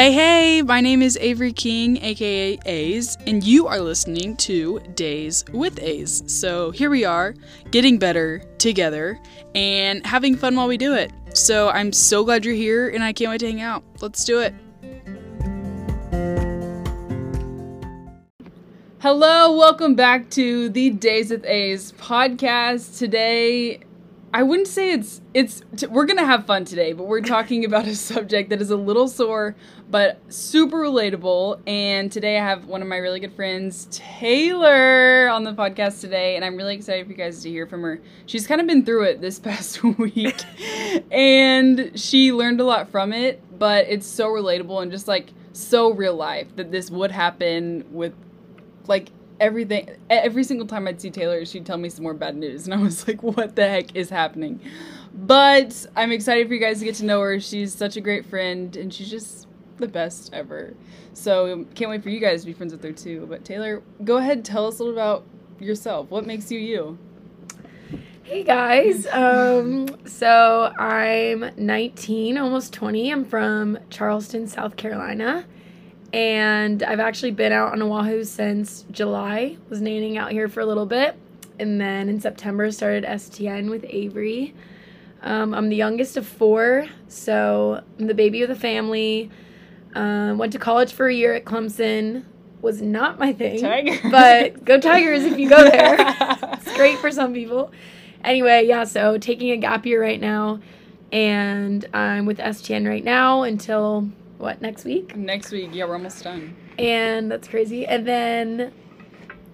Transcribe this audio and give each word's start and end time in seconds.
Hey, 0.00 0.12
hey, 0.12 0.62
my 0.62 0.80
name 0.80 1.02
is 1.02 1.18
Avery 1.18 1.52
King, 1.52 2.02
aka 2.02 2.58
A's, 2.64 3.18
and 3.26 3.44
you 3.44 3.66
are 3.66 3.82
listening 3.82 4.34
to 4.38 4.80
Days 4.94 5.44
with 5.52 5.78
A's. 5.78 6.22
So 6.26 6.70
here 6.70 6.88
we 6.88 7.04
are, 7.04 7.34
getting 7.70 7.98
better 7.98 8.42
together 8.56 9.20
and 9.54 10.06
having 10.06 10.36
fun 10.36 10.56
while 10.56 10.68
we 10.68 10.78
do 10.78 10.94
it. 10.94 11.12
So 11.34 11.68
I'm 11.68 11.92
so 11.92 12.24
glad 12.24 12.46
you're 12.46 12.54
here 12.54 12.88
and 12.88 13.04
I 13.04 13.12
can't 13.12 13.30
wait 13.30 13.40
to 13.40 13.46
hang 13.48 13.60
out. 13.60 13.84
Let's 14.00 14.24
do 14.24 14.40
it. 14.40 14.54
Hello, 19.00 19.54
welcome 19.54 19.96
back 19.96 20.30
to 20.30 20.70
the 20.70 20.88
Days 20.88 21.30
with 21.30 21.44
A's 21.44 21.92
podcast. 21.92 22.98
Today 22.98 23.80
I 24.32 24.44
wouldn't 24.44 24.68
say 24.68 24.92
it's 24.92 25.20
it's 25.34 25.62
t- 25.76 25.86
we're 25.86 26.06
gonna 26.06 26.24
have 26.24 26.46
fun 26.46 26.64
today, 26.64 26.92
but 26.92 27.04
we're 27.04 27.20
talking 27.20 27.64
about 27.70 27.86
a 27.86 27.96
subject 27.96 28.50
that 28.50 28.60
is 28.60 28.70
a 28.70 28.76
little 28.76 29.08
sore 29.08 29.56
but 29.90 30.20
super 30.28 30.76
relatable. 30.76 31.60
And 31.66 32.12
today 32.12 32.38
I 32.38 32.44
have 32.44 32.66
one 32.66 32.80
of 32.80 32.86
my 32.86 32.98
really 32.98 33.18
good 33.18 33.34
friends, 33.34 33.88
Taylor, 33.90 35.28
on 35.28 35.42
the 35.42 35.52
podcast 35.52 36.00
today, 36.00 36.36
and 36.36 36.44
I'm 36.44 36.56
really 36.56 36.76
excited 36.76 37.06
for 37.06 37.12
you 37.12 37.18
guys 37.18 37.42
to 37.42 37.50
hear 37.50 37.66
from 37.66 37.82
her. 37.82 38.00
She's 38.26 38.46
kind 38.46 38.60
of 38.60 38.68
been 38.68 38.84
through 38.84 39.04
it 39.04 39.20
this 39.20 39.38
past 39.40 39.82
week, 39.82 40.44
and 41.10 41.98
she 41.98 42.32
learned 42.32 42.60
a 42.60 42.64
lot 42.64 42.88
from 42.90 43.12
it. 43.12 43.42
But 43.58 43.86
it's 43.88 44.06
so 44.06 44.28
relatable 44.28 44.80
and 44.80 44.92
just 44.92 45.08
like 45.08 45.30
so 45.52 45.92
real 45.92 46.14
life 46.14 46.54
that 46.56 46.70
this 46.70 46.88
would 46.90 47.10
happen 47.10 47.84
with 47.90 48.14
like 48.86 49.10
everything 49.40 49.88
every 50.10 50.44
single 50.44 50.66
time 50.66 50.86
I'd 50.86 51.00
see 51.00 51.10
Taylor, 51.10 51.44
she'd 51.44 51.66
tell 51.66 51.78
me 51.78 51.88
some 51.88 52.04
more 52.04 52.14
bad 52.14 52.36
news, 52.36 52.66
and 52.66 52.74
I 52.74 52.76
was 52.76 53.08
like, 53.08 53.22
"What 53.22 53.56
the 53.56 53.66
heck 53.68 53.96
is 53.96 54.10
happening?" 54.10 54.60
But 55.12 55.86
I'm 55.96 56.12
excited 56.12 56.46
for 56.46 56.54
you 56.54 56.60
guys 56.60 56.78
to 56.78 56.84
get 56.84 56.94
to 56.96 57.04
know 57.04 57.20
her. 57.20 57.40
She's 57.40 57.74
such 57.74 57.96
a 57.96 58.00
great 58.00 58.26
friend, 58.26 58.76
and 58.76 58.92
she's 58.92 59.10
just 59.10 59.48
the 59.78 59.88
best 59.88 60.30
ever. 60.32 60.74
So 61.14 61.64
can't 61.74 61.90
wait 61.90 62.02
for 62.02 62.10
you 62.10 62.20
guys 62.20 62.42
to 62.42 62.46
be 62.46 62.52
friends 62.52 62.72
with 62.72 62.84
her 62.84 62.92
too. 62.92 63.26
But 63.28 63.44
Taylor, 63.44 63.82
go 64.04 64.18
ahead, 64.18 64.44
tell 64.44 64.66
us 64.66 64.78
a 64.78 64.84
little 64.84 64.98
about 64.98 65.24
yourself. 65.58 66.10
What 66.10 66.26
makes 66.26 66.52
you 66.52 66.58
you? 66.60 66.98
Hey 68.22 68.44
guys, 68.44 69.08
um, 69.08 69.88
so 70.06 70.72
I'm 70.78 71.50
19, 71.56 72.38
almost 72.38 72.72
20. 72.72 73.10
I'm 73.10 73.24
from 73.24 73.76
Charleston, 73.90 74.46
South 74.46 74.76
Carolina 74.76 75.46
and 76.12 76.82
I've 76.82 77.00
actually 77.00 77.30
been 77.30 77.52
out 77.52 77.72
on 77.72 77.82
Oahu 77.82 78.24
since 78.24 78.84
July. 78.90 79.56
Was 79.68 79.80
nannying 79.80 80.16
out 80.16 80.32
here 80.32 80.48
for 80.48 80.60
a 80.60 80.66
little 80.66 80.86
bit, 80.86 81.16
and 81.58 81.80
then 81.80 82.08
in 82.08 82.20
September 82.20 82.70
started 82.70 83.04
STN 83.04 83.70
with 83.70 83.84
Avery. 83.88 84.54
Um, 85.22 85.54
I'm 85.54 85.68
the 85.68 85.76
youngest 85.76 86.16
of 86.16 86.26
four, 86.26 86.86
so 87.08 87.82
I'm 87.98 88.06
the 88.06 88.14
baby 88.14 88.42
of 88.42 88.48
the 88.48 88.56
family. 88.56 89.30
Um, 89.94 90.38
went 90.38 90.52
to 90.52 90.58
college 90.58 90.92
for 90.92 91.08
a 91.08 91.14
year 91.14 91.34
at 91.34 91.44
Clemson. 91.44 92.24
Was 92.62 92.82
not 92.82 93.18
my 93.18 93.32
thing, 93.32 93.60
Tigers. 93.60 93.98
but 94.10 94.64
go 94.64 94.78
Tigers 94.80 95.24
if 95.24 95.38
you 95.38 95.48
go 95.48 95.62
there. 95.62 95.96
it's 95.98 96.76
great 96.76 96.98
for 96.98 97.10
some 97.10 97.32
people. 97.32 97.70
Anyway, 98.24 98.66
yeah. 98.66 98.84
So 98.84 99.18
taking 99.18 99.50
a 99.50 99.56
gap 99.56 99.86
year 99.86 100.00
right 100.00 100.20
now, 100.20 100.60
and 101.12 101.84
I'm 101.94 102.26
with 102.26 102.38
STN 102.38 102.86
right 102.86 103.04
now 103.04 103.42
until 103.42 104.08
what 104.40 104.60
next 104.62 104.84
week? 104.84 105.16
Next 105.16 105.52
week, 105.52 105.70
yeah, 105.72 105.84
we're 105.84 105.94
almost 105.94 106.24
done. 106.24 106.56
And 106.78 107.30
that's 107.30 107.46
crazy. 107.46 107.86
And 107.86 108.06
then 108.06 108.72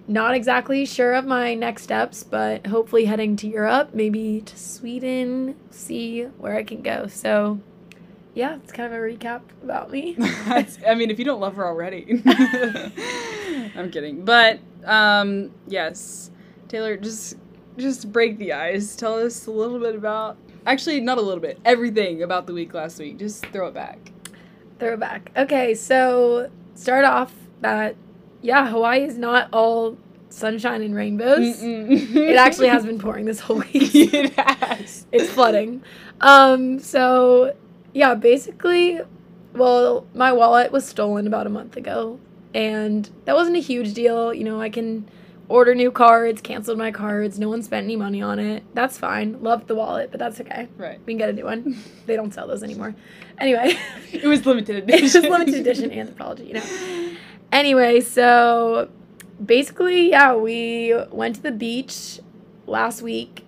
not 0.07 0.33
exactly 0.33 0.85
sure 0.85 1.13
of 1.13 1.25
my 1.25 1.53
next 1.53 1.83
steps, 1.83 2.23
but 2.23 2.67
hopefully 2.67 3.05
heading 3.05 3.35
to 3.37 3.47
Europe, 3.47 3.89
maybe 3.93 4.41
to 4.41 4.57
Sweden, 4.57 5.55
see 5.69 6.23
where 6.23 6.55
I 6.55 6.63
can 6.63 6.81
go. 6.81 7.07
So 7.07 7.59
yeah, 8.33 8.55
it's 8.55 8.71
kind 8.71 8.93
of 8.93 8.99
a 8.99 9.01
recap 9.01 9.41
about 9.63 9.91
me. 9.91 10.15
I 10.19 10.95
mean, 10.95 11.11
if 11.11 11.19
you 11.19 11.25
don't 11.25 11.41
love 11.41 11.55
her 11.55 11.65
already. 11.65 12.21
I'm 13.75 13.91
kidding. 13.91 14.23
But 14.23 14.59
um 14.85 15.51
yes. 15.67 16.31
Taylor, 16.69 16.97
just 16.97 17.35
just 17.77 18.11
break 18.11 18.37
the 18.37 18.53
ice. 18.53 18.95
Tell 18.95 19.15
us 19.15 19.47
a 19.47 19.51
little 19.51 19.79
bit 19.79 19.95
about 19.95 20.37
actually 20.65 21.01
not 21.01 21.17
a 21.17 21.21
little 21.21 21.41
bit, 21.41 21.59
everything 21.65 22.23
about 22.23 22.47
the 22.47 22.53
week 22.53 22.73
last 22.73 22.99
week. 22.99 23.17
Just 23.17 23.45
throw 23.47 23.67
it 23.67 23.73
back. 23.73 24.11
Throwback. 24.79 25.31
Okay, 25.35 25.73
so 25.73 26.49
start 26.75 27.05
off 27.05 27.33
that 27.61 27.95
yeah, 28.41 28.69
Hawaii 28.69 29.03
is 29.03 29.17
not 29.17 29.49
all 29.51 29.97
sunshine 30.29 30.81
and 30.81 30.93
rainbows. 30.95 31.61
it 31.61 32.35
actually 32.35 32.67
has 32.67 32.85
been 32.89 32.99
pouring 32.99 33.25
this 33.25 33.39
whole 33.39 33.57
week. 33.57 33.93
it 33.95 34.33
has. 34.37 35.05
It's 35.11 35.29
flooding. 35.31 35.81
Um, 36.21 36.79
so 36.79 37.55
yeah, 37.93 38.13
basically, 38.15 39.01
well, 39.53 40.05
my 40.13 40.31
wallet 40.31 40.71
was 40.71 40.85
stolen 40.85 41.25
about 41.27 41.47
a 41.47 41.49
month 41.49 41.77
ago, 41.77 42.19
and 42.53 43.09
that 43.25 43.35
wasn't 43.35 43.57
a 43.57 43.61
huge 43.61 43.93
deal. 43.93 44.33
You 44.33 44.43
know, 44.43 44.61
I 44.61 44.69
can 44.69 45.09
order 45.49 45.73
new 45.73 45.91
cards, 45.91 46.41
canceled 46.41 46.77
my 46.77 46.91
cards, 46.91 47.39
no 47.39 47.49
one 47.49 47.61
spent 47.63 47.85
any 47.85 47.95
money 47.95 48.21
on 48.21 48.39
it. 48.39 48.63
That's 48.73 48.97
fine. 48.97 49.41
Loved 49.41 49.67
the 49.67 49.75
wallet, 49.75 50.11
but 50.11 50.19
that's 50.19 50.39
okay. 50.41 50.67
Right. 50.77 50.99
We 51.05 51.13
can 51.13 51.17
get 51.17 51.29
a 51.29 51.33
new 51.33 51.45
one. 51.45 51.77
they 52.05 52.15
don't 52.15 52.33
sell 52.33 52.47
those 52.47 52.63
anymore. 52.63 52.95
Anyway. 53.37 53.77
It 54.11 54.25
was 54.25 54.45
limited 54.45 54.77
edition. 54.77 55.23
it 55.25 55.29
was 55.29 55.39
limited 55.39 55.55
edition 55.55 55.89
Anthropologie, 55.91 56.47
you 56.47 56.53
know. 56.53 57.15
Anyway, 57.51 58.01
so 58.01 58.89
basically, 59.43 60.09
yeah, 60.09 60.33
we 60.35 60.93
went 61.11 61.35
to 61.35 61.41
the 61.41 61.51
beach 61.51 62.19
last 62.65 63.01
week 63.01 63.43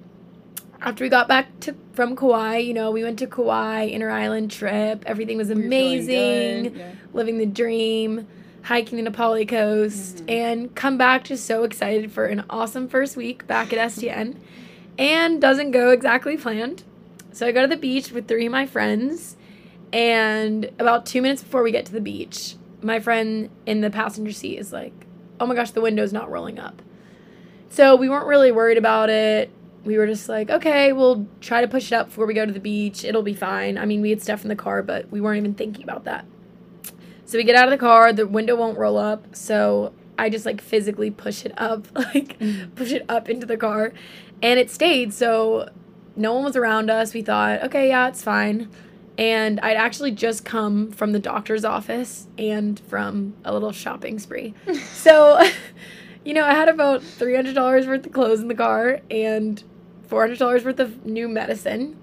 after 0.82 1.04
we 1.04 1.10
got 1.10 1.28
back 1.28 1.60
to 1.62 1.76
from 1.94 2.16
Kauai. 2.16 2.58
You 2.58 2.74
know, 2.74 2.92
we 2.92 3.04
went 3.04 3.20
to 3.20 3.28
Kauai, 3.28 3.84
inter 3.84 4.10
island 4.10 4.52
trip. 4.52 5.04
Everything 5.06 5.38
was 5.38 5.50
We 5.50 5.56
were 5.56 5.62
feeling 5.62 5.78
amazing. 5.98 6.76
yeah. 6.76 6.92
Living 7.14 7.38
the 7.38 7.46
dream, 7.46 8.28
hiking 8.64 8.98
the 9.04 9.10
Napali 9.10 9.46
coast, 9.46 10.26
Mhm. 10.26 10.32
and 10.32 10.76
come 10.76 10.98
back 10.98 11.24
just 11.26 11.46
so 11.46 11.64
excited 11.64 12.12
for 12.12 12.26
an 12.26 12.44
awesome 12.50 12.88
first 12.88 13.16
week 13.18 13.48
back 13.48 13.72
at 13.74 13.80
STN. 13.80 14.36
And 14.98 15.42
doesn't 15.42 15.72
go 15.72 15.92
exactly 15.92 16.36
planned. 16.36 16.84
So 17.32 17.48
I 17.48 17.52
go 17.52 17.62
to 17.62 17.68
the 17.68 17.78
beach 17.78 18.12
with 18.12 18.28
three 18.28 18.46
of 18.46 18.52
my 18.52 18.66
friends, 18.66 19.38
and 19.94 20.70
about 20.78 21.06
two 21.06 21.22
minutes 21.22 21.42
before 21.42 21.64
we 21.64 21.72
get 21.72 21.86
to 21.86 21.94
the 21.94 22.02
beach, 22.02 22.56
my 22.82 23.00
friend 23.00 23.50
in 23.66 23.82
the 23.82 23.90
passenger 23.90 24.32
seat 24.32 24.58
is 24.58 24.74
like, 24.74 24.94
"Oh 25.40 25.46
my 25.46 25.56
gosh, 25.56 25.72
the 25.72 25.82
window's 25.82 26.12
not 26.12 26.30
rolling 26.30 26.60
up." 26.60 26.82
So 27.70 27.96
we 27.96 28.10
weren't 28.10 28.28
really 28.28 28.52
worried 28.52 28.78
about 28.78 29.10
it. 29.10 29.50
We 29.86 29.98
were 29.98 30.08
just 30.08 30.28
like, 30.28 30.50
"Okay, 30.50 30.92
we'll 30.92 31.28
try 31.40 31.62
to 31.62 31.68
push 31.68 31.92
it 31.92 31.96
up 31.96 32.08
before 32.08 32.26
we 32.26 32.34
go 32.34 32.46
to 32.46 32.52
the 32.52 32.60
beach. 32.60 33.06
It'll 33.06 33.22
be 33.24 33.34
fine." 33.34 33.78
I 33.78 33.86
mean, 33.86 34.02
we 34.02 34.10
had 34.10 34.22
stuff 34.22 34.44
in 34.44 34.50
the 34.50 34.56
car, 34.56 34.84
but 34.84 35.10
we 35.12 35.22
weren't 35.22 35.38
even 35.38 35.54
thinking 35.54 35.84
about 35.84 36.04
that. 36.06 36.26
So 37.30 37.38
we 37.38 37.44
get 37.44 37.56
out 37.56 37.66
of 37.66 37.70
the 37.70 37.78
car, 37.78 38.12
the 38.12 38.26
window 38.26 38.56
won't 38.56 38.76
roll 38.76 38.98
up, 38.98 39.36
so 39.36 39.94
I 40.18 40.32
just 40.32 40.48
like 40.48 40.62
physically 40.62 41.12
push 41.12 41.46
it 41.46 41.54
up, 41.58 41.86
like 41.96 42.40
mm-hmm. 42.40 42.72
push 42.72 42.92
it 42.92 43.06
up 43.08 43.30
into 43.30 43.46
the 43.46 43.56
car, 43.56 43.94
and 44.42 44.60
it 44.60 44.72
stayed. 44.72 45.14
So 45.14 45.70
no 46.16 46.34
one 46.34 46.44
was 46.44 46.56
around 46.56 46.90
us. 46.90 47.14
We 47.14 47.22
thought, 47.22 47.62
okay, 47.66 47.90
yeah, 47.90 48.08
it's 48.08 48.24
fine. 48.24 48.68
And 49.16 49.60
I'd 49.60 49.78
actually 49.78 50.10
just 50.10 50.44
come 50.44 50.90
from 50.90 51.12
the 51.12 51.20
doctor's 51.20 51.64
office 51.64 52.26
and 52.40 52.80
from 52.80 53.36
a 53.46 53.54
little 53.54 53.74
shopping 53.74 54.18
spree. 54.18 54.56
so, 54.92 55.40
you 56.26 56.34
know, 56.34 56.46
I 56.46 56.56
had 56.56 56.68
about 56.68 57.02
$300 57.02 57.86
worth 57.86 58.08
of 58.08 58.12
clothes 58.12 58.40
in 58.40 58.48
the 58.48 58.56
car 58.56 59.02
and 59.12 59.64
$400 60.10 60.66
worth 60.66 60.80
of 60.80 61.06
new 61.06 61.28
medicine. 61.28 61.96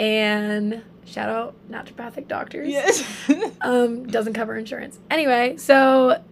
And 0.00 0.82
shout 1.08 1.28
out 1.28 1.54
naturopathic 1.70 2.28
doctors 2.28 2.68
Yes. 2.68 3.04
um, 3.60 4.06
doesn't 4.06 4.34
cover 4.34 4.56
insurance. 4.56 4.98
Anyway, 5.10 5.56
so 5.56 6.22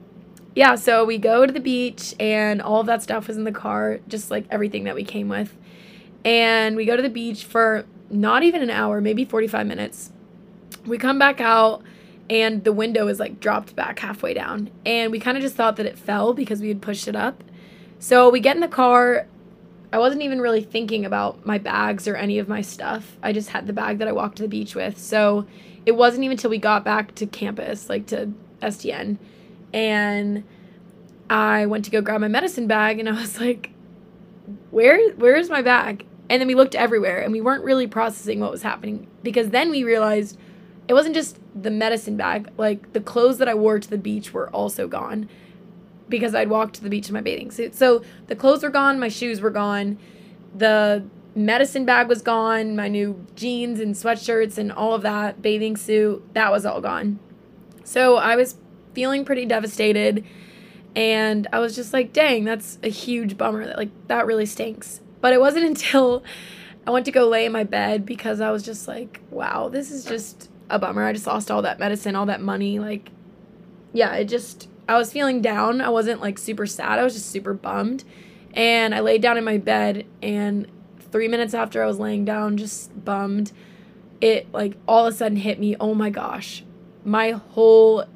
yeah, 0.54 0.74
so 0.74 1.04
we 1.04 1.18
go 1.18 1.44
to 1.46 1.52
the 1.52 1.60
beach 1.60 2.14
and 2.18 2.62
all 2.62 2.80
of 2.80 2.86
that 2.86 3.02
stuff 3.02 3.28
was 3.28 3.36
in 3.36 3.44
the 3.44 3.52
car, 3.52 4.00
just 4.08 4.30
like 4.30 4.46
everything 4.50 4.84
that 4.84 4.94
we 4.94 5.04
came 5.04 5.28
with. 5.28 5.56
And 6.24 6.76
we 6.76 6.84
go 6.84 6.96
to 6.96 7.02
the 7.02 7.10
beach 7.10 7.44
for 7.44 7.84
not 8.10 8.42
even 8.42 8.62
an 8.62 8.70
hour, 8.70 9.00
maybe 9.00 9.24
45 9.24 9.66
minutes. 9.66 10.12
We 10.86 10.98
come 10.98 11.18
back 11.18 11.40
out 11.40 11.82
and 12.30 12.64
the 12.64 12.72
window 12.72 13.06
is 13.08 13.20
like 13.20 13.38
dropped 13.38 13.76
back 13.76 13.98
halfway 13.98 14.34
down. 14.34 14.70
And 14.84 15.12
we 15.12 15.20
kind 15.20 15.36
of 15.36 15.42
just 15.42 15.56
thought 15.56 15.76
that 15.76 15.86
it 15.86 15.98
fell 15.98 16.32
because 16.32 16.60
we 16.60 16.68
had 16.68 16.80
pushed 16.80 17.06
it 17.06 17.16
up. 17.16 17.44
So 17.98 18.30
we 18.30 18.40
get 18.40 18.56
in 18.56 18.60
the 18.60 18.68
car. 18.68 19.26
I 19.96 19.98
wasn't 19.98 20.20
even 20.20 20.42
really 20.42 20.60
thinking 20.60 21.06
about 21.06 21.46
my 21.46 21.56
bags 21.56 22.06
or 22.06 22.16
any 22.16 22.38
of 22.38 22.50
my 22.50 22.60
stuff. 22.60 23.16
I 23.22 23.32
just 23.32 23.48
had 23.48 23.66
the 23.66 23.72
bag 23.72 23.96
that 23.96 24.06
I 24.06 24.12
walked 24.12 24.36
to 24.36 24.42
the 24.42 24.48
beach 24.48 24.74
with. 24.74 24.98
So 24.98 25.46
it 25.86 25.92
wasn't 25.92 26.24
even 26.24 26.34
until 26.34 26.50
we 26.50 26.58
got 26.58 26.84
back 26.84 27.14
to 27.14 27.26
campus, 27.26 27.88
like 27.88 28.04
to 28.08 28.30
STN, 28.60 29.16
and 29.72 30.44
I 31.30 31.64
went 31.64 31.86
to 31.86 31.90
go 31.90 32.02
grab 32.02 32.20
my 32.20 32.28
medicine 32.28 32.66
bag, 32.66 33.00
and 33.00 33.08
I 33.08 33.12
was 33.12 33.40
like, 33.40 33.70
"Where, 34.70 35.12
where 35.12 35.34
is 35.34 35.48
my 35.48 35.62
bag?" 35.62 36.04
And 36.28 36.42
then 36.42 36.46
we 36.46 36.54
looked 36.54 36.74
everywhere, 36.74 37.22
and 37.22 37.32
we 37.32 37.40
weren't 37.40 37.64
really 37.64 37.86
processing 37.86 38.38
what 38.38 38.50
was 38.50 38.60
happening 38.60 39.06
because 39.22 39.48
then 39.48 39.70
we 39.70 39.82
realized 39.82 40.36
it 40.88 40.92
wasn't 40.92 41.14
just 41.14 41.38
the 41.54 41.70
medicine 41.70 42.18
bag; 42.18 42.50
like 42.58 42.92
the 42.92 43.00
clothes 43.00 43.38
that 43.38 43.48
I 43.48 43.54
wore 43.54 43.78
to 43.78 43.88
the 43.88 43.96
beach 43.96 44.34
were 44.34 44.50
also 44.50 44.88
gone 44.88 45.26
because 46.08 46.34
I'd 46.34 46.48
walked 46.48 46.76
to 46.76 46.82
the 46.82 46.90
beach 46.90 47.08
in 47.08 47.14
my 47.14 47.20
bathing 47.20 47.50
suit. 47.50 47.74
So 47.74 48.02
the 48.28 48.36
clothes 48.36 48.62
were 48.62 48.70
gone, 48.70 48.98
my 48.98 49.08
shoes 49.08 49.40
were 49.40 49.50
gone, 49.50 49.98
the 50.54 51.04
medicine 51.34 51.84
bag 51.84 52.08
was 52.08 52.22
gone, 52.22 52.76
my 52.76 52.88
new 52.88 53.26
jeans 53.34 53.80
and 53.80 53.94
sweatshirts 53.94 54.56
and 54.58 54.72
all 54.72 54.94
of 54.94 55.02
that, 55.02 55.42
bathing 55.42 55.76
suit, 55.76 56.22
that 56.34 56.50
was 56.50 56.64
all 56.64 56.80
gone. 56.80 57.18
So 57.84 58.16
I 58.16 58.36
was 58.36 58.56
feeling 58.94 59.24
pretty 59.24 59.44
devastated 59.44 60.24
and 60.96 61.46
I 61.52 61.58
was 61.58 61.76
just 61.76 61.92
like, 61.92 62.14
dang, 62.14 62.44
that's 62.44 62.78
a 62.82 62.88
huge 62.88 63.36
bummer. 63.36 63.66
That 63.66 63.76
like 63.76 63.90
that 64.08 64.26
really 64.26 64.46
stinks. 64.46 65.00
But 65.20 65.34
it 65.34 65.40
wasn't 65.40 65.66
until 65.66 66.24
I 66.86 66.90
went 66.90 67.04
to 67.06 67.12
go 67.12 67.28
lay 67.28 67.44
in 67.44 67.52
my 67.52 67.64
bed 67.64 68.06
because 68.06 68.40
I 68.40 68.50
was 68.50 68.62
just 68.62 68.88
like, 68.88 69.20
wow, 69.30 69.68
this 69.68 69.90
is 69.90 70.04
just 70.04 70.50
a 70.70 70.78
bummer. 70.78 71.04
I 71.04 71.12
just 71.12 71.26
lost 71.26 71.50
all 71.50 71.62
that 71.62 71.78
medicine, 71.78 72.16
all 72.16 72.26
that 72.26 72.40
money. 72.40 72.78
Like, 72.78 73.10
yeah, 73.92 74.14
it 74.14 74.24
just, 74.24 74.68
I 74.88 74.96
was 74.96 75.12
feeling 75.12 75.40
down. 75.40 75.80
I 75.80 75.88
wasn't 75.88 76.20
like 76.20 76.38
super 76.38 76.66
sad. 76.66 76.98
I 76.98 77.04
was 77.04 77.14
just 77.14 77.30
super 77.30 77.54
bummed. 77.54 78.04
And 78.54 78.94
I 78.94 79.00
laid 79.00 79.20
down 79.20 79.36
in 79.36 79.44
my 79.44 79.58
bed, 79.58 80.06
and 80.22 80.66
three 81.12 81.28
minutes 81.28 81.52
after 81.52 81.82
I 81.82 81.86
was 81.86 81.98
laying 81.98 82.24
down, 82.24 82.56
just 82.56 83.04
bummed, 83.04 83.52
it 84.20 84.50
like 84.52 84.76
all 84.88 85.06
of 85.06 85.12
a 85.12 85.16
sudden 85.16 85.36
hit 85.36 85.58
me 85.58 85.76
oh 85.78 85.94
my 85.94 86.08
gosh, 86.08 86.64
my 87.04 87.32
whole 87.32 88.06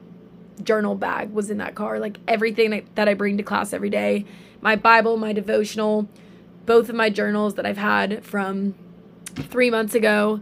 journal 0.62 0.94
bag 0.94 1.30
was 1.30 1.50
in 1.50 1.58
that 1.58 1.74
car. 1.74 1.98
Like 1.98 2.18
everything 2.26 2.88
that 2.94 3.08
I 3.08 3.14
bring 3.14 3.36
to 3.36 3.42
class 3.42 3.72
every 3.72 3.90
day 3.90 4.24
my 4.60 4.76
Bible, 4.76 5.16
my 5.16 5.32
devotional, 5.32 6.08
both 6.66 6.88
of 6.88 6.94
my 6.94 7.10
journals 7.10 7.54
that 7.54 7.64
I've 7.64 7.78
had 7.78 8.24
from 8.24 8.74
three 9.24 9.70
months 9.70 9.94
ago. 9.94 10.40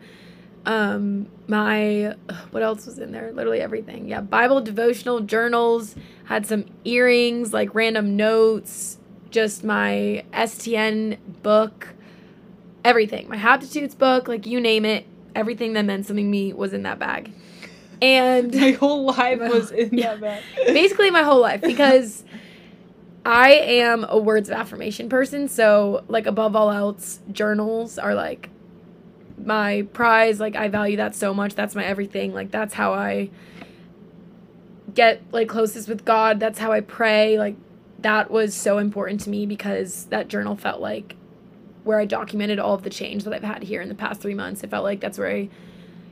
Um, 0.66 1.28
my 1.46 2.14
what 2.50 2.62
else 2.62 2.86
was 2.86 2.98
in 2.98 3.12
there? 3.12 3.32
Literally 3.32 3.60
everything. 3.60 4.08
Yeah, 4.08 4.20
Bible, 4.20 4.60
devotional, 4.60 5.20
journals, 5.20 5.94
had 6.24 6.46
some 6.46 6.66
earrings, 6.84 7.52
like 7.52 7.74
random 7.74 8.16
notes, 8.16 8.98
just 9.30 9.64
my 9.64 10.24
STN 10.32 11.18
book, 11.42 11.94
everything. 12.84 13.28
My 13.28 13.38
Habitudes 13.38 13.94
book, 13.94 14.28
like 14.28 14.46
you 14.46 14.60
name 14.60 14.84
it, 14.84 15.06
everything 15.34 15.72
that 15.74 15.84
meant 15.84 16.06
something 16.06 16.26
to 16.26 16.30
me 16.30 16.52
was 16.52 16.72
in 16.72 16.82
that 16.82 16.98
bag. 16.98 17.32
And 18.00 18.54
my 18.60 18.72
whole 18.72 19.06
life 19.06 19.40
was 19.40 19.70
in 19.72 19.96
yeah, 19.96 20.16
that 20.16 20.20
bag. 20.20 20.42
Basically 20.66 21.10
my 21.10 21.22
whole 21.22 21.40
life 21.40 21.60
because 21.60 22.24
I 23.24 23.52
am 23.52 24.04
a 24.08 24.18
words 24.18 24.48
of 24.48 24.56
affirmation 24.56 25.08
person, 25.08 25.48
so 25.48 26.04
like 26.08 26.26
above 26.26 26.54
all 26.56 26.70
else, 26.70 27.20
journals 27.32 27.98
are 27.98 28.14
like 28.14 28.50
my 29.44 29.82
prize. 29.92 30.40
Like 30.40 30.56
I 30.56 30.68
value 30.68 30.96
that 30.96 31.14
so 31.14 31.34
much. 31.34 31.54
That's 31.54 31.74
my 31.74 31.84
everything. 31.84 32.32
Like 32.34 32.50
that's 32.50 32.74
how 32.74 32.92
I 32.94 33.30
get 34.94 35.22
like 35.32 35.48
closest 35.48 35.88
with 35.88 36.04
God. 36.04 36.40
That's 36.40 36.58
how 36.58 36.72
I 36.72 36.80
pray. 36.80 37.38
Like 37.38 37.56
that 38.00 38.30
was 38.30 38.54
so 38.54 38.78
important 38.78 39.20
to 39.22 39.30
me 39.30 39.46
because 39.46 40.04
that 40.06 40.28
journal 40.28 40.56
felt 40.56 40.80
like 40.80 41.16
where 41.84 41.98
I 41.98 42.04
documented 42.04 42.58
all 42.58 42.74
of 42.74 42.82
the 42.82 42.90
change 42.90 43.24
that 43.24 43.32
I've 43.32 43.42
had 43.42 43.62
here 43.62 43.80
in 43.80 43.88
the 43.88 43.94
past 43.94 44.20
3 44.20 44.34
months. 44.34 44.62
It 44.62 44.70
felt 44.70 44.84
like 44.84 45.00
that's 45.00 45.18
where 45.18 45.30
I 45.30 45.48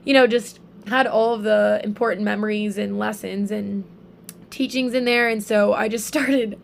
you 0.06 0.14
know, 0.14 0.26
just 0.26 0.60
had 0.86 1.06
all 1.06 1.34
of 1.34 1.42
the 1.42 1.80
important 1.84 2.22
memories 2.22 2.78
and 2.78 2.98
lessons 2.98 3.50
and 3.50 3.84
teachings 4.48 4.94
in 4.94 5.04
there 5.04 5.28
and 5.28 5.42
so 5.42 5.74
I 5.74 5.88
just 5.88 6.06
started 6.12 6.58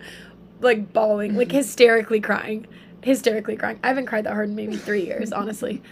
like 0.61 0.95
bawling, 0.95 1.37
like 1.37 1.53
hysterically 1.53 2.21
crying, 2.21 2.67
hysterically 3.03 3.57
crying. 3.57 3.79
I 3.83 3.89
haven't 3.89 4.07
cried 4.07 4.25
that 4.25 4.33
hard 4.33 4.49
in 4.49 4.55
maybe 4.55 4.77
three 4.77 5.05
years, 5.05 5.33
honestly. 5.33 5.83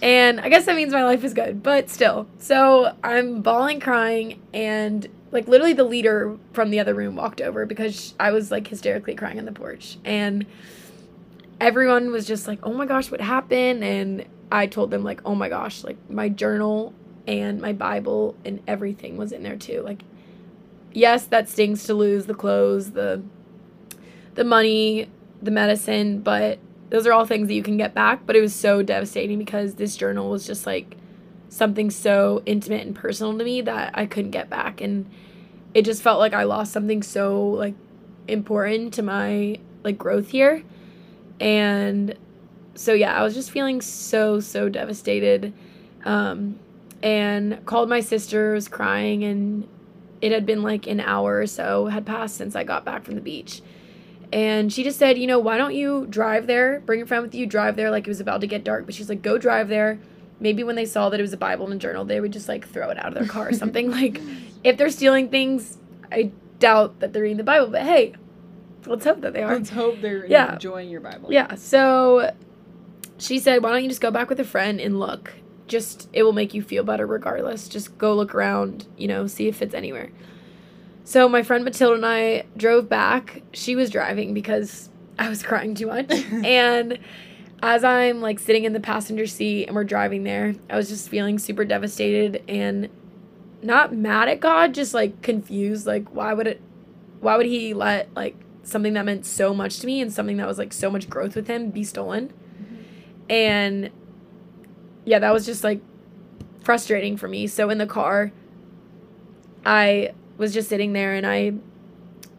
And 0.00 0.40
I 0.40 0.48
guess 0.48 0.66
that 0.66 0.76
means 0.76 0.92
my 0.92 1.04
life 1.04 1.22
is 1.24 1.34
good, 1.34 1.62
but 1.62 1.88
still. 1.88 2.26
So 2.38 2.96
I'm 3.04 3.42
bawling, 3.42 3.80
crying, 3.80 4.42
and 4.52 5.06
like 5.30 5.48
literally 5.48 5.72
the 5.72 5.84
leader 5.84 6.36
from 6.52 6.70
the 6.70 6.80
other 6.80 6.94
room 6.94 7.16
walked 7.16 7.40
over 7.40 7.64
because 7.66 8.14
I 8.18 8.32
was 8.32 8.50
like 8.50 8.66
hysterically 8.66 9.14
crying 9.14 9.38
on 9.38 9.44
the 9.44 9.52
porch. 9.52 9.98
And 10.04 10.46
everyone 11.60 12.10
was 12.10 12.26
just 12.26 12.48
like, 12.48 12.58
oh 12.62 12.72
my 12.72 12.86
gosh, 12.86 13.10
what 13.10 13.20
happened? 13.20 13.84
And 13.84 14.26
I 14.50 14.66
told 14.66 14.90
them, 14.90 15.02
like, 15.02 15.22
oh 15.24 15.34
my 15.34 15.48
gosh, 15.48 15.84
like 15.84 15.96
my 16.10 16.28
journal 16.28 16.92
and 17.26 17.60
my 17.60 17.72
Bible 17.72 18.36
and 18.44 18.60
everything 18.66 19.16
was 19.16 19.32
in 19.32 19.42
there 19.42 19.56
too. 19.56 19.82
Like, 19.82 20.02
yes, 20.92 21.24
that 21.26 21.48
stings 21.48 21.84
to 21.84 21.94
lose 21.94 22.26
the 22.26 22.34
clothes, 22.34 22.92
the 22.92 23.22
the 24.34 24.44
money, 24.44 25.08
the 25.40 25.50
medicine, 25.50 26.20
but 26.20 26.58
those 26.92 27.06
are 27.06 27.12
all 27.14 27.24
things 27.24 27.48
that 27.48 27.54
you 27.54 27.62
can 27.62 27.78
get 27.78 27.94
back. 27.94 28.26
But 28.26 28.36
it 28.36 28.42
was 28.42 28.54
so 28.54 28.82
devastating 28.82 29.38
because 29.38 29.76
this 29.76 29.96
journal 29.96 30.28
was 30.28 30.46
just 30.46 30.66
like 30.66 30.98
something 31.48 31.90
so 31.90 32.42
intimate 32.44 32.86
and 32.86 32.94
personal 32.94 33.36
to 33.36 33.42
me 33.42 33.62
that 33.62 33.92
I 33.94 34.04
couldn't 34.04 34.30
get 34.30 34.50
back. 34.50 34.82
And 34.82 35.10
it 35.72 35.86
just 35.86 36.02
felt 36.02 36.18
like 36.18 36.34
I 36.34 36.44
lost 36.44 36.70
something 36.70 37.02
so 37.02 37.42
like 37.44 37.74
important 38.28 38.92
to 38.94 39.02
my 39.02 39.58
like 39.82 39.96
growth 39.96 40.28
here. 40.28 40.62
And 41.40 42.14
so 42.74 42.92
yeah, 42.92 43.18
I 43.18 43.22
was 43.22 43.32
just 43.32 43.50
feeling 43.50 43.80
so, 43.80 44.38
so 44.40 44.68
devastated. 44.68 45.54
Um, 46.04 46.58
and 47.02 47.64
called 47.64 47.88
my 47.88 48.00
sister, 48.00 48.52
was 48.52 48.68
crying, 48.68 49.24
and 49.24 49.66
it 50.20 50.30
had 50.30 50.44
been 50.44 50.62
like 50.62 50.86
an 50.86 51.00
hour 51.00 51.38
or 51.38 51.46
so 51.46 51.86
had 51.86 52.04
passed 52.04 52.36
since 52.36 52.54
I 52.54 52.64
got 52.64 52.84
back 52.84 53.02
from 53.02 53.14
the 53.14 53.22
beach. 53.22 53.62
And 54.32 54.72
she 54.72 54.82
just 54.82 54.98
said, 54.98 55.18
you 55.18 55.26
know, 55.26 55.38
why 55.38 55.58
don't 55.58 55.74
you 55.74 56.06
drive 56.08 56.46
there, 56.46 56.80
bring 56.80 57.02
a 57.02 57.06
friend 57.06 57.22
with 57.22 57.34
you, 57.34 57.44
drive 57.46 57.76
there 57.76 57.90
like 57.90 58.06
it 58.06 58.10
was 58.10 58.20
about 58.20 58.40
to 58.40 58.46
get 58.46 58.64
dark. 58.64 58.86
But 58.86 58.94
she's 58.94 59.08
like, 59.08 59.20
go 59.20 59.36
drive 59.36 59.68
there. 59.68 59.98
Maybe 60.40 60.64
when 60.64 60.74
they 60.74 60.86
saw 60.86 61.10
that 61.10 61.20
it 61.20 61.22
was 61.22 61.34
a 61.34 61.38
Bible 61.38 61.66
and 61.66 61.74
a 61.74 61.78
journal, 61.78 62.04
they 62.04 62.18
would 62.18 62.32
just 62.32 62.48
like 62.48 62.66
throw 62.66 62.88
it 62.88 62.98
out 62.98 63.08
of 63.08 63.14
their 63.14 63.26
car 63.26 63.48
or 63.48 63.52
something. 63.52 63.90
like, 63.92 64.20
if 64.64 64.78
they're 64.78 64.90
stealing 64.90 65.28
things, 65.28 65.76
I 66.10 66.32
doubt 66.58 67.00
that 67.00 67.12
they're 67.12 67.22
reading 67.22 67.36
the 67.36 67.44
Bible. 67.44 67.68
But 67.68 67.82
hey, 67.82 68.14
let's 68.86 69.04
hope 69.04 69.20
that 69.20 69.34
they 69.34 69.42
are. 69.42 69.54
Let's 69.54 69.70
hope 69.70 70.00
they're 70.00 70.26
yeah. 70.26 70.54
enjoying 70.54 70.88
your 70.88 71.02
Bible. 71.02 71.30
Yeah. 71.30 71.54
So 71.56 72.34
she 73.18 73.38
said, 73.38 73.62
why 73.62 73.70
don't 73.70 73.82
you 73.82 73.88
just 73.88 74.00
go 74.00 74.10
back 74.10 74.30
with 74.30 74.40
a 74.40 74.44
friend 74.44 74.80
and 74.80 74.98
look? 74.98 75.34
Just, 75.66 76.08
it 76.12 76.22
will 76.22 76.32
make 76.32 76.54
you 76.54 76.62
feel 76.62 76.84
better 76.84 77.06
regardless. 77.06 77.68
Just 77.68 77.98
go 77.98 78.14
look 78.14 78.34
around, 78.34 78.86
you 78.96 79.08
know, 79.08 79.26
see 79.26 79.46
if 79.46 79.60
it's 79.60 79.74
anywhere. 79.74 80.10
So 81.04 81.28
my 81.28 81.42
friend 81.42 81.64
Matilda 81.64 81.94
and 81.96 82.06
I 82.06 82.44
drove 82.56 82.88
back. 82.88 83.42
She 83.52 83.76
was 83.76 83.90
driving 83.90 84.34
because 84.34 84.88
I 85.18 85.28
was 85.28 85.42
crying 85.42 85.74
too 85.74 85.86
much. 85.86 86.10
and 86.44 86.98
as 87.62 87.84
I'm 87.84 88.20
like 88.20 88.38
sitting 88.38 88.64
in 88.64 88.72
the 88.72 88.80
passenger 88.80 89.26
seat 89.26 89.66
and 89.66 89.74
we're 89.74 89.84
driving 89.84 90.24
there, 90.24 90.54
I 90.70 90.76
was 90.76 90.88
just 90.88 91.08
feeling 91.08 91.38
super 91.38 91.64
devastated 91.64 92.42
and 92.48 92.88
not 93.62 93.94
mad 93.94 94.28
at 94.28 94.40
God, 94.40 94.74
just 94.74 94.94
like 94.94 95.22
confused. 95.22 95.86
Like 95.86 96.08
why 96.10 96.34
would 96.34 96.46
it 96.46 96.60
why 97.20 97.36
would 97.36 97.46
he 97.46 97.74
let 97.74 98.12
like 98.14 98.36
something 98.64 98.94
that 98.94 99.04
meant 99.04 99.26
so 99.26 99.54
much 99.54 99.80
to 99.80 99.86
me 99.86 100.00
and 100.00 100.12
something 100.12 100.36
that 100.36 100.46
was 100.46 100.58
like 100.58 100.72
so 100.72 100.90
much 100.90 101.08
growth 101.08 101.36
with 101.36 101.46
him 101.46 101.70
be 101.70 101.84
stolen? 101.84 102.28
Mm-hmm. 102.28 103.30
And 103.30 103.90
yeah, 105.04 105.18
that 105.18 105.32
was 105.32 105.46
just 105.46 105.64
like 105.64 105.80
frustrating 106.64 107.16
for 107.16 107.28
me. 107.28 107.46
So 107.46 107.70
in 107.70 107.78
the 107.78 107.86
car, 107.86 108.32
I 109.64 110.12
was 110.42 110.52
just 110.52 110.68
sitting 110.68 110.92
there 110.92 111.14
and 111.14 111.24
I 111.24 111.54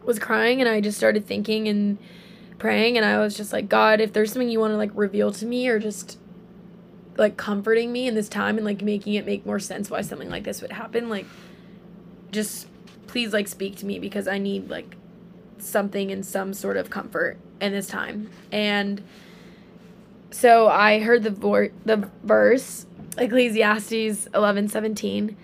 was 0.04 0.18
crying 0.18 0.60
and 0.60 0.68
I 0.68 0.82
just 0.82 0.98
started 0.98 1.26
thinking 1.26 1.66
and 1.66 1.98
praying 2.58 2.98
and 2.98 3.04
I 3.04 3.18
was 3.18 3.34
just 3.34 3.50
like, 3.50 3.66
God, 3.66 3.98
if 3.98 4.12
there's 4.12 4.30
something 4.30 4.50
you 4.50 4.60
want 4.60 4.72
to 4.72 4.76
like 4.76 4.90
reveal 4.94 5.32
to 5.32 5.46
me 5.46 5.66
or 5.68 5.78
just 5.78 6.18
like 7.16 7.38
comforting 7.38 7.92
me 7.92 8.06
in 8.06 8.14
this 8.14 8.28
time 8.28 8.58
and 8.58 8.64
like 8.66 8.82
making 8.82 9.14
it 9.14 9.24
make 9.24 9.46
more 9.46 9.58
sense 9.58 9.90
why 9.90 10.02
something 10.02 10.28
like 10.28 10.44
this 10.44 10.60
would 10.60 10.72
happen, 10.72 11.08
like 11.08 11.24
just 12.30 12.68
please 13.06 13.32
like 13.32 13.48
speak 13.48 13.76
to 13.76 13.86
me 13.86 13.98
because 13.98 14.28
I 14.28 14.36
need 14.36 14.68
like 14.68 14.96
something 15.56 16.12
and 16.12 16.26
some 16.26 16.52
sort 16.52 16.76
of 16.76 16.90
comfort 16.90 17.38
in 17.58 17.72
this 17.72 17.86
time. 17.86 18.28
And 18.52 19.02
so 20.30 20.68
I 20.68 21.00
heard 21.00 21.22
the 21.22 21.70
the 21.86 22.10
verse 22.22 22.84
Ecclesiastes 23.16 24.28
11:17 24.28 25.36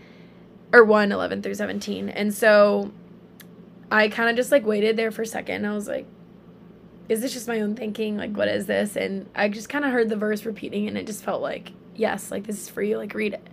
or 0.72 0.84
1 0.84 1.12
11 1.12 1.42
through 1.42 1.54
17 1.54 2.08
and 2.08 2.32
so 2.32 2.90
i 3.90 4.08
kind 4.08 4.30
of 4.30 4.36
just 4.36 4.52
like 4.52 4.64
waited 4.64 4.96
there 4.96 5.10
for 5.10 5.22
a 5.22 5.26
second. 5.26 5.64
I 5.66 5.74
was 5.74 5.88
like 5.88 6.06
is 7.08 7.20
this 7.20 7.32
just 7.32 7.48
my 7.48 7.60
own 7.60 7.74
thinking? 7.74 8.16
Like 8.16 8.36
what 8.36 8.48
is 8.48 8.66
this? 8.66 8.96
And 8.96 9.28
i 9.34 9.48
just 9.48 9.68
kind 9.68 9.84
of 9.84 9.90
heard 9.90 10.08
the 10.08 10.16
verse 10.16 10.44
repeating 10.44 10.86
and 10.86 10.96
it 10.96 11.06
just 11.06 11.24
felt 11.24 11.42
like 11.42 11.72
yes 11.96 12.30
like 12.30 12.46
this 12.46 12.60
is 12.62 12.68
for 12.68 12.82
you. 12.82 12.96
Like 12.96 13.14
read 13.14 13.34
it. 13.34 13.46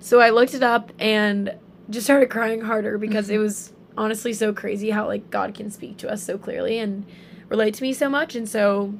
So 0.00 0.20
i 0.20 0.30
looked 0.30 0.54
it 0.54 0.62
up 0.62 0.92
and 0.98 1.54
just 1.90 2.06
started 2.06 2.30
crying 2.30 2.62
harder 2.62 2.98
because 2.98 3.26
mm-hmm. 3.26 3.36
it 3.36 3.38
was 3.38 3.72
honestly 3.96 4.32
so 4.32 4.52
crazy 4.52 4.90
how 4.90 5.06
like 5.06 5.30
god 5.30 5.54
can 5.54 5.70
speak 5.70 5.98
to 5.98 6.10
us 6.10 6.22
so 6.22 6.38
clearly 6.38 6.78
and 6.78 7.06
relate 7.48 7.74
to 7.74 7.82
me 7.82 7.92
so 7.92 8.08
much. 8.08 8.34
And 8.34 8.48
so 8.48 8.94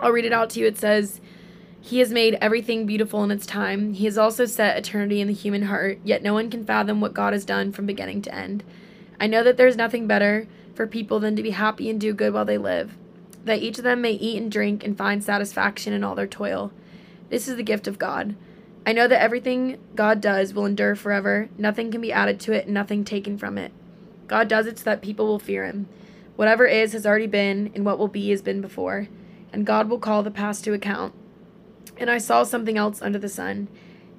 i'll 0.00 0.12
read 0.12 0.24
it 0.24 0.32
out 0.32 0.50
to 0.50 0.60
you. 0.60 0.66
It 0.66 0.78
says 0.78 1.20
he 1.80 1.98
has 2.00 2.12
made 2.12 2.38
everything 2.40 2.86
beautiful 2.86 3.22
in 3.22 3.30
its 3.30 3.46
time. 3.46 3.94
He 3.94 4.06
has 4.06 4.18
also 4.18 4.44
set 4.44 4.76
eternity 4.76 5.20
in 5.20 5.28
the 5.28 5.34
human 5.34 5.62
heart, 5.62 5.98
yet 6.02 6.22
no 6.22 6.34
one 6.34 6.50
can 6.50 6.64
fathom 6.64 7.00
what 7.00 7.14
God 7.14 7.32
has 7.32 7.44
done 7.44 7.72
from 7.72 7.86
beginning 7.86 8.22
to 8.22 8.34
end. 8.34 8.64
I 9.20 9.26
know 9.26 9.42
that 9.44 9.56
there 9.56 9.68
is 9.68 9.76
nothing 9.76 10.06
better 10.06 10.48
for 10.74 10.86
people 10.86 11.20
than 11.20 11.36
to 11.36 11.42
be 11.42 11.50
happy 11.50 11.88
and 11.88 12.00
do 12.00 12.12
good 12.12 12.34
while 12.34 12.44
they 12.44 12.58
live, 12.58 12.96
that 13.44 13.62
each 13.62 13.78
of 13.78 13.84
them 13.84 14.00
may 14.00 14.12
eat 14.12 14.40
and 14.40 14.50
drink 14.50 14.84
and 14.84 14.98
find 14.98 15.22
satisfaction 15.22 15.92
in 15.92 16.04
all 16.04 16.14
their 16.14 16.26
toil. 16.26 16.72
This 17.28 17.48
is 17.48 17.56
the 17.56 17.62
gift 17.62 17.86
of 17.86 17.98
God. 17.98 18.34
I 18.84 18.92
know 18.92 19.08
that 19.08 19.22
everything 19.22 19.78
God 19.96 20.20
does 20.20 20.54
will 20.54 20.66
endure 20.66 20.94
forever. 20.94 21.48
Nothing 21.58 21.90
can 21.90 22.00
be 22.00 22.12
added 22.12 22.38
to 22.40 22.52
it, 22.52 22.68
nothing 22.68 23.04
taken 23.04 23.36
from 23.36 23.58
it. 23.58 23.72
God 24.28 24.48
does 24.48 24.66
it 24.66 24.78
so 24.78 24.84
that 24.84 25.02
people 25.02 25.26
will 25.26 25.38
fear 25.38 25.64
him. 25.64 25.88
Whatever 26.36 26.66
is 26.66 26.92
has 26.92 27.06
already 27.06 27.26
been, 27.26 27.72
and 27.74 27.84
what 27.84 27.98
will 27.98 28.08
be 28.08 28.30
has 28.30 28.42
been 28.42 28.60
before. 28.60 29.08
And 29.52 29.66
God 29.66 29.88
will 29.88 29.98
call 29.98 30.22
the 30.22 30.30
past 30.30 30.62
to 30.64 30.72
account. 30.72 31.14
And 31.96 32.10
I 32.10 32.18
saw 32.18 32.42
something 32.42 32.76
else 32.76 33.00
under 33.00 33.18
the 33.18 33.28
sun. 33.28 33.68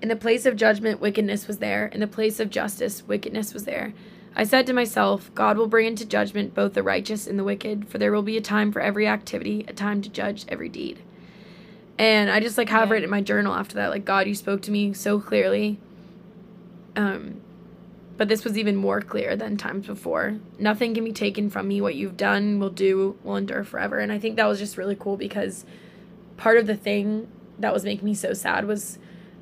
In 0.01 0.10
the 0.10 0.15
place 0.15 0.46
of 0.46 0.55
judgment, 0.55 1.00
wickedness 1.00 1.48
was 1.48 1.57
there. 1.57 1.88
In 1.88 2.00
the 2.00 2.07
place 2.07 2.39
of 2.39 2.50
justice, 2.50 3.03
wickedness 3.07 3.53
was 3.53 3.65
there. 3.65 3.93
I 4.36 4.43
said 4.43 4.67
to 4.67 4.74
myself, 4.74 5.34
God 5.34 5.57
will 5.57 5.67
bring 5.67 5.88
into 5.88 6.05
judgment 6.05 6.53
both 6.53 6.74
the 6.74 6.84
righteous 6.84 7.25
and 7.25 7.39
the 7.39 7.43
wicked, 7.43 7.88
for 7.89 7.98
there 7.98 8.12
will 8.12 8.22
be 8.22 8.38
a 8.38 8.41
time 8.41 8.72
for 8.72 8.79
every 8.79 9.07
activity, 9.07 9.65
a 9.67 9.74
time 9.74 10.01
to 10.03 10.10
judge 10.10 10.46
every 10.48 10.69
deed. 10.69 11.00
And 11.98 12.29
I 12.29 12.39
just 12.39 12.57
like 12.57 12.69
have 12.69 12.89
Yeah. 12.89 12.93
written 12.93 13.05
in 13.05 13.10
my 13.10 13.22
journal 13.22 13.55
after 13.55 13.75
that, 13.75 13.89
like 13.89 14.05
God, 14.05 14.27
you 14.27 14.36
spoke 14.36 14.62
to 14.63 14.72
me 14.72 14.93
so 14.93 15.19
clearly. 15.19 15.79
Um, 16.96 17.41
but 18.17 18.27
this 18.27 18.43
was 18.43 18.57
even 18.57 18.75
more 18.75 19.01
clear 19.01 19.36
than 19.36 19.57
times 19.57 19.88
before. 19.88 20.38
Nothing 20.60 20.93
can 20.93 21.03
be 21.03 21.12
taken 21.12 21.50
from 21.50 21.67
me. 21.67 21.81
What 21.81 21.96
you've 21.96 22.17
done 22.17 22.60
will 22.60 22.69
do 22.69 23.15
will 23.24 23.36
endure 23.38 23.63
forever. 23.63 23.98
And 23.98 24.12
I 24.12 24.19
think 24.19 24.36
that 24.36 24.46
was 24.48 24.60
just 24.60 24.77
really 24.77 24.96
cool 24.96 25.17
because 25.17 25.65
part 26.36 26.57
of 26.57 26.67
the 26.67 26.75
thing 26.75 27.27
that 27.60 27.74
was 27.74 27.84
making 27.84 28.06
me 28.06 28.14
so 28.14 28.34
sad 28.34 28.66
was 28.66 29.00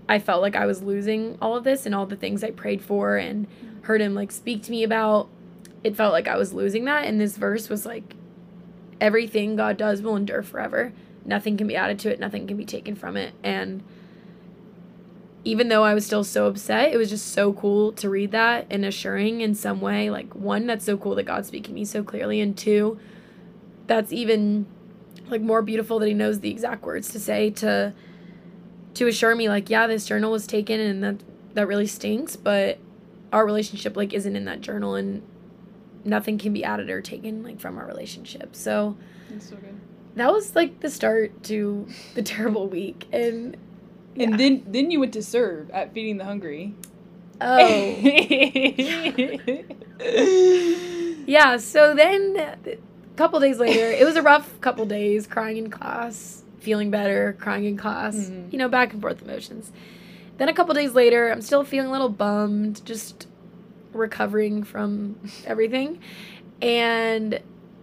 I 0.08 0.20
felt 0.20 0.42
like 0.42 0.56
I 0.56 0.66
was 0.66 0.84
losing 0.84 1.38
all 1.42 1.56
of 1.56 1.64
this 1.64 1.86
and 1.86 1.96
all 1.96 2.06
the 2.06 2.16
things 2.16 2.44
I 2.44 2.52
prayed 2.52 2.82
for 2.82 3.18
and 3.18 3.48
heard 3.82 4.02
him 4.02 4.14
like 4.14 4.32
speak 4.32 4.64
to 4.64 4.72
me 4.72 4.84
about. 4.84 5.30
It 5.84 5.96
felt 5.96 6.14
like 6.14 6.28
I 6.28 6.38
was 6.38 6.54
losing 6.54 6.86
that. 6.86 7.06
And 7.06 7.20
this 7.20 7.38
verse 7.38 7.70
was 7.70 7.86
like, 7.86 8.16
everything 9.02 9.56
God 9.56 9.78
does 9.78 10.02
will 10.02 10.16
endure 10.16 10.44
forever. 10.44 10.94
Nothing 11.26 11.58
can 11.58 11.68
be 11.68 11.76
added 11.76 12.00
to 12.00 12.12
it, 12.12 12.20
nothing 12.20 12.48
can 12.48 12.58
be 12.58 12.66
taken 12.66 12.96
from 12.96 13.18
it. 13.18 13.34
And 13.44 13.84
even 15.44 15.68
though 15.68 15.84
I 15.84 15.94
was 15.94 16.06
still 16.06 16.24
so 16.24 16.48
upset, 16.48 16.92
it 16.92 16.98
was 16.98 17.10
just 17.10 17.32
so 17.32 17.54
cool 17.54 17.92
to 17.94 18.10
read 18.10 18.32
that 18.32 18.66
and 18.70 18.84
assuring 18.84 19.42
in 19.42 19.54
some 19.54 19.80
way. 19.80 20.10
Like, 20.10 20.34
one, 20.34 20.66
that's 20.66 20.86
so 20.86 20.98
cool 20.98 21.16
that 21.16 21.24
God's 21.24 21.48
speaking 21.48 21.74
to 21.74 21.74
me 21.74 21.86
so 21.86 22.04
clearly. 22.04 22.42
And 22.42 22.58
two, 22.58 23.00
that's 23.86 24.12
even 24.12 24.66
like 25.30 25.42
more 25.42 25.62
beautiful 25.62 26.00
that 26.00 26.08
he 26.08 26.14
knows 26.14 26.40
the 26.40 26.50
exact 26.52 26.84
words 26.84 27.10
to 27.12 27.20
say 27.20 27.50
to 27.50 27.94
to 28.94 29.08
assure 29.08 29.36
me 29.36 29.50
like 29.50 29.70
yeah 29.70 29.88
this 29.88 30.06
journal 30.06 30.32
was 30.32 30.46
taken 30.48 30.80
and 30.80 31.04
that 31.04 31.16
that 31.54 31.68
really 31.68 31.88
stinks 31.88 32.36
but 32.36 32.78
our 33.34 33.46
relationship 33.46 33.96
like 33.98 34.14
isn't 34.14 34.36
in 34.36 34.46
that 34.46 34.62
journal 34.62 34.96
and 34.96 35.22
nothing 36.04 36.38
can 36.38 36.54
be 36.54 36.64
added 36.64 36.90
or 36.90 37.02
taken 37.02 37.44
like 37.44 37.60
from 37.60 37.78
our 37.78 37.86
relationship 37.88 38.56
so 38.56 38.96
That's 39.30 39.50
so 39.50 39.56
good. 39.56 39.76
that 40.16 40.32
was 40.32 40.56
like 40.56 40.80
the 40.82 40.90
start 40.90 41.44
to 41.44 41.88
the 42.14 42.22
terrible 42.34 42.68
week 42.70 43.08
and 43.12 43.58
And 44.18 44.40
then 44.40 44.64
then 44.68 44.92
you 44.92 45.00
went 45.00 45.14
to 45.14 45.24
serve 45.24 45.70
at 45.72 45.94
Feeding 45.94 46.18
the 46.18 46.26
Hungry. 46.26 46.74
oh 47.42 47.96
yeah 51.28 51.58
so 51.58 51.94
then 51.96 52.78
couple 53.16 53.40
days 53.40 53.60
later 53.60 53.86
it 53.92 54.06
was 54.06 54.16
a 54.16 54.22
rough 54.22 54.60
couple 54.62 54.86
days 54.86 55.26
crying 55.28 55.58
in 55.58 55.70
class 55.70 56.44
feeling 56.60 56.90
better 56.92 57.36
crying 57.40 57.66
in 57.66 57.78
class 57.78 58.16
Mhm. 58.16 58.52
you 58.52 58.58
know 58.60 58.68
back 58.70 58.94
and 58.94 59.02
forth 59.02 59.22
emotions. 59.22 59.72
Then 60.38 60.50
a 60.50 60.54
couple 60.54 60.74
days 60.74 60.94
later 60.94 61.30
i'm 61.32 61.42
still 61.42 61.64
feeling 61.64 61.90
a 61.90 61.92
little 61.92 62.10
bummed 62.10 62.84
just 62.86 63.28
recovering 63.94 64.64
from 64.64 65.18
everything. 65.46 66.00
And 66.62 67.40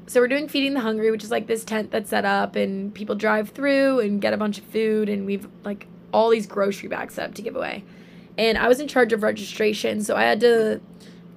so 0.07 0.21
we're 0.21 0.29
doing 0.29 0.49
feeding 0.49 0.75
the 0.75 0.81
hungry 0.81 1.11
which 1.11 1.25
is 1.25 1.31
like 1.31 1.47
this 1.47 1.65
tent 1.65 1.91
that's 1.91 2.11
set 2.11 2.25
up 2.25 2.57
and 2.57 2.93
people 2.95 3.15
drive 3.15 3.51
through 3.51 4.01
and 4.01 4.21
get 4.21 4.33
a 4.33 4.37
bunch 4.37 4.59
of 4.59 4.65
food 4.65 5.09
and 5.09 5.25
we've 5.27 5.49
like 5.65 5.87
all 6.13 6.29
these 6.29 6.47
grocery 6.47 6.89
bags 6.89 7.15
set 7.15 7.29
up 7.31 7.35
to 7.35 7.43
give 7.43 7.57
away. 7.57 7.85
And 8.37 8.59
i 8.59 8.69
was 8.69 8.81
in 8.81 8.89
charge 8.89 9.13
of 9.13 9.23
registration 9.23 10.03
so 10.03 10.17
i 10.17 10.23
had 10.23 10.41
to 10.41 10.81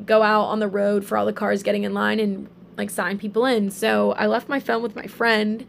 go 0.06 0.22
out 0.24 0.46
on 0.46 0.60
the 0.60 0.68
road 0.68 1.06
for 1.06 1.18
all 1.18 1.26
the 1.26 1.32
cars 1.34 1.64
getting 1.64 1.84
in 1.84 1.94
line 1.94 2.20
and 2.20 2.50
like 2.78 2.90
sign 2.90 3.18
people 3.18 3.46
in. 3.46 3.72
So 3.72 4.14
i 4.14 4.26
left 4.26 4.50
my 4.50 4.60
phone 4.60 4.82
with 4.82 4.96
my 4.96 5.08
friend 5.08 5.66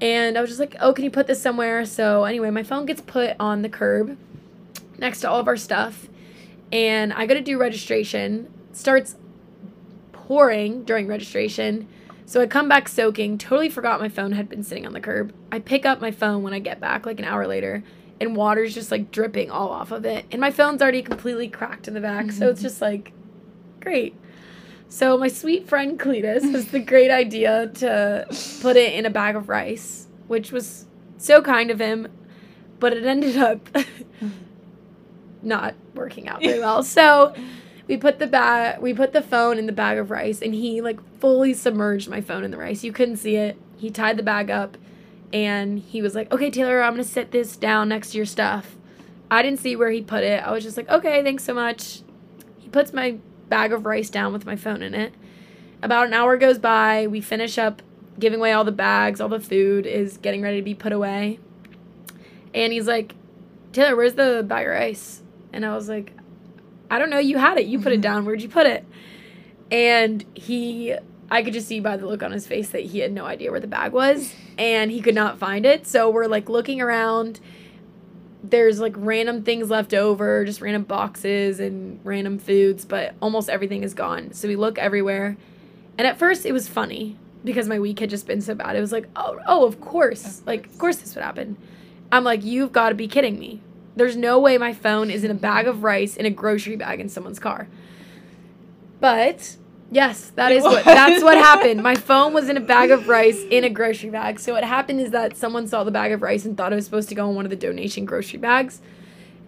and 0.00 0.36
i 0.36 0.40
was 0.40 0.50
just 0.50 0.60
like 0.60 0.76
oh 0.80 0.92
can 0.92 1.04
you 1.04 1.10
put 1.10 1.26
this 1.26 1.40
somewhere? 1.40 1.84
So 1.84 2.24
anyway 2.24 2.50
my 2.50 2.62
phone 2.62 2.86
gets 2.86 3.00
put 3.00 3.36
on 3.38 3.62
the 3.62 3.68
curb 3.68 4.16
next 4.98 5.20
to 5.20 5.30
all 5.30 5.40
of 5.40 5.48
our 5.48 5.56
stuff 5.56 6.08
and 6.72 7.12
i 7.12 7.26
go 7.26 7.34
to 7.34 7.40
do 7.40 7.58
registration. 7.58 8.52
Starts 8.72 9.16
pouring 10.12 10.84
during 10.84 11.06
registration. 11.06 11.88
So 12.24 12.40
i 12.40 12.46
come 12.46 12.68
back 12.68 12.88
soaking. 12.88 13.38
Totally 13.38 13.68
forgot 13.68 14.00
my 14.00 14.08
phone 14.08 14.32
had 14.32 14.48
been 14.48 14.62
sitting 14.62 14.86
on 14.86 14.92
the 14.92 15.00
curb. 15.00 15.32
I 15.52 15.60
pick 15.60 15.86
up 15.86 16.00
my 16.00 16.10
phone 16.10 16.42
when 16.42 16.52
i 16.52 16.58
get 16.58 16.80
back 16.80 17.06
like 17.06 17.18
an 17.18 17.24
hour 17.24 17.46
later 17.46 17.84
and 18.18 18.34
water's 18.34 18.72
just 18.74 18.90
like 18.90 19.10
dripping 19.10 19.50
all 19.50 19.68
off 19.68 19.92
of 19.92 20.04
it. 20.04 20.24
And 20.32 20.40
my 20.40 20.50
phone's 20.50 20.80
already 20.80 21.02
completely 21.02 21.48
cracked 21.48 21.86
in 21.86 21.94
the 21.94 22.00
back 22.00 22.32
so 22.32 22.48
it's 22.48 22.58
mm-hmm. 22.58 22.66
just 22.66 22.80
like 22.80 23.12
great 23.80 24.14
so 24.88 25.16
my 25.16 25.28
sweet 25.28 25.68
friend 25.68 25.98
cletus 25.98 26.42
has 26.52 26.68
the 26.68 26.80
great 26.80 27.10
idea 27.10 27.68
to 27.68 28.26
put 28.60 28.76
it 28.76 28.94
in 28.94 29.06
a 29.06 29.10
bag 29.10 29.36
of 29.36 29.48
rice 29.48 30.06
which 30.26 30.52
was 30.52 30.86
so 31.18 31.40
kind 31.40 31.70
of 31.70 31.80
him 31.80 32.08
but 32.78 32.92
it 32.92 33.04
ended 33.04 33.36
up 33.36 33.68
not 35.42 35.74
working 35.94 36.28
out 36.28 36.42
very 36.42 36.58
well. 36.58 36.82
So 36.82 37.34
we 37.86 37.96
put 37.96 38.18
the 38.18 38.26
bag 38.26 38.80
we 38.80 38.92
put 38.92 39.12
the 39.12 39.22
phone 39.22 39.58
in 39.58 39.66
the 39.66 39.72
bag 39.72 39.98
of 39.98 40.10
rice 40.10 40.42
and 40.42 40.54
he 40.54 40.80
like 40.80 41.00
fully 41.20 41.54
submerged 41.54 42.08
my 42.08 42.20
phone 42.20 42.44
in 42.44 42.50
the 42.50 42.58
rice. 42.58 42.84
You 42.84 42.92
couldn't 42.92 43.16
see 43.16 43.36
it. 43.36 43.56
He 43.76 43.90
tied 43.90 44.16
the 44.16 44.22
bag 44.22 44.50
up 44.50 44.76
and 45.32 45.78
he 45.78 46.00
was 46.00 46.14
like 46.14 46.32
okay 46.32 46.50
taylor 46.50 46.80
i'm 46.80 46.92
gonna 46.92 47.02
set 47.02 47.32
this 47.32 47.56
down 47.56 47.88
next 47.88 48.10
to 48.10 48.16
your 48.16 48.26
stuff. 48.26 48.76
I 49.30 49.42
didn't 49.42 49.58
see 49.58 49.74
where 49.74 49.90
he 49.90 50.02
put 50.02 50.22
it. 50.22 50.42
I 50.42 50.52
was 50.52 50.64
just 50.64 50.76
like 50.76 50.88
okay 50.88 51.22
thanks 51.22 51.44
so 51.44 51.54
much. 51.54 52.02
He 52.58 52.68
puts 52.68 52.92
my 52.92 53.18
bag 53.48 53.72
of 53.72 53.86
rice 53.86 54.10
down 54.10 54.32
with 54.32 54.46
my 54.46 54.56
phone 54.56 54.82
in 54.82 54.94
it 54.94 55.14
about 55.82 56.06
an 56.06 56.14
hour 56.14 56.36
goes 56.36 56.58
by 56.58 57.06
we 57.06 57.20
finish 57.20 57.58
up 57.58 57.82
giving 58.18 58.38
away 58.38 58.52
all 58.52 58.64
the 58.64 58.72
bags 58.72 59.20
all 59.20 59.28
the 59.28 59.40
food 59.40 59.86
is 59.86 60.16
getting 60.18 60.42
ready 60.42 60.56
to 60.56 60.64
be 60.64 60.74
put 60.74 60.92
away 60.92 61.38
and 62.54 62.72
he's 62.72 62.86
like 62.86 63.14
taylor 63.72 63.94
where's 63.94 64.14
the 64.14 64.44
bag 64.46 64.66
of 64.66 64.72
rice 64.72 65.22
and 65.52 65.64
i 65.64 65.74
was 65.74 65.88
like 65.88 66.12
I 66.90 66.98
don't 66.98 67.10
know, 67.10 67.18
you 67.18 67.38
had 67.38 67.58
it. 67.58 67.66
You 67.66 67.78
put 67.78 67.92
it 67.92 67.96
mm-hmm. 67.96 68.02
down. 68.02 68.24
Where'd 68.24 68.42
you 68.42 68.48
put 68.48 68.66
it? 68.66 68.84
And 69.70 70.24
he, 70.34 70.94
I 71.30 71.42
could 71.42 71.52
just 71.52 71.68
see 71.68 71.80
by 71.80 71.96
the 71.96 72.06
look 72.06 72.22
on 72.22 72.32
his 72.32 72.46
face 72.46 72.70
that 72.70 72.82
he 72.82 73.00
had 73.00 73.12
no 73.12 73.24
idea 73.24 73.50
where 73.50 73.60
the 73.60 73.66
bag 73.66 73.92
was 73.92 74.32
and 74.56 74.90
he 74.90 75.00
could 75.00 75.14
not 75.14 75.38
find 75.38 75.66
it. 75.66 75.86
So 75.86 76.08
we're 76.08 76.26
like 76.26 76.48
looking 76.48 76.80
around. 76.80 77.40
There's 78.50 78.80
like 78.80 78.94
random 78.96 79.42
things 79.42 79.70
left 79.70 79.94
over, 79.94 80.44
just 80.44 80.60
random 80.60 80.84
boxes 80.84 81.58
and 81.60 82.00
random 82.04 82.38
foods, 82.38 82.84
but 82.84 83.14
almost 83.20 83.48
everything 83.48 83.82
is 83.82 83.94
gone. 83.94 84.32
So 84.32 84.48
we 84.48 84.56
look 84.56 84.78
everywhere. 84.78 85.36
And 85.98 86.06
at 86.06 86.18
first 86.18 86.46
it 86.46 86.52
was 86.52 86.68
funny 86.68 87.16
because 87.44 87.68
my 87.68 87.78
week 87.78 88.00
had 88.00 88.10
just 88.10 88.26
been 88.26 88.40
so 88.40 88.54
bad. 88.54 88.76
It 88.76 88.80
was 88.80 88.92
like, 88.92 89.08
oh, 89.16 89.38
oh, 89.46 89.64
of 89.64 89.80
course. 89.80 90.42
Like, 90.46 90.66
of 90.66 90.72
course. 90.72 90.78
course 90.78 90.96
this 90.96 91.14
would 91.14 91.24
happen. 91.24 91.56
I'm 92.12 92.24
like, 92.24 92.44
you've 92.44 92.72
got 92.72 92.90
to 92.90 92.94
be 92.94 93.08
kidding 93.08 93.38
me. 93.38 93.60
There's 93.96 94.16
no 94.16 94.38
way 94.38 94.58
my 94.58 94.74
phone 94.74 95.10
is 95.10 95.24
in 95.24 95.30
a 95.30 95.34
bag 95.34 95.66
of 95.66 95.82
rice 95.82 96.16
in 96.16 96.26
a 96.26 96.30
grocery 96.30 96.76
bag 96.76 97.00
in 97.00 97.08
someone's 97.08 97.38
car. 97.38 97.68
But 99.00 99.56
yes, 99.90 100.30
that 100.36 100.52
It 100.52 100.58
is 100.58 100.64
what 100.64 100.84
that's 100.84 101.22
what 101.22 101.36
happened. 101.36 101.82
My 101.82 101.94
phone 102.08 102.32
was 102.32 102.48
in 102.48 102.56
a 102.56 102.60
bag 102.60 102.90
of 102.90 103.08
rice 103.08 103.42
in 103.50 103.64
a 103.64 103.70
grocery 103.70 104.10
bag. 104.10 104.40
So 104.40 104.54
what 104.54 104.64
happened 104.64 105.00
is 105.00 105.10
that 105.10 105.36
someone 105.36 105.66
saw 105.66 105.84
the 105.84 105.90
bag 105.90 106.12
of 106.12 106.22
rice 106.22 106.44
and 106.44 106.56
thought 106.56 106.72
it 106.72 106.76
was 106.76 106.84
supposed 106.84 107.08
to 107.10 107.14
go 107.14 107.28
in 107.28 107.36
one 107.36 107.46
of 107.46 107.50
the 107.50 107.56
donation 107.56 108.04
grocery 108.04 108.38
bags. 108.38 108.80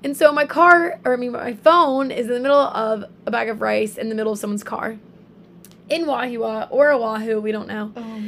And 0.04 0.16
so 0.16 0.32
my 0.32 0.46
car, 0.46 1.00
or 1.04 1.14
I 1.14 1.16
mean 1.16 1.32
my 1.32 1.54
phone 1.54 2.10
is 2.10 2.26
in 2.26 2.34
the 2.34 2.40
middle 2.40 2.58
of 2.58 3.04
a 3.26 3.30
bag 3.30 3.48
of 3.48 3.60
rice 3.60 3.96
in 3.98 4.08
the 4.08 4.14
middle 4.14 4.32
of 4.32 4.38
someone's 4.38 4.64
car. 4.64 4.98
In 5.88 6.04
Wahiawa 6.04 6.68
or 6.70 6.92
Oahu, 6.92 7.40
we 7.40 7.50
don't 7.50 7.66
know. 7.66 7.92
Oh. 7.96 8.22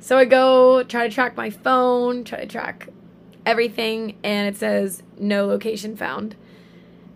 So 0.00 0.18
I 0.18 0.24
go 0.24 0.82
try 0.82 1.06
to 1.06 1.14
track 1.14 1.36
my 1.36 1.50
phone, 1.50 2.24
try 2.24 2.40
to 2.40 2.46
track 2.46 2.88
everything, 3.46 4.16
and 4.24 4.48
it 4.48 4.58
says 4.58 5.02
no 5.18 5.46
location 5.46 5.96
found. 5.96 6.34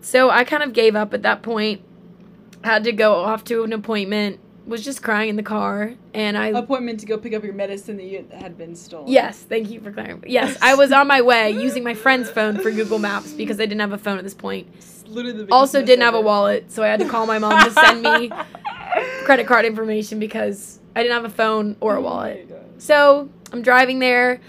So 0.01 0.29
I 0.29 0.43
kind 0.45 0.63
of 0.63 0.71
gave 0.71 0.95
up 0.95 1.13
at 1.13 1.21
that 1.23 1.41
point. 1.41 1.81
Had 2.63 2.83
to 2.85 2.91
go 2.91 3.15
off 3.15 3.43
to 3.45 3.63
an 3.63 3.73
appointment. 3.73 4.39
Was 4.65 4.83
just 4.83 5.01
crying 5.01 5.29
in 5.29 5.37
the 5.37 5.43
car, 5.43 5.93
and 6.13 6.37
I 6.37 6.47
Appointment 6.47 6.99
to 6.99 7.05
go 7.05 7.17
pick 7.17 7.33
up 7.33 7.41
your 7.41 7.53
medicine 7.53 7.95
that 7.95 8.03
you 8.03 8.27
had 8.33 8.57
been 8.57 8.75
stolen. 8.75 9.07
yes, 9.07 9.39
thank 9.39 9.69
you 9.69 9.79
for 9.79 9.93
clarifying. 9.93 10.29
Yes, 10.29 10.57
I 10.61 10.75
was 10.75 10.91
on 10.91 11.07
my 11.07 11.21
way 11.21 11.51
using 11.51 11.85
my 11.85 11.93
friend's 11.93 12.29
phone 12.29 12.57
for 12.57 12.69
Google 12.69 12.99
Maps 12.99 13.31
because 13.31 13.61
I 13.61 13.63
didn't 13.65 13.79
have 13.79 13.93
a 13.93 13.97
phone 13.97 14.17
at 14.17 14.25
this 14.25 14.33
point. 14.33 14.67
Literally 15.07 15.45
the 15.45 15.53
Also, 15.53 15.81
didn't 15.85 16.03
have 16.03 16.15
a 16.15 16.19
wallet, 16.19 16.69
so 16.69 16.83
I 16.83 16.87
had 16.87 16.99
to 16.99 17.07
call 17.07 17.25
my 17.25 17.39
mom 17.39 17.63
to 17.63 17.71
send 17.71 18.01
me 18.01 18.29
credit 19.23 19.47
card 19.47 19.63
information 19.63 20.19
because 20.19 20.79
I 20.97 21.01
didn't 21.01 21.15
have 21.15 21.23
a 21.31 21.33
phone 21.33 21.77
or 21.79 21.95
a 21.95 22.01
wallet. 22.01 22.51
So 22.77 23.29
I'm 23.53 23.61
driving 23.61 23.99
there, 23.99 24.41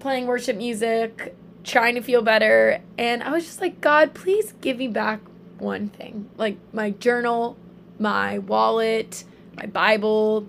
playing 0.00 0.26
worship 0.26 0.56
music, 0.56 1.36
trying 1.62 1.94
to 1.94 2.00
feel 2.00 2.22
better, 2.22 2.80
and 2.98 3.22
I 3.22 3.30
was 3.30 3.44
just 3.44 3.60
like, 3.60 3.80
God, 3.80 4.14
please 4.14 4.52
give 4.60 4.78
me 4.78 4.88
back 4.88 5.20
one 5.64 5.88
thing. 5.88 6.30
Like 6.36 6.58
my 6.72 6.90
journal, 6.90 7.56
my 7.98 8.38
wallet, 8.38 9.24
my 9.56 9.66
Bible, 9.66 10.46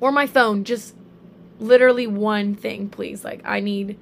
or 0.00 0.12
my 0.12 0.26
phone. 0.26 0.64
Just 0.64 0.94
literally 1.58 2.06
one 2.06 2.54
thing, 2.54 2.88
please. 2.88 3.24
Like 3.24 3.40
I 3.44 3.60
need 3.60 3.98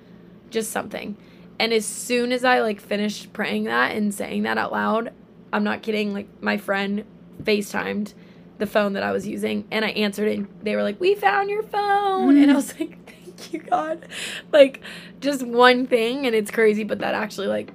just 0.50 0.70
something. 0.70 1.16
And 1.58 1.72
as 1.72 1.86
soon 1.86 2.32
as 2.32 2.44
I 2.44 2.60
like 2.60 2.80
finished 2.80 3.32
praying 3.32 3.64
that 3.64 3.96
and 3.96 4.12
saying 4.12 4.42
that 4.42 4.58
out 4.58 4.72
loud, 4.72 5.12
I'm 5.52 5.64
not 5.64 5.82
kidding, 5.82 6.12
like 6.12 6.28
my 6.42 6.56
friend 6.56 7.04
FaceTimed 7.42 8.12
the 8.58 8.66
phone 8.66 8.92
that 8.92 9.02
I 9.02 9.12
was 9.12 9.26
using 9.26 9.66
and 9.70 9.84
I 9.84 9.88
answered 9.90 10.28
it 10.28 10.38
and 10.38 10.48
they 10.62 10.76
were 10.76 10.82
like, 10.82 11.00
We 11.00 11.14
found 11.14 11.50
your 11.50 11.62
phone 11.62 12.36
and 12.36 12.50
I 12.50 12.54
mm. 12.54 12.56
was 12.56 12.78
like, 12.78 12.98
Thank 13.06 13.52
you, 13.52 13.60
God. 13.60 14.06
Like 14.52 14.80
just 15.20 15.42
one 15.42 15.86
thing 15.86 16.26
and 16.26 16.34
it's 16.34 16.50
crazy, 16.50 16.84
but 16.84 17.00
that 17.00 17.14
actually 17.14 17.48
like 17.48 17.72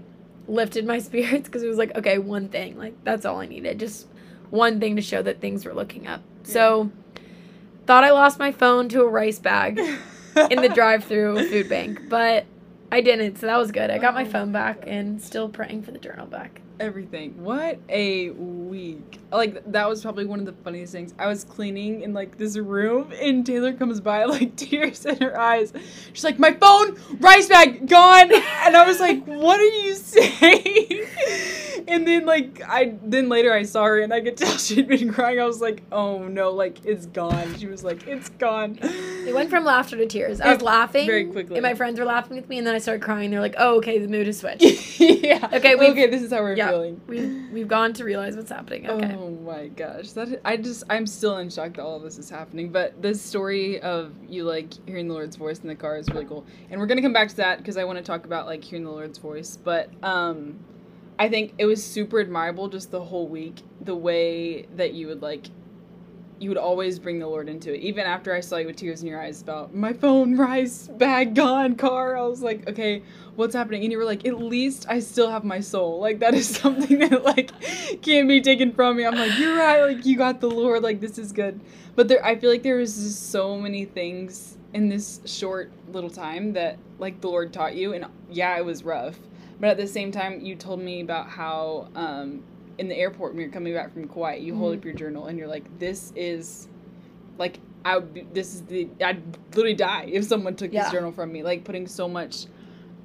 lifted 0.50 0.86
my 0.86 1.00
spirits 1.10 1.48
because 1.48 1.64
it 1.64 1.68
was 1.68 1.78
like, 1.78 1.96
okay, 1.96 2.18
one 2.18 2.50
thing. 2.50 2.78
Like 2.78 3.02
that's 3.04 3.26
all 3.26 3.40
I 3.40 3.46
needed. 3.46 3.80
Just 3.80 4.08
one 4.50 4.80
thing 4.80 4.96
to 4.96 5.02
show 5.02 5.22
that 5.22 5.40
things 5.40 5.66
were 5.66 5.74
looking 5.74 6.08
up. 6.08 6.22
So 6.44 6.92
thought 7.86 8.04
I 8.04 8.12
lost 8.12 8.40
my 8.40 8.52
phone 8.52 8.90
to 8.90 9.02
a 9.02 9.08
rice 9.08 9.40
bag 9.40 9.80
in 9.80 10.62
the 10.62 10.70
drive-through 10.74 11.50
food 11.50 11.70
bank, 11.70 12.10
but 12.10 12.46
I 12.92 13.02
didn't. 13.02 13.38
So 13.38 13.46
that 13.48 13.58
was 13.58 13.72
good. 13.72 13.90
I 13.92 13.98
got 14.00 14.14
my 14.14 14.24
Oh 14.24 14.26
phone 14.26 14.52
back 14.52 14.84
and 14.88 15.22
still 15.22 15.48
praying 15.50 15.84
for 15.84 15.92
the 15.92 16.00
journal 16.00 16.26
back. 16.26 16.62
everything. 16.80 17.44
What 17.44 17.78
a 17.90 18.30
week. 18.32 19.20
Like 19.32 19.62
that 19.72 19.88
was 19.90 20.02
probably 20.02 20.26
one 20.26 20.40
of 20.40 20.46
the 20.46 20.54
funniest 20.64 20.94
things. 20.94 21.14
I 21.20 21.28
was 21.28 21.44
cleaning 21.44 22.02
in 22.02 22.14
like 22.14 22.38
this 22.38 22.58
room 22.58 23.12
and 23.22 23.46
Taylor 23.46 23.74
comes 23.74 24.00
by 24.00 24.24
like 24.36 24.56
tears 24.56 25.06
in 25.06 25.18
her 25.18 25.38
eyes. 25.40 25.74
She's 26.14 26.24
like, 26.24 26.40
"My 26.40 26.54
phone, 26.54 26.98
rice 27.20 27.48
bag 27.48 27.88
gone." 27.88 28.32
And 28.66 28.76
I 28.78 28.86
was 28.88 29.00
like, 29.00 29.24
"What 29.26 29.60
are 29.60 29.64
you 29.64 29.94
saying?" 29.96 31.06
And 31.90 32.08
then 32.08 32.26
like 32.26 32.62
I 32.68 32.94
then 33.04 33.30
later 33.30 33.52
I 33.52 33.64
saw 33.64 33.86
her 33.86 34.00
and 34.00 34.14
I 34.14 34.22
could 34.22 34.38
tell 34.38 34.58
she'd 34.58 34.88
been 34.88 35.12
crying. 35.12 35.40
I 35.40 35.46
was 35.46 35.60
like, 35.60 35.82
"Oh 35.92 36.28
no, 36.28 36.52
like 36.52 36.86
it's 36.86 37.08
gone." 37.08 37.58
She 37.58 37.66
was 37.66 37.84
like, 37.84 38.08
"It's 38.08 38.30
gone." 38.30 38.78
It 38.82 39.34
went 39.34 39.50
from 39.50 39.66
laughter 39.66 39.98
to 39.98 40.06
tears. 40.06 40.40
I 40.40 40.54
was 40.54 40.62
laughing 40.62 41.08
very 41.08 41.26
quickly. 41.26 41.56
and 41.56 41.64
my 41.64 41.74
friends 41.74 42.00
were 42.00 42.06
laughing 42.06 42.38
with 42.38 42.48
me, 42.48 42.60
and 42.60 42.68
then 42.68 42.76
I 42.76 42.78
started 42.78 43.02
crying. 43.02 43.32
They're 43.32 43.40
like, 43.40 43.56
"Oh, 43.58 43.78
okay, 43.78 43.98
the 43.98 44.08
mood 44.08 44.28
has 44.28 44.40
switched." 44.40 44.62
yeah. 45.00 45.50
Okay, 45.52 45.76
okay, 45.76 46.08
this 46.08 46.22
is 46.22 46.32
how 46.32 46.42
we're 46.42 46.56
yeah. 46.56 46.70
feeling. 46.70 47.02
we've 47.08 47.52
we've 47.52 47.68
gone 47.68 47.94
to 47.94 48.04
realize 48.04 48.36
what's 48.36 48.52
happening. 48.52 48.88
Okay. 48.88 49.16
Oh 49.16 49.32
my 49.32 49.68
gosh, 49.68 50.12
that 50.12 50.42
I 50.46 50.58
just 50.58 50.84
I'm 50.90 51.08
still 51.08 51.38
in 51.38 51.50
shock 51.50 51.74
that 51.76 51.84
all 51.84 51.98
of 51.98 52.04
this 52.04 52.18
is 52.18 52.30
happening. 52.30 52.72
But 52.72 53.02
the 53.02 53.16
story 53.16 53.82
of 53.82 54.14
you 54.28 54.44
like 54.44 54.74
hearing 54.88 55.08
the 55.08 55.14
Lord's 55.14 55.36
voice 55.36 55.60
in 55.60 55.68
the 55.68 55.76
car 55.76 55.98
is 55.98 56.08
really 56.10 56.26
cool, 56.26 56.46
and 56.70 56.80
we're 56.80 56.88
gonna 56.88 57.02
come 57.02 57.14
back 57.14 57.30
to 57.30 57.36
that 57.38 57.58
because 57.58 57.78
I 57.78 57.84
want 57.84 57.98
to 57.98 58.04
talk 58.04 58.26
about 58.26 58.46
like 58.46 58.64
hearing 58.64 58.86
the 58.86 58.92
Lord's 58.92 59.18
voice. 59.18 59.58
But 59.58 59.90
um, 60.04 60.60
I 61.20 61.30
think 61.30 61.54
it 61.60 61.66
was 61.66 61.84
super 61.84 62.22
admirable 62.22 62.70
just 62.70 62.92
the 62.92 63.04
whole 63.04 63.28
week 63.28 63.62
the 63.82 63.96
way 63.96 64.64
that 64.78 64.94
you 64.94 65.08
would 65.08 65.22
like. 65.22 65.48
You 66.40 66.50
would 66.50 66.58
always 66.58 67.00
bring 67.00 67.20
the 67.20 67.28
Lord 67.28 67.50
into 67.50 67.74
it, 67.74 67.82
even 67.82 68.06
after 68.06 68.34
I 68.34 68.40
saw 68.40 68.56
you 68.56 68.68
with 68.68 68.78
tears 68.78 69.02
in 69.02 69.10
your 69.10 69.22
eyes 69.22 69.42
about 69.42 69.76
my 69.76 69.92
phone, 69.92 70.38
rice 70.38 70.88
bag 70.88 71.36
gone, 71.36 71.76
car. 71.76 72.16
I 72.16 72.22
was 72.22 72.42
like, 72.42 72.70
okay, 72.70 73.04
what's 73.40 73.56
happening 73.56 73.84
and 73.84 73.92
you 73.94 73.98
were 73.98 74.04
like 74.04 74.26
at 74.28 74.38
least 74.38 74.86
i 74.90 75.00
still 75.00 75.32
have 75.32 75.46
my 75.46 75.62
soul 75.62 75.98
like 76.02 76.20
that 76.20 76.34
is 76.34 76.46
something 76.58 77.00
that 77.00 77.24
like 77.24 77.50
can't 78.02 78.28
be 78.28 78.42
taken 78.42 78.74
from 78.74 78.98
me 78.98 79.06
i'm 79.06 79.16
like 79.16 79.40
you're 79.40 79.56
right 79.56 79.82
like 79.82 80.06
you 80.06 80.18
got 80.18 80.42
the 80.42 80.52
lord 80.52 80.84
like 80.84 81.00
this 81.00 81.18
is 81.18 81.32
good 81.32 81.58
but 81.96 82.10
there 82.10 82.24
i 82.26 82.36
feel 82.36 82.50
like 82.50 82.64
there 82.64 82.76
was 82.76 82.98
just 82.98 83.32
so 83.32 83.58
many 83.58 83.86
things 83.86 84.58
in 84.74 84.90
this 84.90 85.22
short 85.24 85.72
little 85.94 86.10
time 86.10 86.52
that 86.52 86.78
like 86.98 87.22
the 87.22 87.30
lord 87.30 87.54
taught 87.54 87.74
you 87.74 87.94
and 87.94 88.06
yeah 88.30 88.58
it 88.58 88.66
was 88.66 88.84
rough 88.84 89.18
but 89.60 89.70
at 89.70 89.78
the 89.78 89.88
same 89.88 90.12
time 90.12 90.40
you 90.42 90.56
told 90.56 90.80
me 90.80 91.02
about 91.02 91.30
how 91.30 91.88
um 91.96 92.44
in 92.78 92.88
the 92.88 92.96
airport 92.96 93.34
when 93.34 93.42
you're 93.42 93.52
coming 93.52 93.74
back 93.74 93.92
from 93.94 94.08
Kauai, 94.08 94.36
you 94.36 94.56
hold 94.56 94.74
Mhm. 94.74 94.78
up 94.78 94.86
your 94.86 94.94
journal 94.94 95.26
and 95.26 95.38
you're 95.38 95.50
like, 95.50 95.66
"This 95.80 96.14
is, 96.16 96.70
like, 97.38 97.60
I 97.84 97.98
would. 97.98 98.14
Be, 98.14 98.26
this 98.34 98.54
is 98.56 98.62
the. 98.64 98.88
I'd 99.04 99.22
literally 99.54 99.74
die 99.76 100.06
if 100.10 100.24
someone 100.24 100.56
took 100.56 100.72
Yeah. 100.72 100.84
this 100.84 100.92
journal 100.94 101.12
from 101.12 101.32
me. 101.34 101.44
Like, 101.44 101.66
putting 101.66 101.88
so 101.88 102.08
much, 102.08 102.46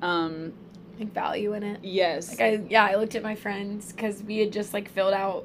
um, 0.00 0.52
Like 0.98 1.12
value 1.12 1.54
in 1.54 1.64
it. 1.64 1.80
yes, 1.82 2.30
Like 2.30 2.40
I 2.40 2.64
yeah, 2.70 2.84
I 2.84 2.94
looked 2.94 3.16
at 3.16 3.22
my 3.24 3.34
friends 3.34 3.90
because 3.92 4.22
we 4.22 4.38
had 4.38 4.52
just 4.52 4.72
like 4.72 4.88
filled 4.88 5.14
out 5.14 5.44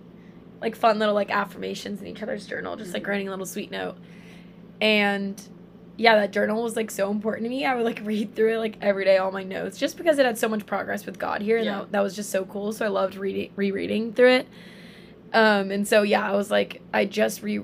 like 0.62 0.75
fun 0.75 1.00
little 1.00 1.16
like 1.16 1.32
affirmations 1.32 2.00
in 2.01 2.06
each 2.08 2.22
other's 2.22 2.46
journal, 2.46 2.75
just 2.75 2.94
like 2.94 3.01
Mhm. 3.04 3.08
writing 3.08 3.28
a 3.30 3.32
little 3.32 3.46
sweet 3.48 3.72
note. 3.72 3.96
And 4.80 5.42
yeah, 6.00 6.15
that 6.15 6.32
journal 6.32 6.63
was 6.63 6.75
like 6.75 6.89
so 6.89 7.12
important 7.12 7.44
to 7.46 7.50
me. 7.50 7.65
I 7.65 7.75
would 7.75 7.84
like 7.86 8.01
read 8.03 8.34
through 8.36 8.56
it 8.56 8.58
like 8.60 8.77
every 8.82 9.03
day, 9.06 9.18
all 9.18 9.32
my 9.32 9.44
notes, 9.44 9.77
just 9.77 9.98
because 9.98 10.18
it 10.18 10.25
had 10.25 10.38
so 10.38 10.48
much 10.48 10.65
progress 10.65 11.06
with 11.06 11.20
God 11.20 11.41
here, 11.41 11.58
and 11.58 11.65
Yeah. 11.65 11.79
that, 11.79 11.91
that 11.91 12.01
was 12.01 12.15
just 12.15 12.29
so 12.29 12.46
cool. 12.46 12.72
So 12.72 12.86
I 12.86 12.89
loved 12.89 13.15
reading, 13.15 13.51
rereading 13.56 14.13
through 14.13 14.32
it. 14.32 14.48
Um, 15.34 15.70
and 15.72 15.88
so 15.88 16.01
yeah, 16.01 16.27
I 16.27 16.36
was 16.36 16.50
like, 16.50 16.82
I 16.93 17.06
just 17.06 17.43
re 17.43 17.62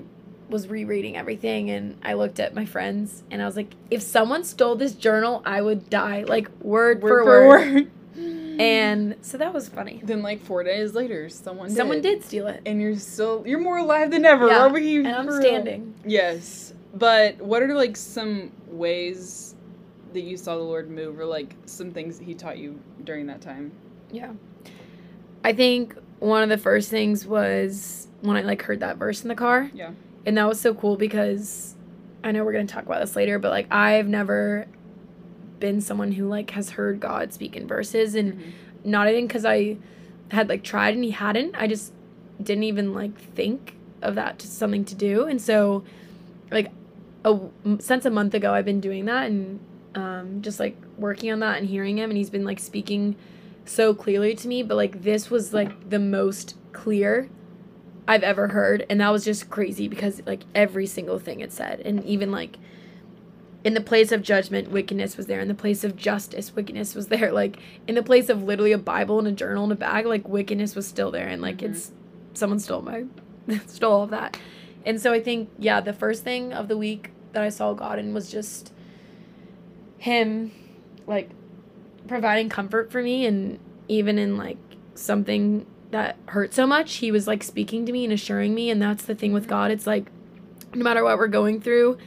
was 0.48 0.68
rereading 0.68 1.16
everything, 1.16 1.70
and 1.70 1.96
I 2.04 2.12
looked 2.14 2.38
at 2.38 2.54
my 2.54 2.66
friends, 2.66 3.24
and 3.32 3.42
I 3.42 3.46
was 3.46 3.56
like, 3.56 3.72
if 3.90 4.00
someone 4.02 4.44
stole 4.44 4.76
this 4.76 4.92
journal, 4.94 5.42
I 5.44 5.60
would 5.60 5.90
die, 5.90 6.22
like 6.22 6.48
word, 6.60 7.00
for 7.00 7.24
word. 7.24 7.90
And 8.58 9.16
so 9.20 9.36
that 9.36 9.52
was 9.52 9.68
funny. 9.68 10.00
then 10.02 10.22
like 10.22 10.40
four 10.42 10.62
days 10.62 10.94
later, 10.94 11.28
someone 11.28 11.68
Someone 11.68 12.00
did 12.00 12.24
steal 12.24 12.46
it. 12.46 12.62
and 12.64 12.80
you're 12.80 12.96
still 12.96 13.42
you're 13.46 13.60
more 13.60 13.76
alive 13.76 14.10
than 14.10 14.24
ever. 14.24 14.46
Yeah, 14.48 14.62
Are 14.62 14.68
we? 14.70 14.96
And 14.96 15.08
I'm 15.08 15.26
for 15.26 15.38
standing. 15.42 15.94
Yes, 16.06 16.72
but 16.98 17.38
what 17.38 17.62
are 17.62 17.74
like 17.74 17.96
some 17.96 18.52
ways 18.66 19.54
that 20.12 20.20
you 20.22 20.36
saw 20.36 20.56
the 20.56 20.62
Lord 20.62 20.90
move, 20.90 21.18
or 21.18 21.24
like 21.26 21.54
some 21.66 21.90
things 21.90 22.18
that 22.18 22.24
He 22.24 22.34
taught 22.34 22.58
you 22.58 22.80
during 23.04 23.26
that 23.26 23.40
time? 23.40 23.72
Yeah. 24.10 24.32
I 25.44 25.52
think 25.52 25.96
one 26.18 26.42
of 26.42 26.48
the 26.48 26.58
first 26.58 26.90
things 26.90 27.26
was 27.26 28.08
when 28.22 28.36
I 28.36 28.40
like 28.42 28.62
heard 28.62 28.80
that 28.80 28.96
verse 28.96 29.22
in 29.22 29.28
the 29.28 29.34
car. 29.34 29.70
Yeah. 29.74 29.90
And 30.24 30.36
that 30.38 30.48
was 30.48 30.60
so 30.60 30.74
cool 30.74 30.96
because 30.96 31.74
I 32.24 32.32
know 32.32 32.44
we're 32.44 32.52
going 32.52 32.66
to 32.66 32.72
talk 32.74 32.84
about 32.86 33.00
this 33.00 33.14
later, 33.14 33.38
but 33.38 33.50
like 33.50 33.66
I've 33.72 34.08
never 34.08 34.66
been 35.60 35.80
someone 35.80 36.12
who 36.12 36.28
like 36.28 36.50
has 36.50 36.70
heard 36.70 37.00
God 37.00 37.32
speak 37.32 37.56
in 37.56 37.66
verses 37.66 38.14
and 38.14 38.34
Mhm. 38.34 38.42
not 38.84 39.08
even 39.08 39.28
cuz 39.28 39.44
I 39.44 39.76
had 40.30 40.48
like 40.48 40.62
tried 40.62 40.94
and 40.94 41.04
he 41.04 41.10
hadn't. 41.12 41.54
I 41.56 41.66
just 41.66 41.92
didn't 42.42 42.64
even 42.64 42.92
like 42.92 43.16
think 43.18 43.74
of 44.02 44.14
that 44.16 44.38
to 44.40 44.46
something 44.46 44.84
to 44.86 44.94
do. 44.94 45.24
And 45.24 45.40
so 45.40 45.84
like 46.50 46.70
a 47.26 47.38
since 47.80 48.04
a 48.06 48.10
month 48.10 48.32
ago 48.34 48.54
I've 48.54 48.64
been 48.64 48.80
doing 48.80 49.04
that 49.06 49.26
and 49.26 49.60
um 49.94 50.40
just 50.42 50.60
like 50.60 50.76
working 50.96 51.30
on 51.32 51.40
that 51.40 51.58
and 51.58 51.68
hearing 51.68 51.98
him 51.98 52.10
and 52.10 52.16
he's 52.16 52.30
been 52.30 52.44
like 52.44 52.58
speaking 52.60 53.16
so 53.64 53.92
clearly 53.94 54.34
to 54.36 54.46
me, 54.46 54.62
but 54.62 54.76
like 54.76 55.02
this 55.02 55.28
was 55.30 55.52
like 55.52 55.90
the 55.90 55.98
most 55.98 56.54
clear 56.72 57.28
I've 58.06 58.22
ever 58.22 58.48
heard 58.48 58.86
and 58.88 59.00
that 59.00 59.10
was 59.10 59.24
just 59.24 59.50
crazy 59.50 59.88
because 59.88 60.22
like 60.24 60.42
every 60.54 60.86
single 60.86 61.18
thing 61.18 61.40
it 61.40 61.52
said 61.52 61.80
and 61.80 62.04
even 62.04 62.30
like 62.30 62.56
in 63.64 63.74
the 63.74 63.80
place 63.80 64.12
of 64.12 64.22
judgment 64.22 64.70
wickedness 64.70 65.16
was 65.16 65.26
there 65.26 65.40
in 65.40 65.48
the 65.48 65.54
place 65.54 65.82
of 65.82 65.96
justice 65.96 66.54
wickedness 66.54 66.94
was 66.94 67.08
there 67.14 67.32
like 67.32 67.58
in 67.88 67.96
the 67.96 68.02
place 68.02 68.28
of 68.28 68.44
literally 68.44 68.70
a 68.70 68.78
bible 68.78 69.18
and 69.18 69.26
a 69.26 69.32
journal 69.32 69.64
and 69.64 69.72
a 69.72 69.76
bag 69.76 70.06
like 70.06 70.28
wickedness 70.28 70.76
was 70.76 70.86
still 70.86 71.10
there 71.10 71.26
and 71.26 71.42
like 71.42 71.58
Mhm. 71.58 71.70
it's 71.70 71.90
someone 72.34 72.60
stole 72.60 72.82
my 72.82 73.04
stole 73.66 73.92
all 73.92 74.02
of 74.04 74.10
that 74.10 74.38
and 74.84 75.00
so 75.00 75.12
i 75.12 75.20
think 75.20 75.48
yeah 75.58 75.80
the 75.80 75.92
first 75.92 76.22
thing 76.22 76.52
of 76.52 76.68
the 76.68 76.76
week 76.76 77.10
that 77.36 77.44
i 77.44 77.48
saw 77.50 77.74
god 77.74 77.98
in 77.98 78.14
was 78.14 78.30
just 78.30 78.72
him 79.98 80.50
like 81.06 81.30
providing 82.06 82.48
comfort 82.48 82.90
for 82.90 83.02
me 83.02 83.26
and 83.26 83.58
even 83.88 84.18
in 84.18 84.36
like 84.36 84.58
something 84.94 85.66
that 85.90 86.16
hurt 86.26 86.54
so 86.54 86.66
much 86.66 86.96
he 86.96 87.10
was 87.10 87.26
like 87.26 87.42
speaking 87.42 87.86
to 87.86 87.92
me 87.92 88.04
and 88.04 88.12
assuring 88.12 88.54
me 88.54 88.70
and 88.70 88.80
that's 88.80 89.04
the 89.04 89.14
thing 89.14 89.32
with 89.32 89.46
god. 89.48 89.70
It's 89.70 89.86
like 89.86 90.10
no 90.74 90.82
matter 90.82 91.04
what 91.04 91.18
we're 91.18 91.28
going 91.28 91.60
through 91.60 91.98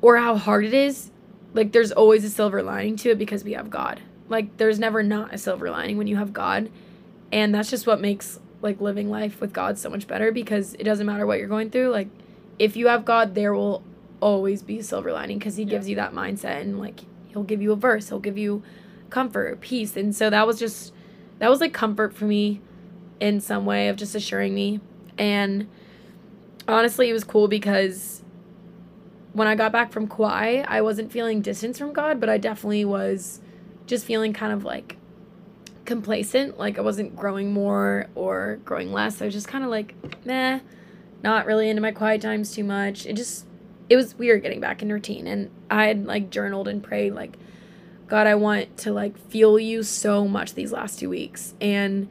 or 0.00 0.16
how 0.16 0.36
hard 0.36 0.64
it 0.64 0.74
is 0.74 1.10
like 1.54 1.72
there's 1.72 1.92
always 1.92 2.24
a 2.24 2.30
silver 2.30 2.62
lining 2.62 2.96
to 2.96 3.10
it 3.10 3.18
because 3.18 3.44
we 3.44 3.52
have 3.52 3.70
god. 3.70 4.00
Like 4.28 4.56
there's 4.56 4.78
never 4.78 5.02
not 5.02 5.34
a 5.34 5.38
silver 5.38 5.70
lining 5.70 5.96
when 5.98 6.06
you 6.06 6.16
have 6.16 6.32
god 6.32 6.70
and 7.30 7.54
that's 7.54 7.70
just 7.70 7.86
what 7.86 8.00
makes 8.00 8.38
like 8.60 8.80
living 8.80 9.10
life 9.10 9.40
with 9.40 9.52
god 9.52 9.78
so 9.78 9.90
much 9.90 10.06
better 10.06 10.30
because 10.30 10.74
it 10.74 10.84
doesn't 10.84 11.06
matter 11.06 11.26
what 11.26 11.38
you're 11.38 11.48
going 11.48 11.70
through. 11.70 11.90
Like 11.90 12.08
if 12.58 12.76
you 12.76 12.88
have 12.88 13.04
god 13.04 13.34
there 13.34 13.54
will 13.54 13.82
always 14.22 14.62
be 14.62 14.78
a 14.78 14.82
silver 14.82 15.12
lining 15.12 15.38
because 15.38 15.56
he 15.56 15.64
Yeah. 15.64 15.70
gives 15.70 15.88
you 15.88 15.96
that 15.96 16.12
mindset 16.14 16.60
and 16.62 16.78
like 16.78 17.00
he'll 17.28 17.42
give 17.42 17.60
you 17.60 17.72
a 17.72 17.76
verse 17.76 18.08
he'll 18.08 18.20
give 18.20 18.38
you 18.38 18.62
comfort 19.10 19.60
peace 19.60 19.96
and 19.96 20.14
so 20.14 20.30
that 20.30 20.46
was 20.46 20.58
just 20.58 20.92
that 21.40 21.50
was 21.50 21.60
like 21.60 21.72
comfort 21.74 22.14
for 22.14 22.24
me 22.24 22.60
in 23.20 23.40
some 23.40 23.66
way 23.66 23.88
of 23.88 23.96
just 23.96 24.14
assuring 24.14 24.54
me 24.54 24.80
and 25.18 25.66
honestly 26.68 27.10
it 27.10 27.12
was 27.12 27.24
cool 27.24 27.48
because 27.48 28.22
when 29.32 29.48
I 29.48 29.54
got 29.54 29.72
back 29.72 29.92
from 29.92 30.08
Kauai, 30.08 30.62
I 30.68 30.82
wasn't 30.82 31.10
feeling 31.10 31.40
distance 31.40 31.78
from 31.78 31.94
God, 31.94 32.20
but 32.20 32.28
I 32.28 32.36
definitely 32.36 32.84
was 32.84 33.40
just 33.86 34.04
feeling 34.04 34.34
kind 34.34 34.52
of 34.52 34.62
like 34.64 34.96
complacent. 35.86 36.58
Like 36.58 36.78
I 36.78 36.82
wasn't 36.82 37.16
growing 37.16 37.52
more 37.52 38.08
or 38.14 38.58
growing 38.64 38.92
less. 38.92 39.22
I 39.22 39.24
was 39.24 39.34
just 39.34 39.48
kind 39.48 39.64
of 39.64 39.70
like, 39.70 39.94
nah, 40.26 40.60
not 41.22 41.46
really 41.46 41.70
into 41.70 41.80
my 41.80 41.92
quiet 41.92 42.20
times 42.20 42.54
too 42.54 42.64
much. 42.64 43.06
It 43.06 43.14
just, 43.14 43.46
it 43.92 43.96
was 43.96 44.14
weird 44.16 44.42
getting 44.42 44.58
back 44.58 44.80
in 44.80 44.90
routine. 44.90 45.26
And 45.26 45.50
I 45.70 45.86
had 45.86 46.06
like 46.06 46.30
journaled 46.30 46.66
and 46.66 46.82
prayed, 46.82 47.12
like, 47.12 47.36
God, 48.06 48.26
I 48.26 48.34
want 48.36 48.78
to 48.78 48.92
like 48.92 49.18
feel 49.28 49.58
you 49.58 49.82
so 49.82 50.26
much 50.26 50.54
these 50.54 50.72
last 50.72 50.98
two 50.98 51.10
weeks. 51.10 51.52
And 51.60 52.08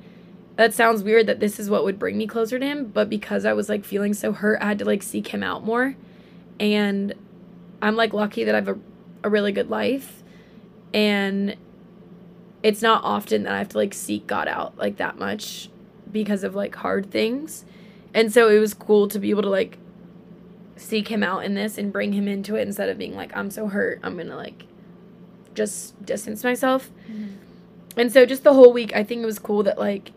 that 0.57 0.75
sounds 0.75 1.01
weird 1.01 1.25
that 1.25 1.39
this 1.39 1.59
is 1.59 1.71
what 1.71 1.83
would 1.83 1.97
bring 1.97 2.19
me 2.19 2.27
closer 2.27 2.59
to 2.59 2.65
him, 2.65 2.85
but 2.85 3.09
because 3.09 3.45
I 3.45 3.53
was 3.53 3.67
like 3.67 3.83
feeling 3.83 4.13
so 4.13 4.31
hurt, 4.31 4.61
I 4.61 4.67
had 4.67 4.77
to 4.79 4.85
like 4.85 5.01
seek 5.01 5.29
him 5.29 5.41
out 5.41 5.65
more 5.65 5.95
and 6.59 7.15
I'm 7.81 7.95
like 7.95 8.13
lucky 8.13 8.43
that 8.43 8.53
I 8.53 8.59
have 8.59 8.67
a, 8.67 8.77
a 9.23 9.29
really 9.29 9.51
good 9.51 9.71
life 9.71 10.21
and 10.93 11.55
it's 12.61 12.83
not 12.83 13.03
often 13.03 13.41
that 13.43 13.53
I 13.53 13.57
have 13.57 13.69
to 13.69 13.77
like 13.79 13.95
seek 13.95 14.27
God 14.27 14.47
out 14.47 14.77
like 14.77 14.97
that 14.97 15.17
much 15.17 15.71
because 16.11 16.43
of 16.43 16.53
like 16.53 16.75
hard 16.75 17.09
things. 17.09 17.65
And 18.13 18.31
so 18.31 18.47
it 18.49 18.59
was 18.59 18.75
cool 18.75 19.07
to 19.07 19.17
be 19.17 19.31
able 19.31 19.41
to 19.41 19.49
like 19.49 19.79
seek 20.75 21.07
him 21.09 21.23
out 21.23 21.45
in 21.45 21.53
this 21.53 21.77
and 21.77 21.91
bring 21.91 22.13
him 22.13 22.27
into 22.27 22.55
it 22.55 22.67
instead 22.67 22.89
of 22.89 22.97
being 22.97 23.15
like 23.15 23.35
I'm 23.35 23.51
so 23.51 23.67
hurt, 23.67 23.99
I'm 24.03 24.17
to 24.17 24.35
like 24.35 24.63
just 25.53 26.03
distance 26.05 26.43
myself. 26.43 26.89
Mm-hmm. 27.09 27.99
and 27.99 28.11
so 28.11 28.25
just 28.25 28.43
the 28.43 28.53
whole 28.53 28.73
week, 28.73 28.95
I 28.95 29.03
think 29.03 29.21
it 29.21 29.25
was 29.25 29.39
cool 29.39 29.63
that 29.63 29.77
like 29.77 30.11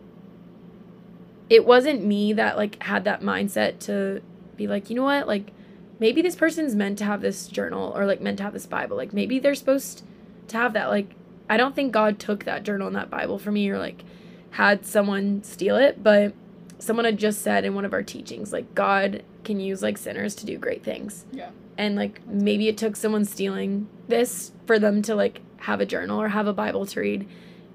it 1.49 1.65
wasn't 1.65 2.03
me 2.03 2.33
that 2.33 2.57
like 2.57 2.81
had 2.83 3.03
that 3.03 3.21
mindset 3.21 3.79
to 3.79 4.21
be 4.55 4.67
like, 4.67 4.89
you 4.89 4.95
know 4.95 5.03
what, 5.03 5.27
like 5.27 5.51
maybe 5.99 6.21
this 6.21 6.35
person's 6.35 6.75
meant 6.75 6.97
to 6.99 7.05
have 7.05 7.21
this 7.21 7.47
journal 7.47 7.93
or 7.95 8.05
like 8.05 8.21
meant 8.21 8.37
to 8.37 8.43
have 8.43 8.53
this 8.53 8.65
Bible. 8.65 8.97
Like 8.97 9.13
maybe 9.13 9.39
they're 9.39 9.55
supposed 9.55 10.03
to 10.47 10.57
have 10.57 10.73
that. 10.73 10.89
Like 10.89 11.15
I 11.49 11.57
don't 11.57 11.75
think 11.75 11.91
God 11.91 12.19
took 12.19 12.45
that 12.45 12.63
journal 12.63 12.87
and 12.87 12.95
that 12.95 13.09
Bible 13.09 13.37
for 13.37 13.51
me 13.51 13.69
or 13.69 13.77
like 13.77 14.03
had 14.51 14.85
someone 14.85 15.43
steal 15.43 15.75
it, 15.75 16.01
but 16.01 16.33
someone 16.79 17.05
had 17.05 17.17
just 17.17 17.41
said 17.41 17.65
in 17.65 17.75
one 17.75 17.85
of 17.85 17.93
our 17.93 18.03
teachings, 18.03 18.51
like 18.51 18.73
God 18.73 19.23
can 19.45 19.59
use 19.59 19.81
like 19.81 19.97
sinners 19.97 20.35
to 20.35 20.45
do 20.45 20.57
great 20.57 20.83
things. 20.83 21.25
Yeah. 21.31 21.49
And 21.77 21.95
like 21.95 22.25
maybe 22.27 22.67
it 22.67 22.77
took 22.77 22.95
someone 22.95 23.25
stealing 23.25 23.87
this 24.07 24.51
for 24.65 24.79
them 24.79 25.01
to 25.03 25.15
like 25.15 25.41
have 25.57 25.81
a 25.81 25.85
journal 25.85 26.21
or 26.21 26.29
have 26.29 26.47
a 26.47 26.53
Bible 26.53 26.85
to 26.85 26.99
read 26.99 27.27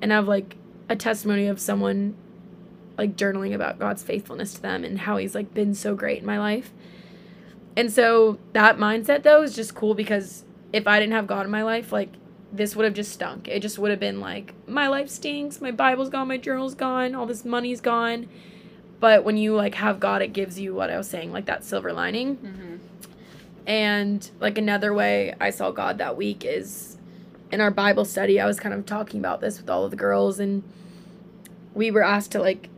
and 0.02 0.12
have 0.12 0.28
like 0.28 0.56
a 0.88 0.96
testimony 0.96 1.46
of 1.46 1.61
someone 1.61 2.16
like 2.98 3.16
journaling 3.16 3.54
about 3.54 3.78
God's 3.78 4.02
faithfulness 4.02 4.54
to 4.54 4.62
them 4.62 4.85
and 4.85 5.00
how 5.00 5.16
he's 5.16 5.35
like 5.35 5.54
been 5.54 5.74
so 5.74 5.94
great 5.94 6.20
in 6.20 6.26
my 6.26 6.38
life. 6.38 6.72
And 7.76 7.90
so 7.90 8.38
that 8.52 8.78
mindset 8.78 9.22
though 9.22 9.42
is 9.42 9.54
just 9.54 9.74
cool 9.74 9.94
because 9.94 10.44
if 10.72 10.87
I 10.87 11.00
didn't 11.00 11.14
have 11.14 11.26
God 11.26 11.46
in 11.46 11.50
my 11.50 11.62
life, 11.62 11.92
like 11.92 12.11
this 12.52 12.74
would 12.74 12.85
have 12.85 12.94
just 12.94 13.12
stunk. 13.12 13.48
It 13.48 13.61
just 13.61 13.78
would 13.78 13.90
have 13.90 14.00
been 14.00 14.20
like 14.20 14.54
my 14.66 14.88
life 14.88 15.09
stinks, 15.09 15.61
my 15.61 15.70
Bible's 15.70 16.11
gone, 16.11 16.28
my 16.28 16.37
journal's 16.37 16.74
gone, 16.74 17.14
all 17.14 17.26
this 17.26 17.44
money's 17.44 17.80
gone. 17.80 18.28
But 19.00 19.24
when 19.24 19.36
you 19.36 19.54
like 19.56 19.74
have 19.76 19.98
God, 19.98 20.22
it 20.22 20.32
gives 20.32 20.60
you 20.60 20.74
what 20.74 20.90
I 20.90 20.98
was 20.98 21.08
saying, 21.08 21.32
like 21.32 21.46
that 21.46 21.64
silver 21.64 21.92
lining. 21.92 22.36
Mm-hmm. 22.36 22.76
And 23.66 24.30
like 24.40 24.58
another 24.58 24.92
way 24.92 25.34
I 25.40 25.50
saw 25.50 25.70
God 25.70 25.98
that 25.98 26.16
week 26.16 26.44
is 26.44 26.98
in 27.50 27.60
our 27.60 27.70
Bible 27.70 28.04
study. 28.04 28.38
I 28.38 28.46
was 28.46 28.60
kind 28.60 28.74
of 28.74 28.86
talking 28.86 29.20
about 29.20 29.40
this 29.40 29.58
with 29.58 29.70
all 29.70 29.84
of 29.84 29.90
the 29.90 29.96
girls, 29.96 30.38
and 30.38 30.62
we 31.74 31.90
were 31.90 32.02
asked 32.02 32.32
to 32.32 32.40
like 32.40 32.68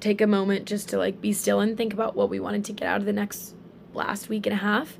take 0.00 0.20
a 0.20 0.26
moment 0.26 0.66
just 0.66 0.88
to 0.90 0.98
like 0.98 1.20
be 1.20 1.32
still 1.32 1.60
and 1.60 1.76
think 1.76 1.92
about 1.92 2.14
what 2.16 2.28
we 2.28 2.40
wanted 2.40 2.64
to 2.66 2.72
get 2.72 2.86
out 2.86 3.00
of 3.00 3.06
the 3.06 3.12
next 3.12 3.54
last 3.94 4.28
week 4.28 4.46
and 4.46 4.54
a 4.54 4.58
half. 4.58 4.98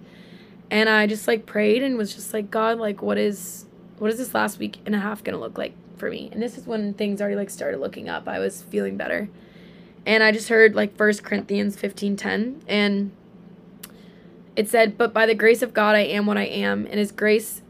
And 0.70 0.88
I 0.88 1.06
just 1.06 1.28
like 1.28 1.44
prayed 1.44 1.82
and 1.82 1.98
was 1.98 2.14
just 2.14 2.32
like, 2.32 2.50
God, 2.50 2.78
like 2.78 3.02
what 3.02 3.18
is 3.18 3.66
what 3.98 4.10
is 4.10 4.18
this 4.18 4.34
last 4.34 4.58
week 4.58 4.78
and 4.86 4.94
a 4.94 5.00
half 5.00 5.22
gonna 5.22 5.38
look 5.38 5.58
like 5.58 5.74
for 5.96 6.10
me? 6.10 6.28
And 6.32 6.40
this 6.40 6.56
is 6.56 6.66
when 6.66 6.94
things 6.94 7.20
already 7.20 7.36
like 7.36 7.50
started 7.50 7.78
looking 7.78 8.08
up. 8.08 8.26
I 8.26 8.38
was 8.38 8.62
feeling 8.62 8.96
better. 8.96 9.28
And 10.04 10.22
I 10.22 10.32
just 10.32 10.48
heard 10.48 10.74
like 10.74 10.96
First 10.96 11.22
Corinthians 11.22 11.76
fifteen 11.76 12.16
ten 12.16 12.62
and 12.66 13.12
it 14.56 14.68
said, 14.68 14.98
But 14.98 15.12
by 15.12 15.26
the 15.26 15.34
grace 15.34 15.62
of 15.62 15.72
God 15.72 15.94
I 15.94 16.00
am 16.00 16.26
what 16.26 16.36
I 16.36 16.44
am, 16.44 16.86
and 16.86 16.98
his 16.98 17.12
grace 17.12 17.62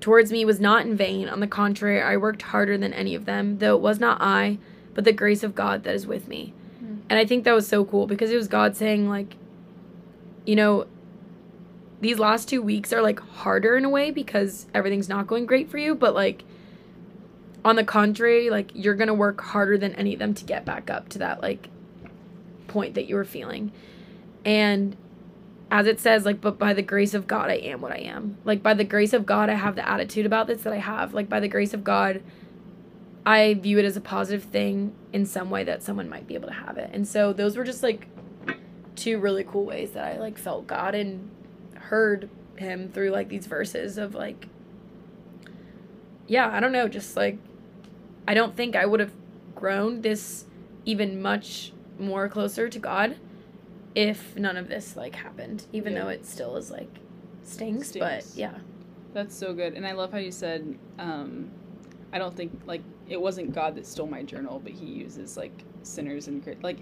towards 0.00 0.32
me 0.32 0.44
was 0.44 0.60
not 0.60 0.86
in 0.86 0.96
vain. 0.96 1.28
On 1.28 1.40
the 1.40 1.46
contrary, 1.46 2.00
I 2.00 2.16
worked 2.16 2.42
harder 2.42 2.78
than 2.78 2.92
any 2.92 3.14
of 3.14 3.24
them, 3.24 3.58
though 3.58 3.76
it 3.76 3.82
was 3.82 3.98
not 3.98 4.18
I, 4.20 4.58
but 4.94 5.04
the 5.04 5.12
grace 5.12 5.42
of 5.42 5.54
God 5.54 5.84
that 5.84 5.94
is 5.94 6.06
with 6.06 6.28
me. 6.28 6.52
Hmm. 6.78 6.96
And 7.08 7.18
I 7.18 7.24
think 7.24 7.44
that 7.44 7.52
was 7.52 7.68
so 7.68 7.84
cool 7.84 8.06
because 8.06 8.30
it 8.30 8.36
was 8.36 8.48
God 8.48 8.76
saying, 8.76 9.08
like, 9.08 9.36
you 10.46 10.56
know, 10.56 10.86
these 12.00 12.18
last 12.18 12.48
two 12.48 12.62
weeks 12.62 12.92
are 12.92 13.02
like 13.02 13.20
harder 13.20 13.76
in 13.76 13.84
a 13.84 13.90
way 13.90 14.10
because 14.10 14.66
everything's 14.72 15.08
not 15.08 15.26
going 15.26 15.46
great 15.46 15.68
for 15.70 15.78
you, 15.78 15.94
but 15.94 16.14
like, 16.14 16.44
on 17.64 17.76
the 17.76 17.84
contrary, 17.84 18.50
like, 18.50 18.70
you're 18.74 18.94
gonna 18.94 19.14
work 19.14 19.40
harder 19.40 19.76
than 19.76 19.94
any 19.94 20.12
of 20.12 20.18
them 20.18 20.34
to 20.34 20.44
get 20.44 20.64
back 20.64 20.90
up 20.90 21.08
to 21.10 21.18
that, 21.18 21.42
like, 21.42 21.68
point 22.68 22.94
that 22.94 23.06
you 23.06 23.14
were 23.14 23.24
feeling. 23.24 23.72
And 24.44 24.96
as 25.70 25.86
it 25.86 26.00
says, 26.00 26.24
like, 26.24 26.40
but 26.40 26.58
by 26.58 26.72
the 26.72 26.82
grace 26.82 27.14
of 27.14 27.26
God, 27.26 27.50
I 27.50 27.54
am 27.54 27.80
what 27.80 27.92
I 27.92 27.98
am. 27.98 28.38
Like, 28.44 28.62
by 28.62 28.74
the 28.74 28.84
grace 28.84 29.12
of 29.12 29.26
God, 29.26 29.48
I 29.48 29.54
have 29.54 29.76
the 29.76 29.88
attitude 29.88 30.26
about 30.26 30.46
this 30.46 30.62
that 30.62 30.72
I 30.72 30.78
have. 30.78 31.14
Like, 31.14 31.28
by 31.28 31.40
the 31.40 31.48
grace 31.48 31.74
of 31.74 31.84
God, 31.84 32.22
I 33.24 33.54
view 33.54 33.78
it 33.78 33.84
as 33.84 33.96
a 33.96 34.00
positive 34.00 34.44
thing 34.44 34.94
in 35.12 35.26
some 35.26 35.50
way 35.50 35.64
that 35.64 35.82
someone 35.82 36.08
might 36.08 36.26
be 36.26 36.34
able 36.34 36.48
to 36.48 36.54
have 36.54 36.78
it. 36.78 36.90
And 36.92 37.06
so 37.06 37.32
those 37.32 37.56
were 37.56 37.64
just 37.64 37.82
like 37.82 38.08
two 38.96 39.18
really 39.18 39.44
cool 39.44 39.64
ways 39.64 39.92
that 39.92 40.04
I 40.04 40.18
like 40.18 40.38
felt 40.38 40.66
God 40.66 40.94
and 40.94 41.30
heard 41.74 42.28
him 42.56 42.88
through 42.88 43.10
like 43.10 43.28
these 43.28 43.46
verses 43.46 43.98
of 43.98 44.14
like 44.14 44.46
yeah, 46.26 46.48
I 46.48 46.60
don't 46.60 46.70
know, 46.70 46.86
just 46.86 47.16
like 47.16 47.38
I 48.30 48.34
don't 48.34 48.54
think 48.56 48.76
I 48.76 48.86
would 48.86 49.00
have 49.00 49.10
grown 49.56 50.02
this 50.02 50.44
even 50.84 51.20
much 51.20 51.72
more 51.98 52.28
closer 52.28 52.68
to 52.68 52.78
God 52.78 53.16
if 53.96 54.36
none 54.36 54.56
of 54.56 54.68
this 54.68 54.94
like 54.94 55.16
happened, 55.16 55.66
even 55.72 55.94
Yeah. 55.94 56.04
though 56.04 56.08
it 56.10 56.24
still 56.24 56.56
is 56.56 56.70
like 56.70 56.88
stings, 57.42 57.88
Stings. 57.88 57.98
but 57.98 58.24
yeah. 58.38 58.54
That's 59.14 59.34
so 59.34 59.52
good. 59.52 59.74
And 59.74 59.84
I 59.84 59.92
love 59.92 60.12
how 60.12 60.18
you 60.18 60.30
said, 60.30 60.78
um, 61.00 61.50
I 62.12 62.18
don't 62.20 62.36
think, 62.36 62.52
like, 62.66 62.82
it 63.08 63.20
wasn't 63.20 63.52
God 63.52 63.74
that 63.74 63.84
stole 63.84 64.06
my 64.06 64.22
journal, 64.22 64.60
but 64.62 64.70
he 64.70 64.86
uses, 64.86 65.36
like, 65.36 65.64
sinners 65.82 66.28
and, 66.28 66.40
like, 66.62 66.78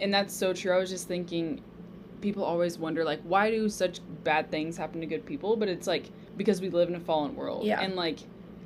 and 0.00 0.12
that's 0.14 0.32
so 0.34 0.54
true. 0.54 0.72
I 0.72 0.78
was 0.78 0.88
just 0.88 1.06
thinking, 1.06 1.60
people 2.22 2.42
always 2.44 2.78
wonder, 2.78 3.04
like, 3.04 3.20
why 3.24 3.50
do 3.50 3.68
such 3.68 4.00
bad 4.24 4.50
things 4.50 4.78
happen 4.78 5.02
to 5.02 5.06
good 5.06 5.26
people? 5.26 5.54
But 5.56 5.68
it's, 5.68 5.86
like, 5.86 6.06
because 6.38 6.62
we 6.62 6.70
live 6.70 6.88
in 6.88 6.94
a 6.94 7.00
fallen 7.00 7.36
world. 7.36 7.64
Yeah. 7.66 7.82
And, 7.82 7.94
like, 7.94 8.20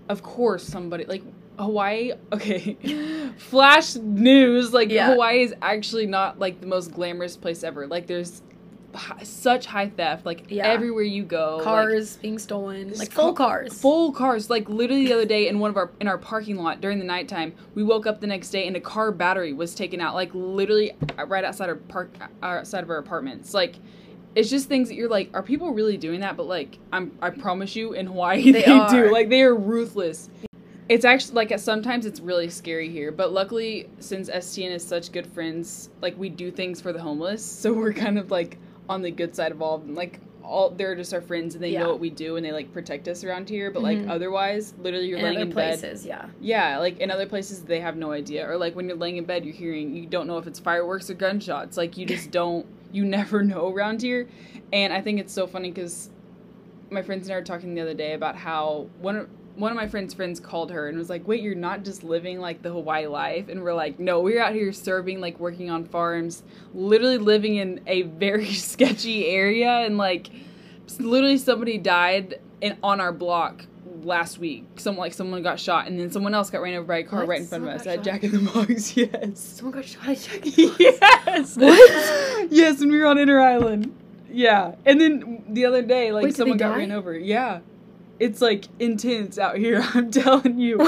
of 0.08 0.22
course, 0.22 0.62
somebody, 0.62 1.04
like, 1.04 1.24
Hawaii, 1.58 2.12
okay, 2.32 2.76
flash 3.38 3.94
news, 3.96 4.72
like, 4.72 4.90
Yeah. 4.90 5.10
Hawaii 5.12 5.42
is 5.42 5.54
actually 5.62 6.06
not, 6.06 6.38
like, 6.38 6.60
the 6.60 6.66
most 6.66 6.92
glamorous 6.92 7.36
place 7.36 7.62
ever. 7.64 7.86
Like, 7.86 8.06
there's 8.06 8.42
hi- 8.94 9.22
such 9.22 9.66
high 9.66 9.88
theft, 9.88 10.24
like, 10.26 10.44
Yeah. 10.48 10.66
everywhere 10.68 11.02
you 11.04 11.22
go. 11.24 11.56
like, 11.56 11.64
Cars 11.64 12.16
being 12.18 12.38
stolen, 12.38 12.92
like 12.96 13.10
full 13.12 13.32
ca- 13.32 13.44
cars. 13.48 13.80
full 13.80 14.12
cars 14.12 14.48
like 14.50 14.68
literally 14.68 15.06
the 15.06 15.12
other 15.12 15.24
day 15.24 15.48
in 15.48 15.58
one 15.58 15.70
of 15.70 15.76
our 15.76 15.90
in 16.00 16.06
our 16.08 16.18
parking 16.18 16.56
lot 16.56 16.80
during 16.80 16.98
the 16.98 17.04
nighttime 17.04 17.52
we 17.74 17.82
woke 17.82 18.06
up 18.06 18.20
the 18.20 18.26
next 18.26 18.50
day 18.50 18.66
and 18.66 18.76
a 18.76 18.80
car 18.80 19.10
battery 19.10 19.52
was 19.52 19.74
taken 19.74 20.00
out 20.00 20.14
like 20.14 20.30
literally 20.32 20.92
right 21.26 21.44
outside 21.44 21.68
our 21.68 21.74
park 21.76 22.10
uh, 22.20 22.46
outside 22.46 22.82
of 22.84 22.90
our 22.90 22.98
apartments 22.98 23.52
like 23.54 23.76
it's 24.36 24.48
just 24.50 24.68
things 24.68 24.88
that 24.88 24.94
you're 24.94 25.08
like 25.08 25.28
are 25.34 25.42
people 25.42 25.72
really 25.72 25.96
doing 25.96 26.20
that 26.20 26.36
but 26.36 26.46
like 26.46 26.78
i'm 26.92 27.10
i 27.22 27.30
promise 27.30 27.74
you 27.74 27.92
in 27.94 28.06
hawaii 28.06 28.42
They 28.52 28.62
they, 28.62 28.86
do 28.90 29.10
like 29.12 29.28
they 29.28 29.42
are 29.42 29.54
ruthless 29.54 30.28
it's 30.88 31.04
actually 31.04 31.34
like 31.34 31.58
sometimes 31.58 32.04
it's 32.06 32.20
really 32.20 32.48
scary 32.48 32.90
here 32.90 33.10
but 33.10 33.32
luckily 33.32 33.88
since 34.00 34.28
stn 34.28 34.70
is 34.70 34.86
such 34.86 35.10
good 35.12 35.26
friends 35.26 35.88
like 36.02 36.16
we 36.18 36.28
do 36.28 36.50
things 36.50 36.80
for 36.80 36.92
the 36.92 37.00
homeless 37.00 37.44
so 37.44 37.72
we're 37.72 37.92
kind 37.92 38.18
of 38.18 38.30
like 38.30 38.58
on 38.88 39.00
the 39.02 39.10
good 39.10 39.34
side 39.34 39.50
of 39.52 39.62
all 39.62 39.76
of 39.76 39.82
them 39.86 39.94
like 39.94 40.20
all 40.42 40.68
they're 40.68 40.94
just 40.94 41.14
our 41.14 41.22
friends 41.22 41.54
and 41.54 41.64
they 41.64 41.70
Yeah. 41.70 41.80
know 41.84 41.88
what 41.88 42.00
we 42.00 42.10
do 42.10 42.36
and 42.36 42.44
they 42.44 42.52
like 42.52 42.70
protect 42.70 43.08
us 43.08 43.24
around 43.24 43.48
here 43.48 43.70
but 43.70 43.82
like 43.82 43.96
Mhm. 43.98 44.10
otherwise 44.10 44.74
literally 44.78 45.06
you're 45.08 45.16
in 45.16 45.24
laying 45.24 45.36
other 45.38 45.46
in 45.46 45.54
bed 45.54 45.78
places, 45.80 46.04
yeah. 46.04 46.26
yeah 46.42 46.76
like 46.78 46.98
in 46.98 47.10
other 47.10 47.24
places 47.24 47.62
they 47.62 47.80
have 47.80 47.96
no 47.96 48.12
idea 48.12 48.46
or 48.46 48.58
like 48.58 48.76
when 48.76 48.86
you're 48.86 48.98
laying 48.98 49.16
in 49.16 49.24
bed 49.24 49.46
you're 49.46 49.54
hearing 49.54 49.96
you 49.96 50.04
don't 50.04 50.26
know 50.26 50.36
if 50.36 50.46
it's 50.46 50.58
fireworks 50.58 51.08
or 51.08 51.14
gunshots 51.14 51.78
like 51.78 51.96
you 51.96 52.04
just 52.04 52.30
don't 52.40 52.66
you 52.92 53.06
never 53.06 53.42
know 53.42 53.72
around 53.72 54.02
here 54.02 54.28
and 54.74 54.92
i 54.92 55.00
think 55.00 55.18
it's 55.18 55.32
so 55.32 55.46
funny 55.46 55.70
because 55.70 56.10
my 56.90 57.00
friends 57.00 57.26
and 57.26 57.34
i 57.34 57.38
were 57.38 57.44
talking 57.44 57.74
the 57.74 57.80
other 57.80 57.94
day 57.94 58.12
about 58.12 58.36
how 58.36 58.86
one 59.00 59.16
of 59.16 59.28
one 59.56 59.70
of 59.70 59.76
my 59.76 59.86
friend's 59.86 60.12
friends 60.14 60.40
called 60.40 60.70
her 60.72 60.88
and 60.88 60.98
was 60.98 61.08
like, 61.08 61.26
"Wait, 61.28 61.42
you're 61.42 61.54
not 61.54 61.84
just 61.84 62.02
living 62.04 62.40
like 62.40 62.62
the 62.62 62.70
Hawaii 62.70 63.06
life." 63.06 63.48
And 63.48 63.62
we're 63.62 63.74
like, 63.74 63.98
"No, 64.00 64.20
we're 64.20 64.42
out 64.42 64.52
here 64.54 64.72
serving, 64.72 65.20
like 65.20 65.38
working 65.38 65.70
on 65.70 65.84
farms, 65.84 66.42
literally 66.72 67.18
living 67.18 67.56
in 67.56 67.80
a 67.86 68.02
very 68.02 68.52
sketchy 68.54 69.26
area 69.28 69.70
and 69.70 69.96
like 69.98 70.28
literally 70.98 71.38
somebody 71.38 71.78
died 71.78 72.40
in 72.60 72.76
on 72.82 73.00
our 73.00 73.12
block 73.12 73.64
last 74.02 74.38
week. 74.38 74.64
Some 74.76 74.96
like 74.96 75.14
someone 75.14 75.42
got 75.42 75.58
shot 75.60 75.86
and 75.86 75.98
then 75.98 76.10
someone 76.10 76.34
else 76.34 76.50
got 76.50 76.60
ran 76.60 76.74
over 76.74 76.86
by 76.86 76.98
a 76.98 77.02
car 77.04 77.20
What? 77.20 77.28
right 77.28 77.40
in 77.40 77.46
front 77.46 77.62
Someone 77.62 77.74
of 77.76 77.80
us 77.80 77.86
at 77.86 77.96
shot? 77.96 78.04
Jack 78.04 78.24
in 78.24 78.30
the 78.44 78.50
Box. 78.50 78.96
Yes. 78.96 79.38
Someone 79.40 79.74
got 79.74 79.84
shot 79.84 80.08
at 80.08 80.18
Jack 80.20 80.46
in 80.46 80.52
the 80.52 80.66
Box. 80.68 81.56
yes. 81.56 81.56
What? 81.58 82.52
yes, 82.52 82.80
when 82.80 82.90
we 82.90 82.98
were 82.98 83.06
on 83.06 83.18
Inter 83.18 83.40
Island. 83.40 83.94
Yeah. 84.30 84.74
And 84.84 85.00
then 85.00 85.44
the 85.48 85.64
other 85.64 85.80
day, 85.82 86.12
like 86.12 86.24
Wait, 86.24 86.34
someone 86.36 86.58
got 86.58 86.76
ran 86.76 86.90
over. 86.92 87.16
Yeah. 87.16 87.60
It's 88.20 88.40
like 88.40 88.66
intense 88.78 89.38
out 89.38 89.56
here, 89.58 89.84
I'm 89.94 90.10
telling 90.10 90.58
you. 90.58 90.78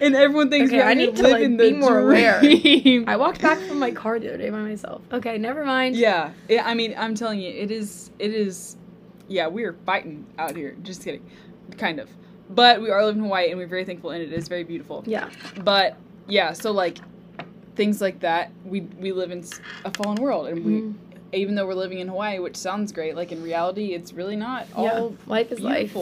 And 0.00 0.16
everyone 0.16 0.50
thinks 0.50 0.70
Okay, 0.72 0.82
I 0.82 0.94
need 0.94 1.14
to, 1.16 1.22
like, 1.22 1.38
be 1.38 1.56
the 1.56 1.72
more 1.74 2.00
aware. 2.00 2.40
dream. 2.40 3.04
I 3.08 3.16
walked 3.16 3.40
back 3.40 3.58
from 3.60 3.78
my 3.78 3.92
car 3.92 4.18
the 4.18 4.28
other 4.28 4.38
day 4.38 4.50
by 4.50 4.58
myself. 4.58 5.02
Okay, 5.12 5.38
never 5.38 5.64
mind. 5.64 5.94
Yeah, 5.96 6.32
yeah. 6.48 6.66
I 6.66 6.74
mean, 6.74 6.94
I'm 6.98 7.14
telling 7.14 7.40
you, 7.40 7.50
it 7.50 7.70
is. 7.70 8.10
It 8.18 8.32
is. 8.34 8.76
Yeah, 9.28 9.46
we 9.48 9.64
are 9.64 9.74
fighting 9.86 10.26
out 10.38 10.56
here. 10.56 10.76
Just 10.82 11.04
kidding, 11.04 11.24
kind 11.78 12.00
of. 12.00 12.08
But 12.50 12.80
we 12.82 12.90
are 12.90 13.04
living 13.04 13.18
in 13.20 13.24
Hawaii, 13.24 13.50
and 13.50 13.58
we're 13.58 13.66
very 13.68 13.84
thankful, 13.84 14.10
and 14.10 14.22
it 14.22 14.32
is 14.32 14.48
very 14.48 14.64
beautiful. 14.64 15.02
Yeah. 15.06 15.30
But 15.62 15.96
yeah, 16.28 16.52
so 16.52 16.72
like 16.72 16.98
things 17.76 18.00
like 18.00 18.20
that, 18.20 18.50
we 18.64 18.80
we 18.80 19.12
live 19.12 19.30
in 19.30 19.44
a 19.84 19.90
fallen 19.92 20.16
world, 20.20 20.48
and 20.48 20.64
we 20.64 20.72
Mhm. 20.80 20.94
even 21.32 21.54
though 21.54 21.66
we're 21.66 21.74
living 21.74 21.98
in 22.00 22.08
Hawaii, 22.08 22.38
which 22.40 22.56
sounds 22.56 22.90
great, 22.92 23.14
like 23.16 23.30
in 23.32 23.42
reality, 23.42 23.94
it's 23.94 24.12
really 24.12 24.36
not 24.36 24.66
all 24.74 24.84
yeah. 24.84 25.08
Life 25.26 25.52
is 25.52 25.60
life. 25.60 25.92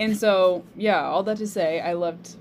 And 0.00 0.16
so, 0.16 0.64
yeah, 0.76 1.02
all 1.02 1.22
that 1.24 1.38
to 1.38 1.46
say, 1.46 1.80
I 1.80 1.92
loved 1.94 2.36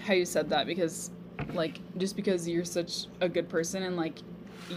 how 0.00 0.14
you 0.14 0.24
said 0.24 0.48
that 0.50 0.66
because, 0.66 1.10
like, 1.52 1.80
just 1.98 2.16
because 2.16 2.48
you're 2.48 2.64
such 2.64 3.06
a 3.20 3.28
good 3.28 3.48
person 3.48 3.82
and, 3.82 3.96
like, 3.96 4.18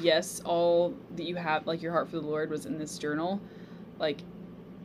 yes, 0.02 0.42
all 0.44 0.94
that 1.16 1.24
you 1.24 1.36
have, 1.36 1.66
like, 1.66 1.82
your 1.82 1.92
heart 1.94 2.10
for 2.10 2.18
the 2.18 2.28
Lord 2.28 2.50
was 2.50 2.66
in 2.66 2.78
this 2.78 2.98
journal, 2.98 3.40
like, 4.00 4.20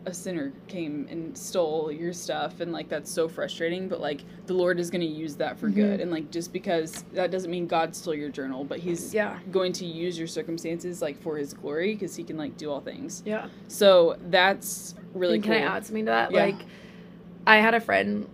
a 0.05 0.13
sinner 0.13 0.53
came 0.67 1.07
and 1.11 1.39
stole 1.39 1.93
your 1.93 2.13
stuff 2.13 2.59
and 2.59 2.73
like 2.73 2.89
that's 2.89 3.09
so 3.09 3.29
frustrating 3.29 3.87
but 3.89 4.01
like 4.01 4.23
the 4.47 4.53
lord 4.53 4.81
is 4.81 4.91
going 4.91 5.01
to 5.01 5.07
use 5.07 5.37
that 5.37 5.57
for 5.57 5.69
Mhm. 5.71 5.75
good 5.77 6.01
and 6.01 6.11
like 6.11 6.29
just 6.33 6.53
because 6.53 7.05
that 7.13 7.31
doesn't 7.31 7.53
mean 7.53 7.69
god 7.69 7.95
stole 7.95 8.13
your 8.13 8.29
journal 8.29 8.65
but 8.65 8.81
he's 8.81 9.15
Yeah. 9.15 9.39
going 9.53 9.73
to 9.75 9.85
use 9.87 10.19
your 10.19 10.27
circumstances 10.27 11.01
like 11.03 11.23
for 11.23 11.37
his 11.37 11.55
glory 11.55 11.93
because 11.93 12.17
he 12.17 12.25
can 12.25 12.37
like 12.37 12.57
do 12.57 12.69
all 12.69 12.81
things 12.81 13.23
Yeah. 13.25 13.47
so 13.69 14.17
that's 14.29 14.97
really 15.15 15.35
and 15.37 15.45
cool 15.45 15.53
can 15.55 15.63
I 15.63 15.77
add 15.77 15.87
something 15.87 16.07
to 16.07 16.11
that? 16.11 16.33
Yeah. 16.33 16.47
Like, 16.47 16.63
I 17.47 17.57
had 17.59 17.75
a 17.75 17.81
friend. 17.81 18.29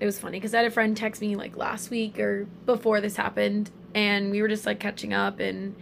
It 0.00 0.06
was 0.06 0.18
funny 0.18 0.38
because 0.38 0.54
I 0.54 0.58
had 0.58 0.66
a 0.66 0.70
friend 0.70 0.96
text 0.96 1.20
me 1.20 1.36
like 1.36 1.56
last 1.56 1.90
week 1.90 2.18
or 2.18 2.46
before 2.66 3.00
this 3.00 3.16
happened, 3.16 3.70
and 3.94 4.30
we 4.30 4.40
were 4.42 4.48
just 4.48 4.66
like 4.66 4.80
catching 4.80 5.12
up 5.12 5.40
and 5.40 5.74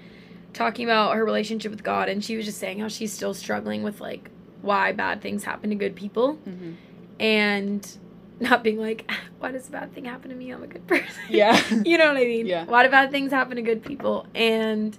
talking 0.52 0.84
about 0.84 1.14
her 1.14 1.24
relationship 1.24 1.70
with 1.70 1.82
God, 1.84 2.08
and 2.08 2.24
she 2.24 2.36
was 2.36 2.44
just 2.46 2.58
saying 2.58 2.80
how 2.80 2.88
she's 2.88 3.12
still 3.12 3.34
struggling 3.34 3.82
with 3.82 4.00
like 4.00 4.30
why 4.62 4.92
bad 4.92 5.20
things 5.20 5.44
happen 5.44 5.70
to 5.70 5.76
good 5.76 5.94
people, 5.94 6.36
Mhm. 6.48 6.74
and 7.20 7.98
not 8.40 8.62
being 8.64 8.78
like, 8.78 9.08
why 9.38 9.52
does 9.52 9.68
a 9.68 9.70
bad 9.72 9.92
thing 9.94 10.04
happen 10.04 10.30
to 10.30 10.36
me? 10.36 10.50
I'm 10.50 10.62
a 10.62 10.66
good 10.66 10.86
person. 10.88 11.06
yeah 11.28 11.60
you 11.84 11.96
know 11.98 12.08
what 12.08 12.16
I 12.16 12.24
mean? 12.24 12.46
Yeah. 12.46 12.64
Why 12.64 12.82
do 12.84 12.90
bad 12.90 13.10
things 13.12 13.30
happen 13.32 13.56
to 13.56 13.62
good 13.62 13.84
people? 13.84 14.26
And 14.34 14.96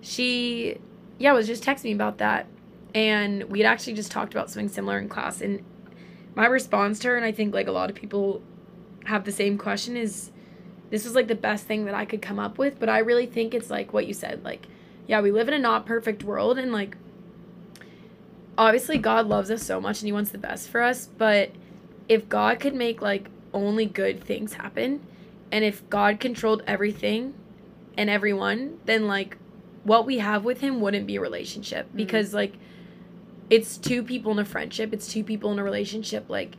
she, 0.00 0.78
yeah, 1.18 1.32
was 1.32 1.46
just 1.46 1.64
texting 1.64 1.84
me 1.84 1.92
about 1.92 2.18
that. 2.18 2.46
And 2.94 3.44
we 3.44 3.60
had 3.60 3.66
actually 3.66 3.94
just 3.94 4.10
talked 4.12 4.32
about 4.34 4.50
something 4.50 4.68
similar 4.68 4.98
in 4.98 5.08
class. 5.08 5.40
And 5.40 5.62
my 6.34 6.46
response 6.46 6.98
to 7.00 7.08
her, 7.08 7.16
and 7.16 7.24
I 7.24 7.32
think 7.32 7.54
like 7.54 7.66
a 7.68 7.72
lot 7.72 7.90
of 7.90 7.96
people 7.96 8.42
have 9.06 9.24
the 9.24 9.32
same 9.32 9.58
question, 9.58 9.96
is 9.96 10.30
this 10.90 11.04
was 11.04 11.14
like 11.14 11.28
the 11.28 11.34
best 11.34 11.66
thing 11.66 11.84
that 11.84 11.94
I 11.94 12.04
could 12.04 12.22
come 12.22 12.38
up 12.38 12.58
with. 12.58 12.78
But 12.80 12.88
I 12.88 12.98
really 12.98 13.26
think 13.26 13.54
it's 13.54 13.70
like 13.70 13.92
what 13.92 14.06
you 14.06 14.14
said. 14.14 14.44
Like, 14.44 14.66
yeah, 15.06 15.20
we 15.20 15.30
live 15.30 15.48
in 15.48 15.54
a 15.54 15.58
not 15.58 15.86
perfect 15.86 16.22
world. 16.24 16.58
And 16.58 16.72
like, 16.72 16.96
obviously, 18.56 18.98
God 18.98 19.26
loves 19.26 19.50
us 19.50 19.62
so 19.62 19.80
much 19.80 20.00
and 20.00 20.06
He 20.06 20.12
wants 20.12 20.30
the 20.30 20.38
best 20.38 20.68
for 20.68 20.82
us. 20.82 21.06
But 21.06 21.50
if 22.08 22.28
God 22.28 22.60
could 22.60 22.74
make 22.74 23.00
like 23.02 23.28
only 23.52 23.86
good 23.86 24.22
things 24.22 24.54
happen, 24.54 25.00
and 25.52 25.64
if 25.64 25.88
God 25.88 26.18
controlled 26.20 26.62
everything 26.66 27.34
and 27.96 28.10
everyone, 28.10 28.78
then 28.86 29.06
like 29.06 29.36
what 29.84 30.06
we 30.06 30.18
have 30.18 30.44
with 30.44 30.60
him 30.60 30.80
wouldn't 30.80 31.06
be 31.06 31.16
a 31.16 31.20
relationship 31.20 31.86
Mhm. 31.92 31.96
because 31.96 32.32
like 32.34 32.54
it's 33.50 33.76
two 33.76 34.02
people 34.02 34.32
in 34.32 34.38
a 34.38 34.44
friendship, 34.44 34.92
it's 34.92 35.06
two 35.06 35.24
people 35.24 35.52
in 35.52 35.58
a 35.58 35.64
relationship 35.64 36.24
like 36.28 36.56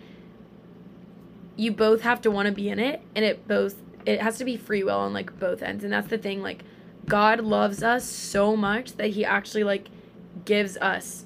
you 1.56 1.72
both 1.72 2.02
have 2.02 2.22
to 2.22 2.32
want 2.32 2.48
to 2.48 2.52
be 2.52 2.70
in 2.70 2.80
it 2.80 3.02
and 3.16 3.24
it 3.24 3.48
both 3.48 3.82
it 4.06 4.22
has 4.22 4.38
to 4.38 4.46
be 4.46 4.58
free 4.58 4.84
will 4.84 5.00
on 5.00 5.14
like 5.14 5.40
both 5.40 5.64
ends 5.64 5.84
and 5.84 5.94
that's 5.94 6.08
the 6.10 6.18
thing 6.18 6.42
like 6.42 6.64
God 7.08 7.40
loves 7.40 7.84
us 7.84 8.04
so 8.04 8.56
much 8.56 8.94
that 8.94 9.12
he 9.12 9.24
actually 9.24 9.64
like 9.64 9.88
gives 10.44 10.76
us 10.78 11.26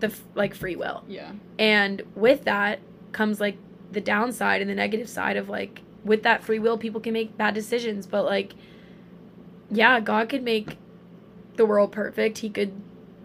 the 0.00 0.12
like 0.34 0.54
free 0.54 0.76
will. 0.76 1.04
yeah 1.08 1.32
And 1.58 2.02
with 2.14 2.44
that 2.44 2.80
comes 3.12 3.40
like 3.40 3.56
the 3.92 4.00
downside 4.00 4.60
and 4.60 4.70
the 4.70 4.74
negative 4.74 5.08
side 5.08 5.36
of 5.36 5.48
like 5.48 5.82
with 6.04 6.22
that 6.22 6.42
free 6.42 6.58
will 6.58 6.78
people 6.78 7.00
can 7.00 7.12
make 7.12 7.36
bad 7.36 7.54
decisions, 7.54 8.06
but 8.06 8.24
like 8.24 8.54
yeah, 9.72 10.00
God 10.00 10.28
could 10.28 10.42
make 10.42 10.78
the 11.56 11.64
world 11.64 11.92
perfect. 11.92 12.38
He 12.38 12.50
could 12.50 12.72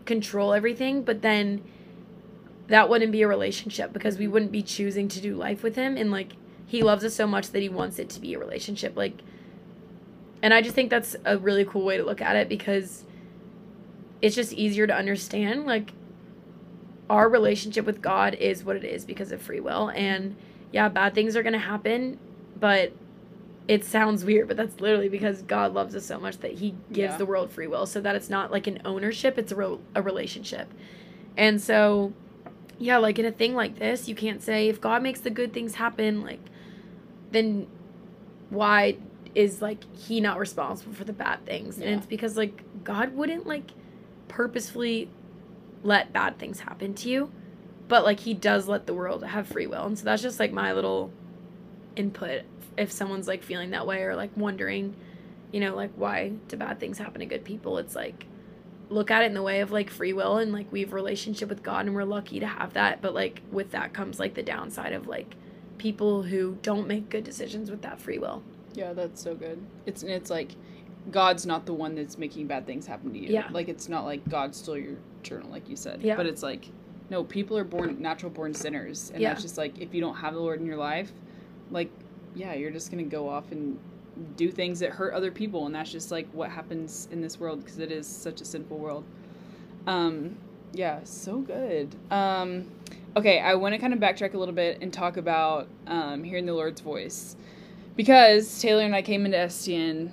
control 0.05 0.53
everything, 0.53 1.01
but 1.01 1.21
then 1.23 1.63
that 2.67 2.89
wouldn't 2.89 3.11
be 3.11 3.21
a 3.21 3.27
relationship 3.27 3.93
because 3.93 4.17
we 4.17 4.25
mm-hmm. 4.25 4.33
wouldn't 4.33 4.51
be 4.51 4.63
choosing 4.63 5.07
to 5.07 5.21
do 5.21 5.35
life 5.35 5.63
with 5.63 5.75
him 5.75 5.97
and 5.97 6.11
like 6.11 6.33
he 6.65 6.81
loves 6.81 7.03
us 7.03 7.13
so 7.13 7.27
much 7.27 7.51
that 7.51 7.61
he 7.61 7.69
wants 7.69 7.99
it 7.99 8.09
to 8.09 8.19
be 8.19 8.33
a 8.33 8.39
relationship 8.39 8.95
like 8.95 9.21
and 10.41 10.53
I 10.53 10.61
just 10.61 10.75
think 10.75 10.89
that's 10.89 11.15
a 11.25 11.37
really 11.37 11.65
cool 11.65 11.83
way 11.83 11.97
to 11.97 12.03
look 12.03 12.21
at 12.21 12.35
it 12.35 12.49
because 12.49 13.03
it's 14.21 14.35
just 14.35 14.53
easier 14.53 14.85
to 14.87 14.95
understand 14.95 15.65
like 15.65 15.91
our 17.09 17.29
relationship 17.29 17.85
with 17.85 18.01
God 18.01 18.35
is 18.35 18.63
what 18.63 18.75
it 18.75 18.83
is 18.83 19.05
because 19.05 19.31
of 19.31 19.41
free 19.41 19.59
will. 19.59 19.89
And 19.89 20.35
yeah, 20.71 20.89
bad 20.89 21.13
things 21.13 21.35
are 21.35 21.43
going 21.43 21.53
to 21.53 21.59
happen, 21.59 22.19
but 22.59 22.91
it 23.67 23.83
sounds 23.83 24.25
weird, 24.25 24.47
but 24.47 24.57
that's 24.57 24.79
literally 24.79 25.09
because 25.09 25.41
God 25.41 25.73
loves 25.73 25.95
us 25.95 26.05
so 26.05 26.19
much 26.19 26.37
that 26.39 26.53
he 26.53 26.75
gives 26.91 27.13
Yeah. 27.13 27.17
the 27.17 27.25
world 27.25 27.51
free 27.51 27.67
will 27.67 27.85
so 27.85 28.01
that 28.01 28.15
it's 28.15 28.29
not 28.29 28.51
like 28.51 28.67
an 28.67 28.81
ownership, 28.85 29.37
it's 29.37 29.51
a, 29.51 29.55
ro- 29.55 29.81
a 29.95 30.01
relationship. 30.01 30.71
And 31.37 31.61
so, 31.61 32.13
yeah, 32.77 32.97
like 32.97 33.19
in 33.19 33.25
a 33.25 33.31
thing 33.31 33.55
like 33.55 33.79
this, 33.79 34.07
you 34.07 34.15
can't 34.15 34.41
say 34.41 34.67
if 34.67 34.81
God 34.81 35.01
makes 35.01 35.19
the 35.19 35.29
good 35.29 35.53
things 35.53 35.75
happen, 35.75 36.21
like, 36.21 36.41
then 37.31 37.67
why 38.49 38.97
is 39.33 39.61
like 39.61 39.83
he 39.95 40.21
not 40.21 40.39
responsible 40.39 40.93
for 40.93 41.03
the 41.03 41.13
bad 41.13 41.45
things? 41.45 41.77
Yeah. 41.77 41.87
And 41.87 41.97
it's 41.97 42.05
because 42.05 42.37
like 42.37 42.63
God 42.83 43.15
wouldn't 43.15 43.45
like 43.45 43.71
purposefully 44.27 45.09
let 45.83 46.11
bad 46.11 46.39
things 46.39 46.61
happen 46.61 46.93
to 46.95 47.09
you, 47.09 47.31
but 47.87 48.03
like 48.03 48.21
he 48.21 48.33
does 48.33 48.67
let 48.67 48.87
the 48.87 48.93
world 48.93 49.23
have 49.23 49.47
free 49.47 49.67
will. 49.67 49.85
And 49.85 49.97
so 49.97 50.05
that's 50.05 50.21
just 50.21 50.39
like 50.39 50.51
my 50.51 50.73
little 50.73 51.11
input 51.95 52.43
if 52.77 52.91
someone's 52.91 53.27
like 53.27 53.43
feeling 53.43 53.71
that 53.71 53.87
way 53.87 54.03
or 54.03 54.15
like 54.15 54.31
wondering, 54.35 54.95
you 55.51 55.59
know, 55.59 55.75
like 55.75 55.91
why 55.95 56.33
do 56.47 56.57
bad 56.57 56.79
things 56.79 56.97
happen 56.97 57.19
to 57.19 57.25
good 57.25 57.43
people? 57.43 57.77
It's 57.77 57.95
like 57.95 58.25
look 58.89 59.09
at 59.11 59.23
it 59.23 59.25
in 59.25 59.33
the 59.33 59.41
way 59.41 59.61
of 59.61 59.71
like 59.71 59.89
free 59.89 60.13
will 60.13 60.37
and 60.37 60.51
like 60.53 60.71
we 60.71 60.81
have 60.81 60.93
relationship 60.93 61.49
with 61.49 61.63
God 61.63 61.85
and 61.85 61.95
we're 61.95 62.03
lucky 62.03 62.39
to 62.39 62.47
have 62.47 62.73
that, 62.73 63.01
but 63.01 63.13
like 63.13 63.41
with 63.51 63.71
that 63.71 63.93
comes 63.93 64.19
like 64.19 64.33
the 64.35 64.43
downside 64.43 64.93
of 64.93 65.07
like 65.07 65.35
people 65.77 66.23
who 66.23 66.57
don't 66.61 66.87
make 66.87 67.09
good 67.09 67.23
decisions 67.23 67.69
with 67.71 67.81
that 67.81 67.99
free 67.99 68.17
will. 68.17 68.43
Yeah, 68.73 68.93
that's 68.93 69.21
so 69.21 69.35
good. 69.35 69.59
It's 69.85 70.03
and 70.03 70.11
it's 70.11 70.29
like 70.29 70.51
God's 71.11 71.45
not 71.45 71.65
the 71.65 71.73
one 71.73 71.95
that's 71.95 72.17
making 72.17 72.47
bad 72.47 72.65
things 72.65 72.85
happen 72.85 73.13
to 73.13 73.19
you. 73.19 73.29
Yeah. 73.29 73.47
Like 73.51 73.69
it's 73.69 73.89
not 73.89 74.05
like 74.05 74.27
God 74.29 74.55
stole 74.55 74.77
your 74.77 74.95
journal, 75.23 75.49
like 75.49 75.69
you 75.69 75.75
said. 75.75 76.01
Yeah. 76.01 76.15
But 76.15 76.25
it's 76.25 76.43
like, 76.43 76.69
no, 77.09 77.23
people 77.23 77.57
are 77.57 77.63
born 77.63 78.01
natural 78.01 78.31
born 78.31 78.53
sinners, 78.53 79.11
and 79.13 79.21
Yeah. 79.21 79.29
that's 79.29 79.41
just 79.41 79.57
like 79.57 79.79
if 79.79 79.93
you 79.93 80.01
don't 80.01 80.15
have 80.15 80.33
the 80.33 80.39
Lord 80.39 80.59
in 80.59 80.65
your 80.65 80.77
life, 80.77 81.11
like, 81.71 81.89
yeah, 82.33 82.53
you're 82.53 82.71
just 82.71 82.91
gonna 82.91 83.03
go 83.03 83.29
off 83.29 83.51
and 83.51 83.77
do 84.35 84.51
things 84.51 84.79
that 84.79 84.91
hurt 84.91 85.13
other 85.13 85.31
people, 85.31 85.65
and 85.65 85.75
that's 85.75 85.91
just 85.91 86.11
like 86.11 86.27
what 86.31 86.49
happens 86.49 87.07
in 87.11 87.21
this 87.21 87.39
world 87.39 87.59
because 87.59 87.79
it 87.79 87.91
is 87.91 88.07
such 88.07 88.41
a 88.41 88.45
sinful 88.45 88.77
world. 88.77 89.03
Um, 89.87 90.37
yeah, 90.73 90.99
so 91.03 91.39
good. 91.39 91.95
Um, 92.11 92.71
okay, 93.15 93.39
I 93.39 93.55
want 93.55 93.73
to 93.73 93.79
kind 93.79 93.93
of 93.93 93.99
backtrack 93.99 94.33
a 94.33 94.37
little 94.37 94.53
bit 94.53 94.79
and 94.81 94.91
talk 94.91 95.17
about 95.17 95.67
um, 95.87 96.23
hearing 96.23 96.45
the 96.45 96.53
Lord's 96.53 96.81
voice 96.81 97.35
because 97.95 98.61
Taylor 98.61 98.83
and 98.83 98.95
I 98.95 99.01
came 99.01 99.25
into 99.25 99.37
STN 99.37 100.11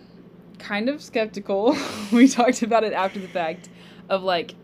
kind 0.58 0.88
of 0.88 1.02
skeptical. 1.02 1.76
we 2.12 2.28
talked 2.28 2.62
about 2.62 2.84
it 2.84 2.92
after 2.92 3.18
the 3.18 3.28
fact 3.28 3.68
of 4.08 4.22
like, 4.22 4.54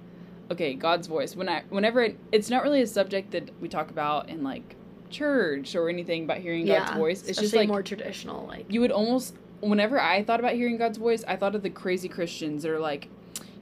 okay, 0.50 0.74
God's 0.74 1.06
voice. 1.06 1.34
When 1.34 1.48
I, 1.48 1.62
whenever 1.68 2.02
it, 2.02 2.18
it's 2.32 2.50
not 2.50 2.62
really 2.62 2.82
a 2.82 2.86
subject 2.86 3.32
that 3.32 3.50
we 3.60 3.68
talk 3.68 3.90
about 3.90 4.28
in 4.28 4.42
like 4.42 4.76
church 5.10 5.74
or 5.74 5.88
anything 5.88 6.24
about 6.24 6.38
hearing 6.38 6.66
God's 6.66 6.92
voice. 6.96 7.24
It's 7.28 7.38
just 7.38 7.54
like 7.54 7.68
more 7.68 7.82
traditional 7.82 8.46
like 8.46 8.66
you 8.72 8.80
would 8.80 8.90
almost 8.92 9.34
whenever 9.60 10.00
I 10.00 10.22
thought 10.22 10.38
about 10.40 10.52
hearing 10.54 10.76
God's 10.76 10.98
voice, 10.98 11.24
I 11.26 11.36
thought 11.36 11.54
of 11.54 11.62
the 11.62 11.70
crazy 11.70 12.08
Christians 12.08 12.62
that 12.62 12.70
are 12.70 12.78
like, 12.78 13.08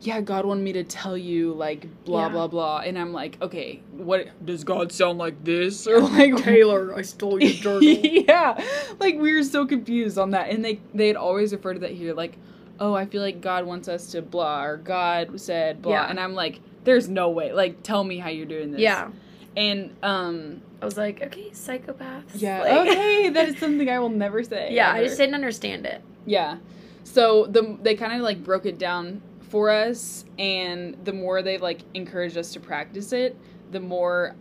yeah, 0.03 0.21
God 0.21 0.45
wanted 0.45 0.63
me 0.63 0.75
to 0.75 0.85
tell 0.85 1.17
you 1.17 1.55
like 1.55 1.87
blah 2.05 2.27
Yeah. 2.27 2.29
blah 2.33 2.47
blah, 2.49 2.79
and 2.85 2.99
I'm 2.99 3.13
like, 3.15 3.39
okay, 3.41 3.81
what 3.93 4.29
does 4.45 4.63
God 4.63 4.93
sound 4.93 5.19
like 5.19 5.43
this 5.43 5.87
or 5.89 6.01
like 6.01 6.37
Taylor, 6.37 6.95
I 6.95 7.03
stole 7.03 7.43
your 7.43 7.53
journal. 7.63 7.83
yeah, 7.83 8.63
like 9.01 9.17
we 9.19 9.35
were 9.35 9.43
so 9.43 9.65
confused 9.67 10.19
on 10.19 10.31
that, 10.33 10.51
and 10.51 10.65
they 10.65 10.81
they'd 10.95 11.17
always 11.17 11.53
refer 11.53 11.73
to 11.73 11.81
that 11.81 11.93
here 11.93 12.13
like, 12.13 12.37
oh, 12.79 12.93
I 12.95 13.07
feel 13.07 13.23
like 13.23 13.41
God 13.41 13.65
wants 13.65 13.89
us 13.89 14.11
to 14.13 14.21
blah 14.21 14.65
or 14.65 14.77
God 14.77 15.41
said 15.41 15.81
blah, 15.81 15.93
Yeah. 15.93 16.11
and 16.11 16.21
I'm 16.21 16.35
like, 16.35 16.61
there's 16.85 17.09
no 17.09 17.31
way, 17.31 17.53
like 17.55 17.83
tell 17.83 18.05
me 18.05 18.19
how 18.19 18.29
you're 18.29 18.45
doing 18.47 18.73
this, 18.73 18.83
yeah. 18.83 19.09
and 19.57 19.97
um 20.03 20.61
I 20.81 20.85
was 20.85 20.97
like, 20.97 21.23
okay, 21.23 21.51
psychopaths. 21.51 22.25
yeah, 22.35 22.61
Like- 22.63 22.89
okay, 22.89 23.29
that 23.35 23.49
is 23.49 23.59
something 23.59 23.89
I 23.89 23.99
will 23.99 24.09
never 24.11 24.43
say. 24.45 24.73
yeah, 24.73 24.93
I 24.93 25.05
just 25.05 25.17
didn't 25.17 25.35
understand 25.35 25.87
it. 25.87 26.03
Yeah. 26.27 26.59
So 27.05 27.47
the 27.47 27.79
they 27.83 27.95
kind 27.95 28.13
of 28.13 28.21
like 28.21 28.43
broke 28.45 28.67
it 28.67 28.79
down 28.79 29.23
for 29.49 29.71
us 29.71 30.25
and 30.39 30.97
the 31.05 31.13
more 31.13 31.41
they 31.41 31.57
like 31.57 31.81
encouraged 31.95 32.37
us 32.37 32.53
to 32.55 32.61
practice 32.61 33.13
it, 33.13 33.37
the 33.71 33.81
more 33.81 34.35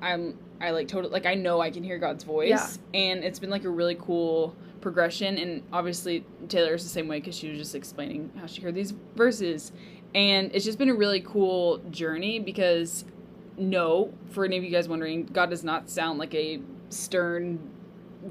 I'm 0.00 0.38
I 0.60 0.70
like 0.70 0.88
totally 0.88 1.12
like 1.12 1.26
I 1.26 1.34
know 1.34 1.60
I 1.60 1.70
can 1.70 1.82
hear 1.82 1.98
God's 1.98 2.24
voice 2.24 2.48
Yeah. 2.48 2.68
and 3.00 3.24
it's 3.24 3.38
been 3.40 3.50
like 3.50 3.64
a 3.64 3.68
really 3.68 3.96
cool 4.00 4.54
progression 4.80 5.38
and 5.38 5.62
obviously 5.72 6.24
Taylor 6.48 6.74
is 6.74 6.84
the 6.84 6.88
same 6.88 7.08
way 7.08 7.20
cuz 7.20 7.34
she 7.36 7.48
was 7.50 7.58
just 7.58 7.74
explaining 7.74 8.30
how 8.40 8.46
she 8.46 8.62
heard 8.62 8.74
these 8.76 8.92
verses 9.16 9.72
and 10.14 10.50
it's 10.54 10.64
just 10.64 10.78
been 10.78 10.88
a 10.88 10.94
really 10.94 11.20
cool 11.20 11.78
journey 11.90 12.38
because 12.38 13.04
no, 13.58 14.12
for 14.30 14.44
any 14.44 14.56
of 14.56 14.64
you 14.64 14.70
guys 14.70 14.88
wondering, 14.88 15.26
God 15.26 15.50
does 15.50 15.64
not 15.64 15.90
sound 15.90 16.18
like 16.18 16.34
a 16.34 16.60
stern 16.90 17.58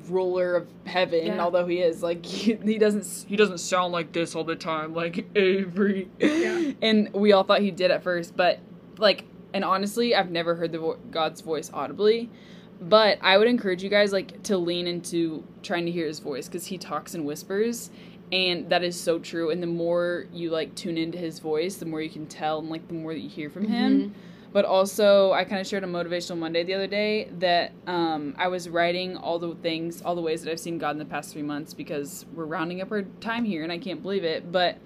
ruler 0.09 0.55
of 0.55 0.67
heaven 0.85 1.25
Yeah. 1.27 1.39
although 1.39 1.65
he 1.65 1.79
is 1.79 2.03
like 2.03 2.25
he, 2.25 2.55
he 2.55 2.77
doesn't 2.77 3.25
he 3.27 3.35
doesn't 3.37 3.59
sound 3.59 3.93
like 3.93 4.11
this 4.11 4.35
all 4.35 4.43
the 4.43 4.55
time 4.55 4.93
like 4.93 5.25
Avery 5.35 6.09
Yeah. 6.19 6.71
and 6.81 7.11
we 7.13 7.31
all 7.31 7.43
thought 7.43 7.61
he 7.61 7.71
did 7.71 7.89
at 7.89 8.03
first 8.03 8.35
but 8.35 8.59
like 8.97 9.23
and 9.53 9.63
honestly 9.63 10.13
I've 10.13 10.29
never 10.29 10.55
heard 10.55 10.73
the 10.73 10.79
vo- 10.79 10.99
God's 11.09 11.39
voice 11.39 11.71
audibly 11.73 12.29
but 12.81 13.17
I 13.21 13.37
would 13.37 13.47
encourage 13.47 13.81
you 13.81 13.89
guys 13.89 14.11
like 14.11 14.43
to 14.43 14.57
lean 14.57 14.87
into 14.87 15.43
trying 15.63 15.85
to 15.85 15.91
hear 15.91 16.05
his 16.05 16.19
voice 16.19 16.49
cuz 16.49 16.65
he 16.65 16.77
talks 16.77 17.15
in 17.15 17.23
whispers 17.23 17.89
and 18.31 18.69
that 18.69 18.83
is 18.83 18.99
so 18.99 19.19
true 19.19 19.51
and 19.51 19.63
the 19.63 19.67
more 19.67 20.25
you 20.33 20.49
like 20.49 20.75
tune 20.75 20.97
into 20.97 21.17
his 21.17 21.39
voice 21.39 21.75
the 21.77 21.85
more 21.85 22.01
you 22.01 22.09
can 22.09 22.25
tell 22.25 22.59
and 22.59 22.69
like 22.69 22.85
the 22.89 22.93
more 22.93 23.13
that 23.13 23.21
you 23.21 23.29
hear 23.29 23.49
from 23.49 23.67
him 23.69 23.99
mm-hmm. 24.01 24.11
But 24.53 24.65
also, 24.65 25.33
I 25.33 25.43
kind 25.43 25.59
of 25.59 25.67
shared 25.67 25.83
a 25.83 25.87
motivational 25.87 26.37
Monday 26.37 26.63
the 26.63 26.73
other 26.73 26.87
day 26.87 27.29
that 27.39 27.73
um, 27.85 28.33
I 28.37 28.47
was 28.47 28.69
writing 28.69 29.17
all 29.17 29.39
the 29.39 29.53
things, 29.55 30.01
all 30.01 30.15
the 30.15 30.21
ways 30.21 30.41
that 30.43 30.51
I've 30.51 30.59
seen 30.59 30.77
God 30.77 30.91
in 30.91 30.99
the 30.99 31.05
past 31.05 31.33
three 31.33 31.41
months 31.41 31.73
because 31.73 32.25
we're 32.33 32.45
rounding 32.45 32.81
up 32.81 32.91
our 32.91 33.03
time 33.19 33.43
here, 33.43 33.63
and 33.63 33.71
I 33.71 33.77
can't 33.77 34.01
believe 34.01 34.23
it. 34.23 34.51
But 34.51 34.77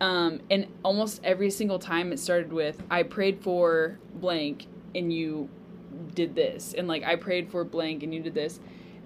um, 0.00 0.40
and 0.50 0.66
almost 0.82 1.20
every 1.22 1.50
single 1.50 1.78
time 1.78 2.12
it 2.12 2.18
started 2.18 2.52
with 2.52 2.82
I 2.90 3.04
prayed 3.04 3.40
for 3.40 3.98
blank 4.14 4.66
and 4.94 5.12
you 5.12 5.48
did 6.14 6.34
this, 6.34 6.74
and 6.76 6.86
like 6.86 7.02
I 7.02 7.16
prayed 7.16 7.50
for 7.50 7.64
blank 7.64 8.02
and 8.02 8.14
you 8.14 8.22
did 8.22 8.34
this, 8.34 8.60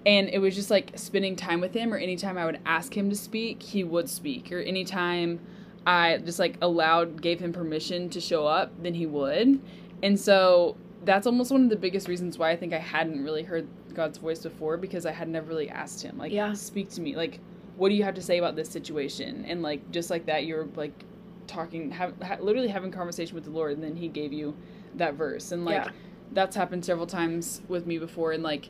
and 0.04 0.28
it 0.28 0.38
was 0.38 0.54
just 0.54 0.70
like 0.70 0.92
spending 0.94 1.37
time 1.37 1.61
with 1.61 1.74
him. 1.74 1.92
Or 1.92 1.96
anytime 1.96 2.37
I 2.37 2.44
would 2.44 2.61
ask 2.66 2.96
him 2.96 3.09
to 3.11 3.16
speak, 3.16 3.62
he 3.62 3.82
would 3.82 4.09
speak. 4.11 4.52
Or 4.52 4.61
anytime 4.61 5.40
I 5.87 6.18
just 6.18 6.38
like 6.38 6.59
allowed, 6.61 7.22
gave 7.22 7.40
him 7.40 7.52
permission 7.52 8.11
to 8.11 8.20
show 8.20 8.46
up, 8.46 8.72
then 8.82 8.94
he 8.94 9.06
would. 9.06 9.61
And 10.02 10.18
so 10.18 10.76
that's 11.04 11.26
almost 11.26 11.50
one 11.50 11.64
of 11.64 11.70
the 11.70 11.76
biggest 11.76 12.09
reasons 12.09 12.38
why 12.38 12.50
I 12.50 12.56
think 12.56 12.72
I 12.72 12.78
hadn't 12.78 13.22
really 13.22 13.42
heard 13.42 13.66
God's 13.94 14.18
voice 14.18 14.40
before 14.42 14.76
because 14.76 15.06
I 15.06 15.12
had 15.12 15.28
never 15.28 15.46
really 15.46 15.70
asked 15.70 16.02
him 16.02 16.18
like 16.18 16.32
Yeah. 16.32 16.52
speak 16.52 16.90
to 16.90 17.00
me 17.00 17.14
like 17.16 17.40
what 17.76 17.88
do 17.90 17.94
you 17.94 18.02
have 18.04 18.14
to 18.14 18.22
say 18.22 18.38
about 18.38 18.56
this 18.56 18.68
situation 18.68 19.44
and 19.46 19.62
like 19.62 19.90
just 19.90 20.11
like 20.11 20.26
that 20.26 20.44
you're 20.46 20.66
like 20.76 21.04
talking 21.46 21.90
have 21.92 22.12
ha- 22.22 22.38
literally 22.40 22.68
having 22.68 22.90
conversation 22.90 23.35
with 23.35 23.44
the 23.44 23.50
Lord 23.50 23.72
and 23.72 23.82
then 23.82 23.94
he 23.96 24.09
gave 24.09 24.32
you 24.32 24.54
that 24.96 25.14
verse 25.14 25.52
and 25.52 25.64
like 25.64 25.85
Yeah. 25.85 25.90
that's 26.32 26.56
happened 26.56 26.85
several 26.85 27.06
times 27.06 27.62
with 27.68 27.87
me 27.87 27.98
before 27.98 28.32
and 28.32 28.42
like 28.42 28.68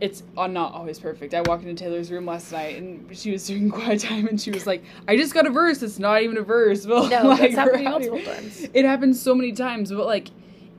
it's 0.00 0.22
uh, 0.36 0.46
not 0.46 0.72
always 0.74 0.98
perfect. 0.98 1.32
I 1.34 1.42
walked 1.42 1.62
into 1.64 1.80
Taylor's 1.82 2.10
room 2.10 2.26
last 2.26 2.50
night 2.52 2.76
and 2.78 3.16
she 3.16 3.30
was 3.30 3.46
doing 3.46 3.70
quiet 3.78 4.00
time 4.00 4.26
and 4.26 4.40
she 4.40 4.50
was 4.50 4.66
like, 4.66 4.82
"I 5.06 5.16
just 5.16 5.32
got 5.34 5.46
a 5.46 5.50
verse. 5.50 5.82
It's 5.82 5.98
not 5.98 6.22
even 6.22 6.36
a 6.38 6.42
verse." 6.42 6.86
But 6.90 7.08
No, 7.10 7.28
like, 7.28 7.40
that's 7.40 7.54
happened 7.54 7.78
to 7.78 7.78
me 7.78 7.84
we're 7.86 7.92
out 7.94 8.00
here- 8.02 8.10
multiple 8.10 8.34
times. 8.34 8.68
It 8.74 8.84
happens 8.84 9.20
so 9.22 9.34
many 9.34 9.52
times, 9.52 9.90
but 9.92 10.06
like 10.06 10.28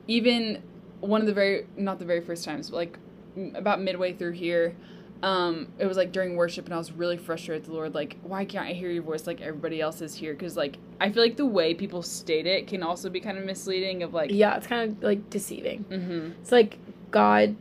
even 0.08 0.62
one 1.00 1.20
of 1.20 1.26
the 1.26 1.32
very 1.34 1.66
not 1.76 1.98
the 1.98 2.04
very 2.04 2.20
first 2.20 2.44
times, 2.44 2.70
but 2.70 2.76
like 2.76 2.98
m- 3.36 3.52
about 3.56 3.80
midway 3.80 4.12
through 4.12 4.32
here, 4.32 4.76
um, 5.22 5.68
it 5.78 5.86
was 5.86 5.96
like 5.96 6.12
during 6.12 6.36
worship 6.36 6.64
and 6.66 6.74
I 6.74 6.78
was 6.78 6.92
really 6.92 7.16
frustrated 7.16 7.62
with 7.62 7.70
the 7.70 7.74
Lord. 7.74 7.94
Like, 7.94 8.16
why 8.22 8.44
can't 8.44 8.66
I 8.66 8.72
hear 8.72 8.90
your 8.90 9.02
voice 9.04 9.26
like 9.26 9.40
everybody 9.40 9.80
else 9.80 10.00
is 10.02 10.14
here? 10.14 10.34
Because 10.34 10.56
like 10.56 10.76
I 11.00 11.10
feel 11.10 11.22
like 11.22 11.36
the 11.36 11.46
way 11.46 11.72
people 11.74 12.02
state 12.02 12.46
it 12.46 12.66
can 12.66 12.82
also 12.82 13.08
be 13.08 13.20
kind 13.20 13.38
of 13.38 13.44
misleading. 13.44 14.02
Of 14.02 14.12
like, 14.12 14.30
Yeah, 14.32 14.56
it's 14.56 14.66
kind 14.66 14.90
of 14.92 15.02
like 15.02 15.30
deceiving. 15.30 15.84
mm-hmm. 15.84 16.30
It's 16.40 16.52
like 16.52 16.78
God 17.10 17.56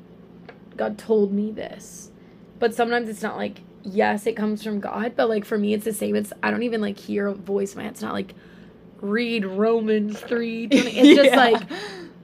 God 0.78 0.98
told 0.98 1.32
me 1.34 1.52
this. 1.52 2.12
But 2.60 2.74
sometimes 2.74 3.10
it's 3.10 3.22
not 3.22 3.38
like 3.38 3.62
yes, 3.84 4.28
it 4.28 4.36
comes 4.36 4.64
from 4.64 4.80
God, 4.80 5.14
but 5.16 5.30
like 5.30 5.46
for 5.46 5.58
me 5.58 5.74
it's 5.74 5.86
the 5.86 5.94
same. 5.94 6.16
It's 6.16 6.34
I 6.44 6.52
don't 6.52 6.64
even 6.64 6.82
like 6.82 6.98
hear 6.98 7.28
a 7.28 7.34
voice 7.34 7.74
in 7.74 7.78
my 7.78 7.84
head. 7.84 7.94
It's 7.94 8.02
not 8.02 8.14
like 8.14 8.34
read 9.02 9.46
Romans 9.46 10.20
3. 10.20 10.68
It's 10.72 11.16
just 11.16 11.32
Yeah. 11.32 11.36
like 11.36 11.62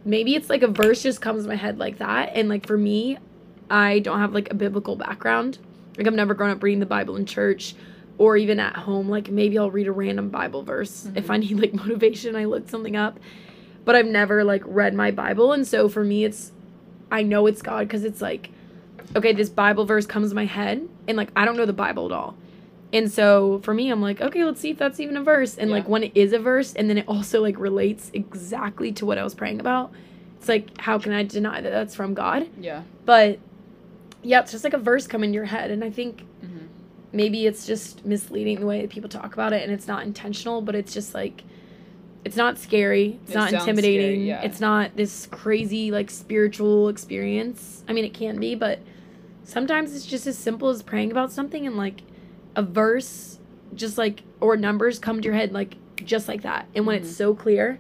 maybe 0.06 0.36
it's 0.36 0.50
like 0.50 0.62
a 0.62 0.68
verse 0.68 1.04
just 1.04 1.22
comes 1.22 1.44
to 1.44 1.50
my 1.50 1.56
head 1.56 1.80
like 1.80 1.98
that 1.98 2.32
and 2.34 2.48
like 2.48 2.66
for 2.66 2.78
me 2.78 3.18
I 3.70 4.00
don't 4.00 4.20
have 4.20 4.34
like 4.34 4.52
a 4.52 4.56
biblical 4.56 4.96
background. 4.96 5.58
Like 5.98 6.08
I've 6.08 6.14
never 6.14 6.34
grown 6.34 6.52
up 6.52 6.64
reading 6.64 6.80
the 6.80 6.86
Bible 6.86 7.16
in 7.16 7.26
church 7.26 7.76
or 8.18 8.38
even 8.38 8.60
at 8.60 8.76
home. 8.76 9.10
Like 9.10 9.30
maybe 9.30 9.58
I'll 9.58 9.72
read 9.72 9.88
a 9.88 9.92
random 9.92 10.30
Bible 10.30 10.64
verse 10.64 11.06
if 11.16 11.24
mm-hmm. 11.24 11.32
I 11.32 11.38
need 11.38 11.60
like 11.60 11.74
motivation. 11.86 12.36
I 12.36 12.46
look 12.46 12.70
something 12.70 12.96
up, 12.96 13.20
but 13.86 13.96
I've 13.96 14.06
never 14.06 14.44
like 14.44 14.64
read 14.66 14.94
my 14.94 15.12
Bible, 15.12 15.54
and 15.54 15.68
so 15.68 15.90
for 15.90 16.04
me, 16.04 16.24
it's 16.24 16.52
I 17.12 17.24
know 17.24 17.48
it's 17.48 17.62
God 17.62 17.88
because 17.88 18.04
it's 18.04 18.22
like 18.22 18.50
okay, 19.15 19.32
this 19.32 19.50
Bible 19.50 19.86
verse 19.86 20.06
comes 20.06 20.30
to 20.30 20.36
my 20.36 20.46
head, 20.46 20.88
and 21.08 21.15
like 21.17 21.30
I 21.36 21.46
don't 21.46 21.56
know 21.58 21.65
the 21.65 21.74
Bible 21.74 22.06
at 22.08 22.12
all. 22.12 22.36
And 22.93 23.12
so 23.12 23.60
for 23.63 23.74
me, 23.74 23.89
I'm 23.89 24.02
like, 24.02 24.22
okay, 24.22 24.43
let's 24.46 24.60
see 24.62 24.70
if 24.72 24.78
that's 24.78 25.00
even 25.00 25.17
a 25.17 25.24
verse. 25.24 25.58
And 25.58 25.72
like 25.72 25.88
when 25.89 26.04
it 26.04 26.12
is 26.15 26.34
a 26.34 26.39
verse, 26.39 26.74
and 26.74 26.89
then 26.89 26.98
it 26.98 27.06
also 27.08 27.41
like 27.41 27.58
relates 27.60 28.12
exactly 28.13 28.91
to 28.93 29.06
what 29.06 29.17
I 29.17 29.24
was 29.24 29.34
praying 29.36 29.60
about, 29.60 29.91
it's 30.39 30.48
like, 30.50 30.80
how 30.80 30.98
can 31.00 31.12
I 31.13 31.24
deny 31.24 31.62
that 31.62 31.70
that's 31.70 31.96
from 31.96 32.13
God? 32.13 32.48
yeah. 32.60 32.84
But 33.06 33.39
yeah, 34.24 34.41
it's 34.41 34.52
just 34.52 34.63
like 34.63 34.74
a 34.74 34.78
verse 34.78 35.06
come 35.08 35.24
in 35.24 35.34
your 35.34 35.46
head. 35.46 35.72
And 35.72 35.84
I 35.84 35.89
think 35.89 36.24
Mm-hmm. 36.43 36.65
maybe 37.13 37.48
it's 37.48 37.65
just 37.65 38.06
misleading 38.06 38.60
the 38.60 38.65
way 38.65 38.82
that 38.82 38.89
people 38.89 39.10
talk 39.10 39.34
about 39.34 39.54
it 39.54 39.63
and 39.63 39.72
it's 39.72 39.88
not 39.88 40.04
intentional, 40.04 40.62
but 40.62 40.76
it's 40.76 40.93
just 40.93 41.13
like, 41.13 41.43
it's 42.28 42.36
not 42.36 42.58
scary. 42.58 43.18
It's 43.24 43.32
It 43.32 43.36
not 43.36 43.54
intimidating. 43.54 44.02
scary, 44.22 44.28
yeah. 44.28 44.42
It's 44.42 44.60
not 44.60 44.96
this 44.98 45.28
crazy, 45.32 45.92
like, 45.92 46.10
spiritual 46.12 46.90
experience. 46.90 47.84
I 47.88 47.94
mean, 47.94 48.04
it 48.06 48.13
can 48.13 48.38
be, 48.40 48.54
but 48.54 48.80
sometimes 49.46 49.96
it's 49.96 50.06
just 50.06 50.28
as 50.28 50.38
simple 50.38 50.68
as 50.70 50.84
praying 50.84 51.10
about 51.12 51.32
something 51.32 51.66
and, 51.66 51.78
like, 51.78 52.02
a 52.56 52.62
verse, 52.62 53.40
just 53.74 53.98
like, 53.98 54.24
or 54.42 54.58
numbers 54.58 55.00
come 55.00 55.22
to 55.22 55.26
your 55.26 55.36
head, 55.36 55.54
like, 55.54 55.76
just 56.04 56.28
like 56.28 56.42
that. 56.42 56.68
And 56.76 56.86
when 56.86 56.98
Mhm. 57.00 57.02
it's 57.04 57.16
so 57.16 57.34
clear, 57.34 57.80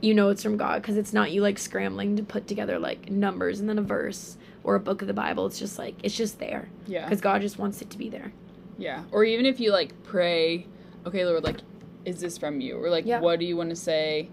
you 0.00 0.14
know 0.14 0.28
it's 0.30 0.42
from 0.42 0.56
God 0.56 0.80
because 0.82 0.96
it's 0.96 1.12
not 1.12 1.30
you, 1.30 1.42
like, 1.42 1.58
scrambling 1.58 2.16
to 2.16 2.22
put 2.22 2.46
together, 2.46 2.78
like, 2.78 3.10
numbers 3.10 3.60
and 3.60 3.68
then 3.68 3.78
a 3.78 3.82
verse 3.82 4.36
or 4.62 4.74
a 4.74 4.80
book 4.80 5.02
of 5.02 5.08
the 5.08 5.14
Bible. 5.14 5.46
It's 5.46 5.58
just 5.58 5.78
like, 5.78 5.94
it's 6.02 6.16
just 6.16 6.38
there 6.38 6.68
Yeah. 6.86 7.04
because 7.04 7.20
God 7.20 7.42
just 7.42 7.58
wants 7.58 7.82
it 7.82 7.90
to 7.90 7.98
be 7.98 8.08
there. 8.08 8.32
Yeah. 8.78 9.02
Or 9.12 9.22
even 9.24 9.44
if 9.46 9.60
you 9.60 9.70
like 9.70 9.92
pray, 10.02 10.66
okay, 11.06 11.24
Lord, 11.26 11.44
like, 11.44 11.58
is 12.04 12.20
this 12.20 12.38
from 12.38 12.60
you? 12.60 12.76
Or 12.82 12.90
like, 12.90 13.06
Yeah. 13.06 13.20
what 13.20 13.38
do 13.40 13.46
you 13.46 13.56
want 13.56 13.70
to 13.70 13.76
say? 13.76 14.28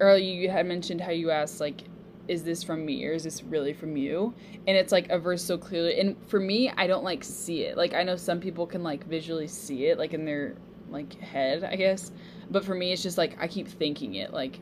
Earlier, 0.00 0.24
you 0.42 0.50
had 0.50 0.66
mentioned 0.66 1.00
how 1.00 1.12
you 1.12 1.30
asked, 1.30 1.60
like, 1.60 1.82
is 2.26 2.42
this 2.42 2.62
from 2.62 2.84
me 2.84 3.04
or 3.06 3.12
is 3.12 3.22
this 3.24 3.42
really 3.42 3.72
from 3.72 3.96
you? 3.96 4.34
And 4.66 4.76
it's 4.76 4.92
like 4.92 5.10
a 5.10 5.18
verse 5.18 5.42
so 5.42 5.58
clearly. 5.58 6.00
And 6.00 6.16
for 6.26 6.40
me, 6.40 6.70
I 6.70 6.86
don't 6.86 7.04
like 7.04 7.22
see 7.22 7.62
it. 7.62 7.76
Like, 7.76 7.92
I 7.94 8.02
know 8.02 8.16
some 8.16 8.40
people 8.40 8.66
can 8.66 8.82
like 8.82 9.06
visually 9.06 9.46
see 9.46 9.86
it, 9.86 9.98
like 9.98 10.14
in 10.14 10.24
their 10.24 10.54
like 10.90 11.18
head, 11.20 11.64
I 11.64 11.76
guess. 11.76 12.12
But 12.50 12.64
for 12.64 12.74
me, 12.74 12.92
it's 12.92 13.02
just 13.02 13.18
like 13.18 13.36
I 13.40 13.46
keep 13.46 13.68
thinking 13.68 14.14
it, 14.14 14.32
like 14.32 14.58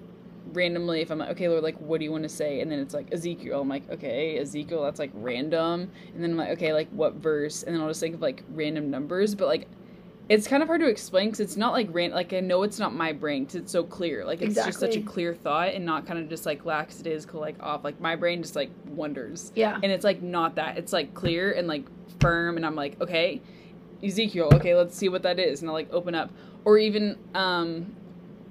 randomly 0.52 1.00
if 1.00 1.10
I'm 1.10 1.18
like, 1.18 1.30
okay, 1.30 1.48
Lord, 1.48 1.62
like, 1.62 1.78
what 1.78 1.98
do 1.98 2.04
you 2.04 2.10
want 2.12 2.24
to 2.24 2.28
say? 2.28 2.60
And 2.60 2.70
then 2.70 2.80
it's 2.80 2.94
like 2.94 3.12
Ezekiel. 3.12 3.60
I'm 3.60 3.68
like, 3.68 3.88
okay, 3.90 4.38
Ezekiel, 4.38 4.82
that's 4.82 4.98
like 4.98 5.10
random. 5.14 5.88
And 6.14 6.22
then 6.22 6.32
I'm 6.32 6.36
like, 6.36 6.50
okay, 6.50 6.72
like 6.72 6.88
what 6.90 7.14
verse? 7.14 7.62
And 7.62 7.74
then 7.74 7.80
I'll 7.80 7.88
just 7.88 8.00
think 8.00 8.14
of 8.16 8.22
like 8.22 8.42
random 8.50 8.90
numbers. 8.90 9.34
But 9.36 9.46
like, 9.46 9.68
it's 10.32 10.48
kind 10.48 10.62
of 10.62 10.66
hard 10.66 10.80
to 10.80 10.88
explain 10.88 11.26
because 11.26 11.40
it's 11.40 11.58
not 11.58 11.72
like 11.74 11.88
ran. 11.90 12.10
Like 12.10 12.32
I 12.32 12.40
know 12.40 12.62
it's 12.62 12.78
not 12.78 12.94
my 12.94 13.12
brain 13.12 13.44
'cause 13.44 13.56
it's 13.56 13.70
so 13.70 13.84
clear. 13.84 14.24
Like 14.24 14.40
it's 14.40 14.54
just 14.54 14.80
such 14.80 14.96
a 14.96 15.02
clear 15.02 15.34
thought 15.34 15.74
and 15.74 15.84
not 15.84 16.06
kind 16.06 16.18
of 16.18 16.30
just 16.30 16.46
like 16.46 16.64
lax, 16.64 16.94
lackadaisical, 16.96 17.38
like 17.38 17.62
off. 17.62 17.84
Like 17.84 18.00
my 18.00 18.16
brain 18.16 18.40
just 18.40 18.56
like 18.56 18.70
wonders. 18.86 19.52
Yeah. 19.54 19.78
And 19.82 19.92
it's 19.92 20.04
like 20.04 20.22
not 20.22 20.54
that. 20.54 20.78
It's 20.78 20.90
like 20.90 21.12
clear 21.12 21.52
and 21.52 21.68
like 21.68 21.84
firm. 22.18 22.56
And 22.56 22.64
I'm 22.64 22.74
like, 22.74 22.98
okay, 23.02 23.42
Ezekiel. 24.02 24.48
Okay, 24.54 24.74
let's 24.74 24.96
see 24.96 25.10
what 25.10 25.22
that 25.24 25.38
is. 25.38 25.60
And 25.60 25.68
I'll 25.68 25.74
like 25.74 25.92
open 25.92 26.14
up. 26.14 26.30
Or 26.64 26.78
even 26.78 27.18
um, 27.34 27.94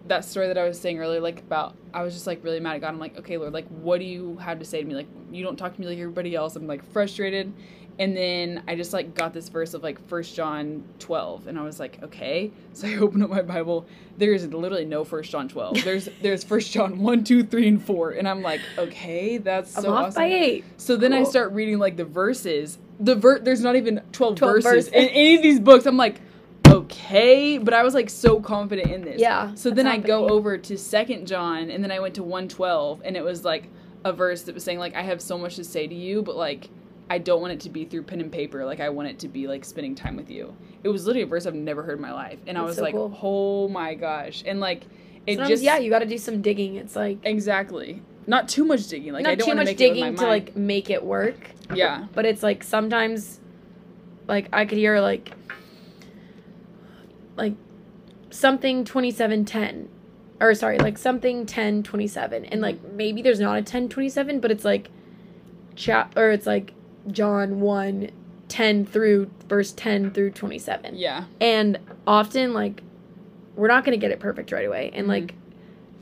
that 0.08 0.24
story 0.24 0.46
that 0.50 0.60
I 0.60 0.66
was 0.66 0.80
saying 0.80 1.00
earlier, 1.00 1.20
like 1.20 1.40
about 1.40 1.76
I 1.96 2.04
was 2.04 2.14
just 2.14 2.28
like 2.28 2.44
really 2.44 2.60
mad 2.60 2.76
at 2.76 2.82
God. 2.82 2.90
I'm 2.90 3.00
like, 3.00 3.18
okay, 3.18 3.38
Lord, 3.38 3.54
like 3.54 3.68
what 3.70 4.00
do 4.00 4.06
you 4.06 4.38
have 4.38 4.60
to 4.60 4.66
say 4.66 4.84
to 4.84 4.88
me? 4.88 4.94
Like 4.94 5.08
you 5.32 5.44
don't 5.44 5.58
talk 5.58 5.74
to 5.74 5.82
me 5.82 5.88
like 5.88 5.98
everybody 5.98 6.36
else. 6.36 6.56
I'm 6.56 6.68
like 6.68 6.84
frustrated. 6.94 7.52
And 8.00 8.16
then 8.16 8.64
I 8.68 8.76
just 8.76 8.94
like 8.94 9.14
got 9.14 9.34
this 9.34 9.50
verse 9.50 9.74
of 9.74 9.84
like 9.84 10.06
First 10.08 10.36
John 10.36 10.84
12, 11.00 11.48
and 11.48 11.60
I 11.60 11.64
was 11.64 11.80
like, 11.80 12.02
okay. 12.04 12.52
So 12.74 12.88
I 12.88 12.96
opened 12.96 13.22
up 13.24 13.30
my 13.30 13.42
Bible. 13.42 13.86
There's 14.18 14.46
literally 14.48 14.86
no 14.86 15.04
First 15.04 15.30
John 15.30 15.50
12. 15.50 15.84
There's 15.84 16.10
there's 16.22 16.44
First 16.44 16.72
John 16.72 17.00
1, 17.00 17.24
2, 17.24 17.44
3, 17.44 17.68
and 17.68 17.84
4, 17.84 18.12
and 18.12 18.28
I'm 18.28 18.42
like, 18.42 18.62
okay, 18.78 19.38
that's 19.38 19.78
I'm 19.78 19.84
so 19.84 19.94
off 19.94 20.08
awesome. 20.08 20.22
by 20.22 20.28
eight. 20.28 20.66
So 20.78 20.96
then 20.96 21.14
I 21.14 21.24
start 21.24 21.52
reading 21.52 21.80
like 21.80 21.98
the 21.98 22.06
verses. 22.06 22.78
The 23.00 23.16
ver 23.16 23.40
there's 23.40 23.62
not 23.62 23.76
even 23.76 24.02
12, 24.14 24.36
12 24.36 24.54
verses 24.54 24.64
verses. 24.64 24.88
in 24.90 25.10
any 25.10 25.36
of 25.36 25.42
these 25.42 25.60
books. 25.60 25.86
I'm 25.86 25.98
like, 25.98 26.22
okay, 26.68 27.58
but 27.58 27.74
I 27.74 27.84
was 27.84 27.94
like 27.94 28.10
so 28.10 28.40
confident 28.40 28.92
in 28.92 29.02
this. 29.02 29.20
Yeah, 29.20 29.54
So 29.56 29.70
then 29.70 29.88
I 29.88 29.98
go 29.98 30.30
over 30.30 30.58
to 30.58 30.78
Second 30.78 31.28
John, 31.28 31.70
and 31.70 31.84
then 31.84 31.92
I 31.92 32.00
went 32.00 32.16
to 32.16 32.24
112, 32.24 33.02
and 33.04 33.18
it 33.18 33.24
was 33.24 33.44
like 33.44 33.68
a 34.04 34.14
verse 34.14 34.44
that 34.44 34.56
was 34.56 34.64
saying 34.64 34.80
like 34.80 34.96
I 34.96 35.02
have 35.04 35.22
so 35.22 35.38
much 35.38 35.56
to 35.58 35.64
say 35.64 35.88
to 35.88 35.96
you, 35.96 36.22
but 36.24 36.36
like 36.36 36.70
I 37.12 37.18
don't 37.18 37.42
want 37.42 37.52
it 37.52 37.60
to 37.62 37.70
be 37.70 37.84
through 37.84 38.04
pen 38.04 38.22
and 38.22 38.32
paper. 38.32 38.64
Like 38.64 38.80
I 38.80 38.88
want 38.88 39.10
it 39.10 39.20
to 39.20 39.28
be 39.28 39.46
like 39.46 39.66
spending 39.66 39.96
time 39.96 40.16
with 40.16 40.30
you. 40.30 40.56
It 40.82 40.88
was 40.88 41.06
literally 41.06 41.24
a 41.24 41.28
verse 41.28 41.46
I've 41.46 41.54
never 41.54 41.84
heard 41.84 41.98
in 41.98 42.02
my 42.02 42.14
life, 42.14 42.40
and 42.48 42.58
I 42.58 42.62
was 42.62 42.78
so 42.78 42.84
like, 42.84 42.94
cool. 42.94 43.18
oh 43.22 43.68
my 43.68 43.96
gosh, 43.96 44.44
and 44.46 44.62
like 44.62 44.86
it 45.28 45.36
Sometimes, 45.36 45.50
just 45.50 45.64
yeah, 45.64 45.78
you 45.78 45.90
got 45.90 46.00
to 46.00 46.06
do 46.06 46.18
some 46.18 46.42
digging. 46.42 46.76
It's 46.76 46.96
like 46.96 47.18
exactly 47.24 48.02
not 48.28 48.48
too 48.48 48.64
much 48.64 48.88
digging. 48.88 49.12
Like 49.12 49.26
I 49.26 49.32
not 49.32 49.40
don't 49.40 49.50
too 49.50 49.56
much 49.56 49.66
make 49.66 49.82
it 49.82 49.90
with 49.90 50.00
my 50.00 50.06
digging 50.06 50.16
to 50.20 50.26
like 50.26 50.56
make 50.56 50.90
it 50.90 51.04
work, 51.04 51.52
yeah. 51.76 52.08
but 52.14 52.26
it's 52.26 52.42
like 52.42 52.64
sometimes, 52.64 53.42
like 54.28 54.48
I 54.54 54.66
could 54.66 54.78
hear 54.78 55.02
like, 55.02 55.34
like 57.36 57.56
something 58.30 58.86
twenty 58.86 59.12
seven 59.12 59.44
ten, 59.44 59.90
or 60.40 60.54
sorry, 60.54 60.78
like 60.78 60.98
something 60.98 61.46
ten 61.46 61.84
twenty 61.84 62.08
seven, 62.08 62.46
and 62.46 62.62
like 62.62 62.78
mm-hmm. 62.78 62.96
maybe 62.96 63.22
there's 63.22 63.42
not 63.42 63.58
a 63.58 63.62
ten 63.62 63.90
twenty 63.90 64.08
seven, 64.08 64.40
but 64.40 64.50
it's 64.50 64.64
like, 64.64 64.90
chap 65.76 66.18
or 66.18 66.32
it's 66.32 66.48
like 66.48 66.74
John 67.10 67.60
one. 67.62 68.12
10 68.48 68.86
through 68.86 69.32
verse 69.48 69.72
10 69.72 70.12
through 70.12 70.30
27 70.32 70.96
Yeah. 70.98 71.24
and 71.40 71.80
often 72.06 72.54
like 72.54 72.84
we're 73.56 73.70
not 73.70 73.86
going 73.86 73.98
to 73.98 74.02
get 74.02 74.12
it 74.12 74.20
perfect 74.20 74.52
right 74.52 74.66
away 74.66 74.92
and 74.94 75.06
Mhm. 75.06 75.10
like 75.10 75.36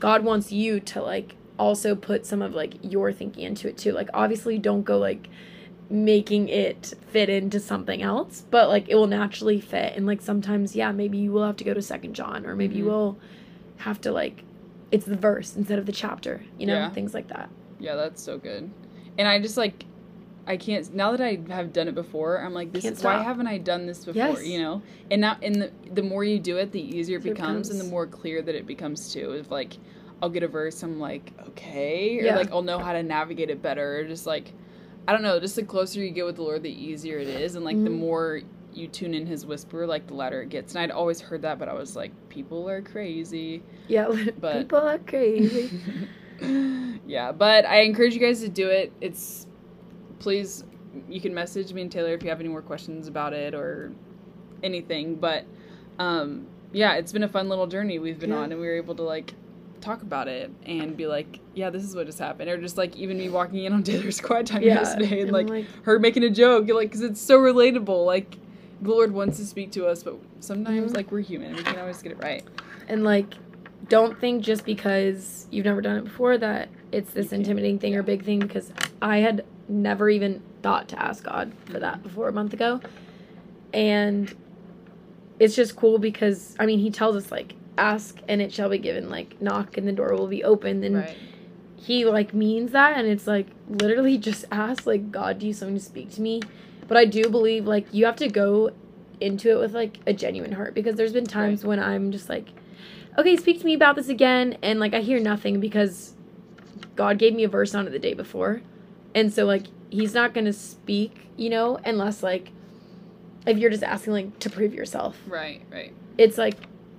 god 0.00 0.24
wants 0.24 0.50
you 0.50 0.80
to 0.80 1.00
like 1.00 1.36
also 1.60 1.94
put 1.94 2.26
some 2.26 2.42
of 2.42 2.52
like 2.52 2.74
your 2.82 3.12
thinking 3.12 3.44
into 3.44 3.68
it 3.68 3.78
too 3.78 3.92
like 3.92 4.08
obviously 4.12 4.58
don't 4.58 4.82
go 4.82 4.98
like 4.98 5.28
making 5.88 6.48
it 6.48 6.92
fit 7.12 7.28
into 7.28 7.60
something 7.60 8.02
else 8.02 8.44
but 8.50 8.68
like 8.68 8.88
it 8.88 8.96
will 8.96 9.06
naturally 9.06 9.60
fit 9.60 9.92
and 9.94 10.04
like 10.04 10.20
sometimes 10.20 10.74
yeah 10.74 10.90
maybe 10.90 11.18
you 11.18 11.30
will 11.30 11.44
have 11.46 11.56
to 11.56 11.62
go 11.62 11.72
to 11.72 11.80
second 11.80 12.14
john 12.14 12.44
or 12.46 12.56
maybe 12.56 12.74
you 12.74 12.84
Mhm. 12.84 12.88
will 12.88 13.18
have 13.76 14.00
to 14.00 14.10
like 14.10 14.42
it's 14.90 15.06
the 15.06 15.14
verse 15.16 15.54
instead 15.56 15.78
of 15.78 15.86
the 15.86 15.92
chapter, 15.92 16.40
you 16.58 16.66
know, 16.66 16.74
Yeah. 16.74 16.90
things 16.90 17.14
like 17.14 17.28
that. 17.28 17.48
Yeah, 17.78 17.94
that's 17.94 18.20
so 18.20 18.38
good. 18.38 18.68
And 19.16 19.28
I 19.28 19.38
just 19.40 19.56
like 19.56 19.84
I 20.50 20.56
can't 20.56 20.92
now 20.94 21.12
that 21.12 21.20
I 21.20 21.38
have 21.52 21.72
done 21.72 21.86
it 21.88 21.94
before, 21.94 22.38
I'm 22.44 22.52
like 22.52 22.72
this 22.72 22.82
Can't 22.82 22.96
why 22.96 23.14
stop. 23.14 23.24
haven't 23.24 23.46
I 23.46 23.58
done 23.58 23.86
this 23.86 24.04
before, 24.04 24.14
Yes. 24.16 24.46
you 24.46 24.58
know? 24.60 24.82
And 25.10 25.20
now 25.20 25.36
and 25.42 25.54
the 25.62 25.70
the 25.92 26.02
more 26.02 26.24
you 26.24 26.38
do 26.38 26.56
it, 26.56 26.72
the 26.72 26.80
easier 26.80 27.18
it 27.18 27.24
it 27.26 27.34
becomes 27.34 27.70
and 27.70 27.78
the 27.80 27.84
more 27.84 28.06
clear 28.06 28.42
that 28.42 28.54
it 28.54 28.66
becomes 28.66 29.12
too. 29.12 29.32
If 29.32 29.50
like 29.50 29.74
I'll 30.22 30.28
get 30.28 30.42
a 30.42 30.48
verse, 30.48 30.82
I'm 30.82 30.98
like, 31.00 31.32
okay, 31.50 32.18
or 32.18 32.24
Yeah. 32.24 32.36
like 32.36 32.50
I'll 32.52 32.62
know 32.62 32.78
how 32.78 32.92
to 32.92 33.02
navigate 33.02 33.48
it 33.50 33.62
better, 33.62 33.98
or 34.00 34.04
just 34.04 34.26
like 34.26 34.52
I 35.08 35.12
don't 35.12 35.22
know, 35.22 35.40
just 35.40 35.56
the 35.56 35.62
closer 35.62 36.00
you 36.00 36.10
get 36.10 36.26
with 36.26 36.36
the 36.36 36.42
Lord, 36.42 36.62
the 36.62 36.70
easier 36.70 37.18
it 37.18 37.28
is, 37.28 37.54
and 37.54 37.64
like 37.64 37.82
the 37.82 37.90
Mhm. 37.90 37.98
more 37.98 38.40
you 38.72 38.86
tune 38.86 39.14
in 39.14 39.26
His 39.26 39.46
whisper, 39.46 39.86
like 39.86 40.06
the 40.06 40.14
louder 40.14 40.42
it 40.42 40.48
gets. 40.48 40.74
And 40.74 40.82
I'd 40.82 40.90
always 40.90 41.20
heard 41.20 41.42
that, 41.42 41.58
but 41.58 41.68
I 41.68 41.74
was 41.74 41.96
like, 41.96 42.12
people 42.28 42.68
are 42.68 42.82
crazy. 42.82 43.62
Yeah, 43.88 44.08
But- 44.40 44.58
people 44.58 44.78
are 44.78 44.98
crazy. 44.98 45.70
yeah, 47.06 47.32
but 47.32 47.64
I 47.66 47.80
encourage 47.82 48.14
you 48.14 48.20
guys 48.20 48.40
to 48.42 48.48
do 48.48 48.68
it. 48.68 48.92
It's 49.00 49.46
please 50.20 50.62
you 51.08 51.20
can 51.20 51.32
message 51.34 51.72
me 51.72 51.82
and 51.82 51.90
Taylor 51.92 52.14
if 52.14 52.22
you 52.22 52.28
have 52.30 52.40
any 52.40 52.48
more 52.48 52.62
questions 52.62 53.06
about 53.08 53.32
it 53.32 53.54
or 53.54 53.92
anything. 54.62 55.16
But 55.16 55.44
um 55.98 56.46
yeah, 56.72 56.94
it's 56.94 57.10
been 57.12 57.24
a 57.24 57.28
fun 57.28 57.48
little 57.48 57.66
journey 57.66 57.98
we've 57.98 58.18
been 58.20 58.30
Yeah. 58.30 58.36
on 58.38 58.52
and 58.52 58.60
we 58.60 58.66
were 58.68 58.76
able 58.76 58.94
to 58.96 59.02
like 59.02 59.34
talk 59.80 60.02
about 60.02 60.28
it 60.28 60.50
and 60.66 60.96
be 60.96 61.06
like, 61.06 61.40
yeah, 61.54 61.70
this 61.70 61.82
is 61.82 61.96
what 61.96 62.06
just 62.06 62.18
happened. 62.18 62.50
Or 62.50 62.58
just 62.58 62.76
like 62.76 62.94
even 62.96 63.16
me 63.18 63.28
walking 63.28 63.64
in 63.64 63.72
on 63.72 63.82
Taylor's 63.84 64.20
quiet 64.20 64.46
time 64.46 64.62
yeah, 64.62 64.74
yesterday 64.74 65.22
and 65.22 65.34
I'm 65.34 65.46
like, 65.46 65.66
her 65.84 65.98
making 65.98 66.22
a 66.24 66.30
joke, 66.30 66.68
like, 66.68 66.88
because 66.90 67.00
it's 67.02 67.20
so 67.20 67.38
relatable. 67.38 68.04
Like, 68.04 68.36
the 68.82 68.90
Lord 68.90 69.12
wants 69.12 69.38
to 69.38 69.46
speak 69.46 69.72
to 69.72 69.86
us, 69.86 70.02
but 70.02 70.16
sometimes, 70.40 70.92
Mhm. 70.92 70.96
like, 70.96 71.10
we're 71.10 71.20
human. 71.20 71.54
We 71.56 71.62
can't 71.62 71.78
always 71.78 72.02
get 72.02 72.12
it 72.12 72.18
right. 72.22 72.42
and 72.88 73.04
like, 73.04 73.32
don't 73.88 74.18
think 74.20 74.42
just 74.44 74.64
because 74.66 75.46
you've 75.50 75.64
never 75.64 75.80
done 75.80 75.96
it 75.96 76.04
before 76.04 76.36
that 76.38 76.68
it's 76.92 77.12
this 77.12 77.32
intimidating 77.32 77.78
thing 77.78 77.94
or 77.96 78.02
big 78.02 78.22
thing. 78.24 78.38
Because 78.40 78.72
I 79.00 79.18
had 79.18 79.44
never 79.70 80.10
even 80.10 80.42
thought 80.62 80.88
to 80.88 81.00
ask 81.00 81.24
God 81.24 81.52
for 81.66 81.78
that 81.78 82.02
before 82.02 82.28
a 82.28 82.32
month 82.32 82.52
ago, 82.52 82.80
and 83.72 84.34
it's 85.38 85.54
just 85.56 85.76
cool 85.76 85.98
because 85.98 86.56
I 86.58 86.66
mean 86.66 86.78
He 86.78 86.90
tells 86.90 87.16
us 87.16 87.30
like 87.30 87.54
ask 87.78 88.18
and 88.28 88.42
it 88.42 88.52
shall 88.52 88.68
be 88.68 88.78
given, 88.78 89.08
like 89.08 89.40
knock 89.40 89.76
and 89.76 89.86
the 89.86 89.92
door 89.92 90.14
will 90.14 90.26
be 90.26 90.44
opened, 90.44 90.84
and 90.84 90.96
right. 90.96 91.16
he 91.76 92.04
like 92.04 92.34
means 92.34 92.72
that 92.72 92.98
and 92.98 93.08
it's 93.08 93.26
like 93.26 93.46
literally 93.68 94.18
just 94.30 94.44
ask 94.50 94.86
like 94.86 95.10
god 95.10 95.38
do 95.38 95.46
you 95.46 95.52
something 95.52 95.76
to 95.76 95.82
speak 95.82 96.10
to 96.10 96.20
me? 96.20 96.42
But 96.88 96.96
i 96.96 97.04
do 97.04 97.28
believe 97.30 97.66
like 97.66 97.86
you 97.92 98.04
have 98.06 98.16
to 98.16 98.28
go 98.28 98.72
into 99.20 99.50
it 99.50 99.60
with 99.60 99.74
like 99.74 99.98
a 100.06 100.12
genuine 100.12 100.52
heart 100.52 100.74
because 100.74 100.96
there's 100.96 101.12
been 101.12 101.26
times 101.26 101.64
when 101.64 101.78
i'm 101.78 102.10
just 102.10 102.28
like 102.28 102.48
okay 103.16 103.36
speak 103.36 103.60
to 103.60 103.66
me 103.66 103.74
about 103.74 103.94
this 103.94 104.08
again. 104.08 104.56
And 104.62 104.80
like 104.80 104.92
i 104.94 105.00
hear 105.00 105.20
nothing 105.20 105.60
because 105.60 106.14
god 106.96 107.18
gave 107.18 107.34
me 107.34 107.44
a 107.44 107.48
verse 107.48 107.74
on 107.74 107.86
it 107.86 107.90
the 107.90 107.98
day 107.98 108.14
before 108.14 108.62
and 109.14 109.32
so 109.32 109.44
like 109.44 109.66
he's 109.90 110.14
not 110.14 110.32
gonna 110.34 110.52
speak 110.52 111.26
you 111.36 111.50
know 111.50 111.78
unless 111.84 112.22
like 112.22 112.50
if 113.46 113.56
you're 113.58 113.70
just 113.70 113.82
asking 113.82 114.12
like 114.12 114.38
to 114.38 114.50
prove 114.50 114.72
yourself 114.74 115.16
Right, 115.26 115.62
right. 115.70 115.92
it's 116.18 116.38
like 116.38 116.56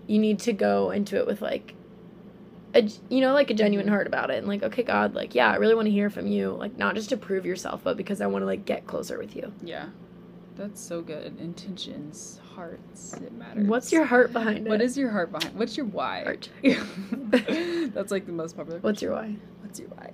you 0.07 0.20
need 0.20 0.39
to 0.39 0.53
go 0.53 0.91
into 0.91 1.18
it 1.18 1.26
with 1.28 1.41
like 1.41 1.74
a 2.74 2.84
you 3.09 3.20
know 3.22 3.34
like 3.34 3.49
a 3.49 3.53
genuine 3.53 3.88
heart 3.88 4.07
about 4.07 4.30
it 4.32 4.38
and 4.38 4.47
like 4.47 4.64
okay 4.64 4.84
god 4.84 5.14
like 5.14 5.36
yeah 5.36 5.51
i 5.51 5.55
really 5.55 5.76
want 5.76 5.86
to 5.86 5.91
hear 5.91 6.09
from 6.09 6.26
you 6.28 6.51
like 6.51 6.78
not 6.78 6.95
just 6.95 7.09
to 7.09 7.18
prove 7.18 7.45
yourself 7.45 7.82
but 7.84 7.97
because 7.97 8.22
i 8.22 8.26
want 8.28 8.41
to 8.41 8.45
like 8.45 8.66
get 8.66 8.88
closer 8.88 9.18
with 9.18 9.36
you 9.36 9.51
Yeah. 9.64 9.88
That's 10.57 10.82
so 10.82 11.01
good. 11.01 11.39
Intentions, 11.39 12.39
hearts, 12.55 13.14
it 13.14 13.32
matters. 13.32 13.66
what's 13.68 13.91
your 13.91 14.03
heart 14.03 14.34
behind 14.34 14.68
it 14.68 14.70
What 14.70 14.82
is 14.82 14.97
your 14.97 15.09
heart 15.09 15.32
behind? 15.32 15.55
What's 15.57 15.78
your 15.78 15.86
why? 15.86 16.24
Heart 16.24 16.49
That's 17.93 18.12
like 18.12 18.26
the 18.26 18.32
most 18.34 18.57
popular. 18.57 18.80
what's 18.80 19.01
your 19.01 19.14
why 19.14 19.36
What's 19.62 19.80
your 19.80 19.89
why? 19.89 20.12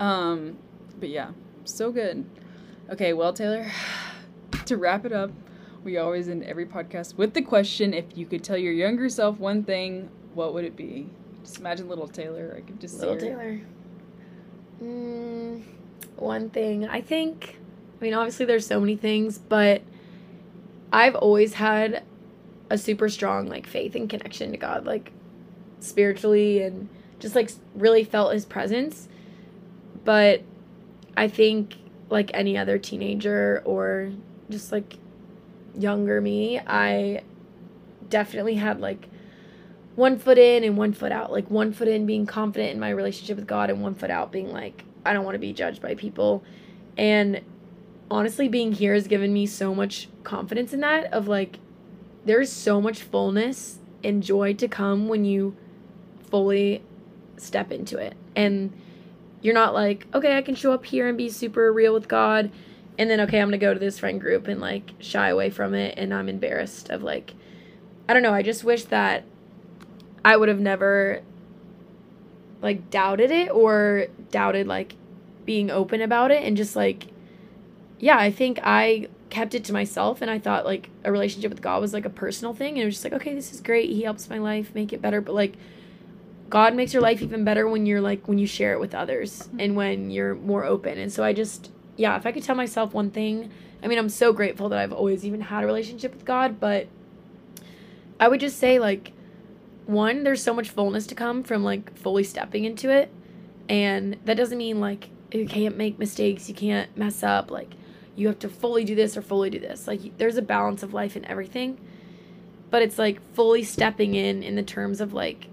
Um, 0.00 0.58
but 0.98 1.08
yeah, 1.08 1.30
so 1.64 1.90
good. 1.90 2.24
Okay, 2.90 3.12
well, 3.12 3.32
Taylor, 3.32 3.70
to 4.66 4.76
wrap 4.76 5.04
it 5.04 5.12
up, 5.12 5.30
we 5.82 5.98
always 5.98 6.28
end 6.28 6.44
every 6.44 6.66
podcast 6.66 7.16
with 7.16 7.34
the 7.34 7.42
question: 7.42 7.94
If 7.94 8.16
you 8.16 8.26
could 8.26 8.42
tell 8.44 8.56
your 8.58 8.72
younger 8.72 9.08
self 9.08 9.38
one 9.38 9.64
thing, 9.64 10.08
what 10.34 10.54
would 10.54 10.64
it 10.64 10.76
be? 10.76 11.08
Just 11.42 11.58
imagine 11.58 11.88
little 11.88 12.08
Taylor. 12.08 12.54
I 12.56 12.60
could 12.60 12.80
just 12.80 12.98
little 12.98 13.18
see 13.18 13.28
her. 13.28 13.36
taylor 13.36 13.60
mm, 14.82 15.62
one 16.16 16.50
thing 16.50 16.86
i 16.88 17.00
think 17.00 17.58
i 18.00 18.04
mean 18.04 18.14
obviously 18.14 18.46
there's 18.46 18.66
so 18.66 18.80
many 18.80 18.96
things 18.96 19.38
but 19.38 19.82
i've 20.92 21.14
always 21.14 21.54
had 21.54 22.02
a 22.70 22.78
super 22.78 23.08
strong 23.08 23.48
like 23.48 23.66
faith 23.66 23.94
and 23.94 24.08
connection 24.08 24.50
to 24.50 24.56
god 24.56 24.84
like 24.84 25.12
spiritually 25.80 26.62
and 26.62 26.88
just 27.18 27.34
like 27.34 27.50
really 27.74 28.04
felt 28.04 28.32
his 28.32 28.44
presence 28.44 29.08
but 30.04 30.42
i 31.16 31.28
think 31.28 31.76
like 32.10 32.30
any 32.34 32.56
other 32.56 32.78
teenager 32.78 33.62
or 33.64 34.12
just 34.50 34.72
like 34.72 34.96
younger 35.78 36.20
me 36.20 36.60
i 36.66 37.22
definitely 38.08 38.54
had 38.54 38.80
like 38.80 39.08
one 39.96 40.18
foot 40.18 40.38
in 40.38 40.64
and 40.64 40.76
one 40.76 40.92
foot 40.92 41.12
out. 41.12 41.30
Like 41.30 41.50
one 41.50 41.72
foot 41.72 41.88
in 41.88 42.06
being 42.06 42.26
confident 42.26 42.72
in 42.72 42.80
my 42.80 42.90
relationship 42.90 43.36
with 43.36 43.46
god 43.46 43.70
and 43.70 43.82
one 43.82 43.94
foot 43.94 44.10
out 44.10 44.32
being 44.32 44.52
like 44.52 44.84
i 45.04 45.12
don't 45.12 45.24
want 45.24 45.34
to 45.34 45.40
be 45.40 45.52
judged 45.52 45.82
by 45.82 45.94
people. 45.94 46.42
And 46.96 47.42
honestly 48.10 48.48
being 48.48 48.72
here 48.72 48.94
has 48.94 49.08
given 49.08 49.32
me 49.32 49.46
so 49.46 49.74
much 49.74 50.08
confidence 50.22 50.72
in 50.72 50.80
that 50.80 51.12
of 51.12 51.26
like 51.28 51.58
there's 52.24 52.50
so 52.50 52.80
much 52.80 53.02
fullness 53.02 53.78
and 54.02 54.22
joy 54.22 54.54
to 54.54 54.68
come 54.68 55.08
when 55.08 55.24
you 55.24 55.56
fully 56.30 56.82
step 57.36 57.70
into 57.70 57.98
it. 57.98 58.14
And 58.34 58.72
you're 59.44 59.54
not 59.54 59.74
like 59.74 60.06
okay 60.14 60.36
i 60.36 60.42
can 60.42 60.54
show 60.54 60.72
up 60.72 60.86
here 60.86 61.06
and 61.06 61.18
be 61.18 61.28
super 61.28 61.72
real 61.72 61.92
with 61.92 62.08
god 62.08 62.50
and 62.98 63.10
then 63.10 63.20
okay 63.20 63.40
i'm 63.40 63.48
gonna 63.48 63.58
go 63.58 63.74
to 63.74 63.78
this 63.78 63.98
friend 63.98 64.20
group 64.20 64.48
and 64.48 64.60
like 64.60 64.92
shy 64.98 65.28
away 65.28 65.50
from 65.50 65.74
it 65.74 65.94
and 65.98 66.12
i'm 66.12 66.28
embarrassed 66.28 66.88
of 66.88 67.02
like 67.02 67.34
i 68.08 68.14
don't 68.14 68.22
know 68.22 68.32
i 68.32 68.42
just 68.42 68.64
wish 68.64 68.84
that 68.84 69.22
i 70.24 70.34
would 70.34 70.48
have 70.48 70.58
never 70.58 71.20
like 72.62 72.88
doubted 72.90 73.30
it 73.30 73.50
or 73.50 74.06
doubted 74.30 74.66
like 74.66 74.96
being 75.44 75.70
open 75.70 76.00
about 76.00 76.30
it 76.30 76.42
and 76.42 76.56
just 76.56 76.74
like 76.74 77.08
yeah 77.98 78.16
i 78.16 78.30
think 78.30 78.58
i 78.62 79.06
kept 79.28 79.54
it 79.54 79.62
to 79.62 79.74
myself 79.74 80.22
and 80.22 80.30
i 80.30 80.38
thought 80.38 80.64
like 80.64 80.88
a 81.04 81.12
relationship 81.12 81.50
with 81.50 81.60
god 81.60 81.82
was 81.82 81.92
like 81.92 82.06
a 82.06 82.10
personal 82.10 82.54
thing 82.54 82.74
and 82.74 82.82
it 82.82 82.86
was 82.86 82.94
just 82.94 83.04
like 83.04 83.12
okay 83.12 83.34
this 83.34 83.52
is 83.52 83.60
great 83.60 83.90
he 83.90 84.02
helps 84.02 84.30
my 84.30 84.38
life 84.38 84.74
make 84.74 84.90
it 84.90 85.02
better 85.02 85.20
but 85.20 85.34
like 85.34 85.54
god 86.54 86.72
makes 86.72 86.92
your 86.92 87.02
life 87.02 87.20
even 87.20 87.42
better 87.42 87.68
when 87.68 87.84
you're 87.84 88.00
like 88.00 88.28
when 88.28 88.38
you 88.38 88.46
share 88.46 88.72
it 88.74 88.78
with 88.78 88.94
others 88.94 89.40
mm-hmm. 89.40 89.58
and 89.58 89.76
when 89.76 90.08
you're 90.08 90.36
more 90.36 90.64
open. 90.64 90.96
And 90.98 91.12
so 91.12 91.24
i 91.24 91.32
just 91.32 91.72
yeah 91.96 92.16
if 92.16 92.24
i 92.26 92.30
could 92.30 92.44
tell 92.44 92.54
myself 92.54 92.94
one 92.94 93.10
thing 93.10 93.50
i 93.82 93.88
mean 93.88 93.98
i'm 93.98 94.08
so 94.08 94.32
grateful 94.32 94.68
that 94.68 94.78
i've 94.78 94.92
always 94.92 95.24
even 95.24 95.40
had 95.40 95.64
a 95.64 95.66
relationship 95.66 96.12
with 96.12 96.24
god 96.24 96.58
but 96.58 96.86
i 98.20 98.28
would 98.28 98.40
just 98.40 98.58
say 98.58 98.78
like 98.78 99.12
one 99.86 100.22
there's 100.22 100.42
so 100.42 100.54
much 100.54 100.70
fullness 100.70 101.06
to 101.08 101.14
come 101.14 101.42
from 101.42 101.64
like 101.64 101.96
fully 101.96 102.24
stepping 102.24 102.64
into 102.64 102.90
it. 102.90 103.10
And 103.68 104.16
that 104.24 104.36
doesn't 104.36 104.58
mean 104.58 104.80
like 104.80 105.10
you 105.32 105.46
can't 105.46 105.76
make 105.76 105.98
mistakes 105.98 106.48
you 106.48 106.54
can't 106.54 106.96
mess 106.96 107.24
up 107.24 107.50
like 107.50 107.72
you 108.14 108.28
have 108.28 108.38
to 108.38 108.48
fully 108.48 108.84
do 108.84 108.94
this 108.94 109.16
or 109.16 109.22
fully 109.22 109.50
do 109.50 109.58
this. 109.58 109.88
Like 109.88 110.16
there's 110.18 110.36
a 110.36 110.42
balance 110.42 110.82
of 110.82 110.94
life 110.94 111.16
in 111.16 111.24
everything. 111.24 111.78
But 112.70 112.82
it's 112.82 112.98
like 112.98 113.20
fully 113.34 113.62
stepping 113.62 114.14
in 114.14 114.42
in 114.42 114.54
the 114.54 114.62
terms 114.62 115.00
of 115.00 115.12
like 115.12 115.48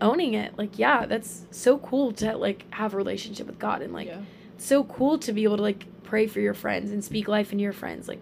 owning 0.00 0.34
it 0.34 0.56
like 0.56 0.78
yeah 0.78 1.04
that's 1.06 1.44
so 1.50 1.78
cool 1.78 2.12
to 2.12 2.36
like 2.36 2.64
have 2.72 2.94
a 2.94 2.96
relationship 2.96 3.46
with 3.46 3.58
god 3.58 3.82
and 3.82 3.92
like 3.92 4.06
yeah. 4.08 4.20
so 4.56 4.84
cool 4.84 5.18
to 5.18 5.32
be 5.32 5.44
able 5.44 5.56
to 5.56 5.62
like 5.62 5.84
pray 6.04 6.26
for 6.26 6.40
your 6.40 6.54
friends 6.54 6.90
and 6.90 7.04
speak 7.04 7.28
life 7.28 7.52
into 7.52 7.62
your 7.62 7.72
friends 7.72 8.08
like 8.08 8.20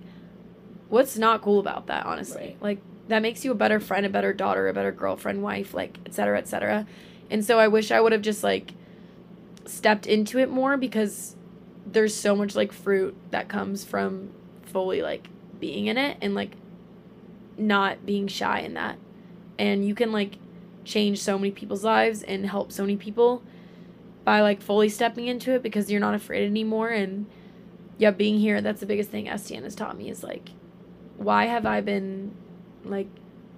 what's 0.88 1.16
not 1.16 1.40
cool 1.42 1.58
about 1.60 1.86
that 1.86 2.04
honestly 2.06 2.40
Right. 2.42 2.62
like 2.62 2.78
that 3.08 3.22
makes 3.22 3.44
you 3.44 3.52
a 3.52 3.54
better 3.54 3.80
friend 3.80 4.04
a 4.04 4.08
better 4.08 4.32
daughter 4.32 4.68
a 4.68 4.74
better 4.74 4.92
girlfriend 4.92 5.42
wife 5.42 5.72
like 5.72 5.98
etc 6.06 6.12
cetera, 6.14 6.38
etc 6.38 6.48
cetera. 6.48 6.86
and 7.30 7.44
so 7.44 7.58
i 7.58 7.68
wish 7.68 7.90
i 7.90 8.00
would 8.00 8.12
have 8.12 8.22
just 8.22 8.42
like 8.42 8.72
stepped 9.66 10.06
into 10.06 10.38
it 10.38 10.50
more 10.50 10.76
because 10.76 11.36
there's 11.86 12.14
so 12.14 12.34
much 12.34 12.54
like 12.56 12.72
fruit 12.72 13.14
that 13.30 13.48
comes 13.48 13.84
from 13.84 14.30
fully 14.64 15.00
like 15.02 15.28
being 15.60 15.86
in 15.86 15.96
it 15.96 16.16
and 16.20 16.34
like 16.34 16.52
not 17.56 18.04
being 18.06 18.26
shy 18.26 18.60
in 18.60 18.74
that 18.74 18.98
and 19.58 19.86
you 19.86 19.94
can 19.94 20.12
like 20.12 20.36
change 20.88 21.20
so 21.20 21.38
many 21.38 21.50
people's 21.50 21.84
lives 21.84 22.22
and 22.22 22.46
help 22.46 22.72
so 22.72 22.82
many 22.82 22.96
people 22.96 23.42
by 24.24 24.40
like 24.40 24.60
fully 24.60 24.88
stepping 24.88 25.26
into 25.26 25.52
it 25.52 25.62
because 25.62 25.90
you're 25.90 26.00
not 26.00 26.14
afraid 26.14 26.44
anymore 26.44 26.88
and 26.88 27.26
yeah 27.98 28.10
being 28.10 28.38
here 28.38 28.60
that's 28.60 28.80
the 28.80 28.86
biggest 28.86 29.10
thing 29.10 29.26
stn 29.26 29.62
has 29.62 29.74
taught 29.74 29.96
me 29.96 30.08
is 30.08 30.22
like 30.22 30.50
why 31.16 31.46
have 31.46 31.66
i 31.66 31.80
been 31.80 32.34
like 32.84 33.08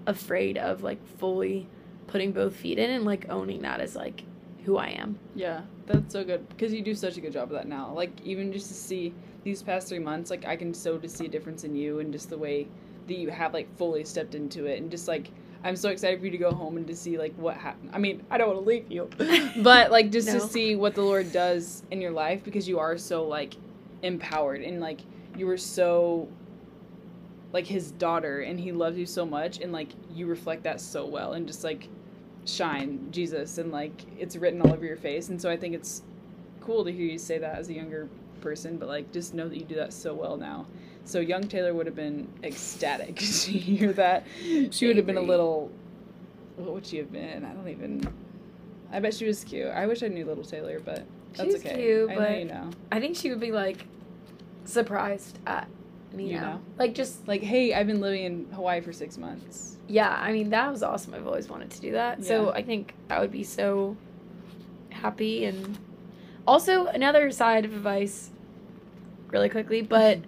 afraid 0.07 0.59
of 0.59 0.83
like 0.83 0.99
fully 1.19 1.67
putting 2.07 2.33
both 2.33 2.55
feet 2.57 2.79
in 2.79 2.91
and 2.91 3.05
like 3.05 3.29
owning 3.31 3.63
that 3.63 3.81
as 3.81 3.95
like 3.95 4.25
who 4.65 4.77
i 4.77 4.89
am 4.89 5.19
Yeah, 5.35 5.63
that's 5.87 6.13
so 6.13 6.23
good 6.25 6.47
because 6.51 6.73
you 6.73 6.83
do 6.83 6.95
such 6.95 7.17
a 7.17 7.21
good 7.21 7.33
job 7.33 7.45
of 7.45 7.51
that 7.51 7.67
now. 7.67 7.93
Like 7.95 8.11
even 8.25 8.53
just 8.53 8.69
to 8.69 8.75
see 8.75 9.15
these 9.43 9.63
past 9.63 9.89
three 9.89 9.99
months, 9.99 10.31
like 10.31 10.45
I 10.45 10.55
can 10.57 10.75
so 10.75 10.99
to 10.99 11.09
see 11.09 11.27
a 11.27 11.29
difference 11.29 11.65
in 11.65 11.75
you 11.75 12.01
and 12.01 12.13
just 12.13 12.29
the 12.29 12.37
way 12.37 12.69
that 13.07 13.15
you 13.15 13.31
have 13.31 13.55
like 13.55 13.75
fully 13.77 14.05
stepped 14.05 14.35
into 14.35 14.67
it 14.67 14.81
and 14.81 14.91
just 14.91 15.09
like 15.09 15.31
I'm 15.63 15.77
so 15.77 15.91
excited 15.91 16.19
for 16.21 16.25
you 16.25 16.31
to 16.33 16.39
go 16.39 16.53
home 16.53 16.77
and 16.79 16.87
to 16.87 16.97
see 16.97 17.19
like 17.19 17.35
what 17.37 17.57
happened. 17.57 17.91
I 17.93 17.99
mean, 17.99 18.25
I 18.31 18.39
don't 18.39 18.49
want 18.49 18.61
to 18.61 18.67
leave 18.67 18.91
you, 18.91 19.11
but 19.63 19.91
like 19.91 20.11
just 20.11 20.27
No. 20.29 20.35
to 20.35 20.41
see 20.41 20.75
what 20.77 20.95
the 20.95 21.03
Lord 21.03 21.33
does 21.33 21.83
in 21.91 22.01
your 22.01 22.13
life 22.13 22.43
because 22.45 22.67
you 22.69 22.79
are 22.79 22.97
so 22.97 23.25
like 23.27 23.55
empowered 24.03 24.63
and 24.63 24.81
like 24.81 25.01
you 25.37 25.47
were 25.47 25.59
so 25.59 26.29
like 27.53 27.67
his 27.67 27.91
daughter 27.93 28.41
and 28.41 28.59
he 28.61 28.73
loves 28.73 28.97
you 28.97 29.07
so 29.07 29.27
much 29.27 29.59
and 29.61 29.73
like 29.73 29.89
you 30.15 30.27
reflect 30.27 30.63
that 30.63 30.81
so 30.81 31.05
well 31.05 31.33
and 31.33 31.47
just 31.47 31.65
like 31.65 31.89
shine 32.47 33.09
Jesus 33.11 33.59
and 33.59 33.71
like 33.73 34.05
it's 34.19 34.37
written 34.37 34.63
all 34.63 34.73
over 34.73 34.85
your 34.85 34.97
face 34.97 35.29
and 35.29 35.41
so 35.41 35.51
I 35.51 35.57
think 35.57 35.75
it's 35.75 36.03
cool 36.61 36.85
to 36.85 36.93
hear 36.93 37.07
you 37.07 37.19
say 37.19 37.39
that 37.39 37.59
as 37.59 37.69
a 37.69 37.75
younger 37.75 38.09
person 38.41 38.77
but 38.79 38.89
like 38.89 39.13
just 39.13 39.35
know 39.35 39.49
that 39.49 39.57
you 39.59 39.65
do 39.65 39.75
that 39.75 39.93
so 39.93 40.15
well 40.15 40.37
now. 40.37 40.67
So 41.05 41.19
young 41.21 41.43
Taylor 41.49 41.75
would 41.75 41.87
have 41.87 41.97
been 41.97 42.29
ecstatic 42.43 43.17
to 43.17 43.23
hear 43.53 43.93
that. 43.95 44.27
She 44.71 44.87
would 44.87 44.97
have 44.97 45.07
been 45.07 45.17
a 45.17 45.21
little 45.23 45.71
what 46.57 46.75
would 46.75 46.87
she 46.87 46.99
have 46.99 47.11
been? 47.11 47.45
I 47.45 47.53
don't 47.53 47.69
even 47.69 48.07
I 48.93 49.01
bet 49.01 49.15
she 49.15 49.25
was 49.27 49.45
cute. 49.45 49.69
I 49.69 49.87
wish 49.87 50.03
I 50.03 50.09
knew 50.09 50.25
little 50.27 50.45
Taylor, 50.45 50.79
but 50.81 51.05
that's 51.35 51.53
She's 51.53 51.65
okay. 51.65 51.75
cute, 51.77 52.11
I 52.11 52.15
know 52.15 52.35
you 52.39 52.45
know. 52.45 52.71
I 52.93 53.01
think 53.01 53.17
she 53.17 53.31
would 53.31 53.41
be 53.41 53.53
like 53.53 53.85
surprised 54.65 55.39
at 55.47 55.69
me 56.13 56.27
You 56.33 56.41
now. 56.41 56.53
know? 56.55 56.61
Like 56.79 56.95
just 56.95 57.27
Like, 57.27 57.43
hey, 57.43 57.73
I've 57.75 57.87
been 57.87 58.01
living 58.01 58.25
in 58.25 58.47
Hawaii 58.53 58.81
for 58.81 58.93
six 58.93 59.17
months. 59.17 59.77
yeah, 59.89 60.15
I 60.21 60.33
mean 60.33 60.51
that 60.51 60.71
was 60.71 60.83
awesome. 60.83 61.15
I've 61.15 61.27
always 61.27 61.49
wanted 61.49 61.71
to 61.71 61.81
do 61.81 61.93
that. 61.93 62.25
So 62.25 62.51
I 62.53 62.63
think 62.63 62.95
I 63.09 63.21
would 63.21 63.33
be 63.33 63.43
so 63.45 63.97
happy 64.91 65.45
and 65.47 65.79
also 66.47 66.87
another 66.87 67.31
side 67.31 67.65
of 67.65 67.73
advice 67.73 68.31
really 69.29 69.49
quickly, 69.49 69.83
but 69.83 70.19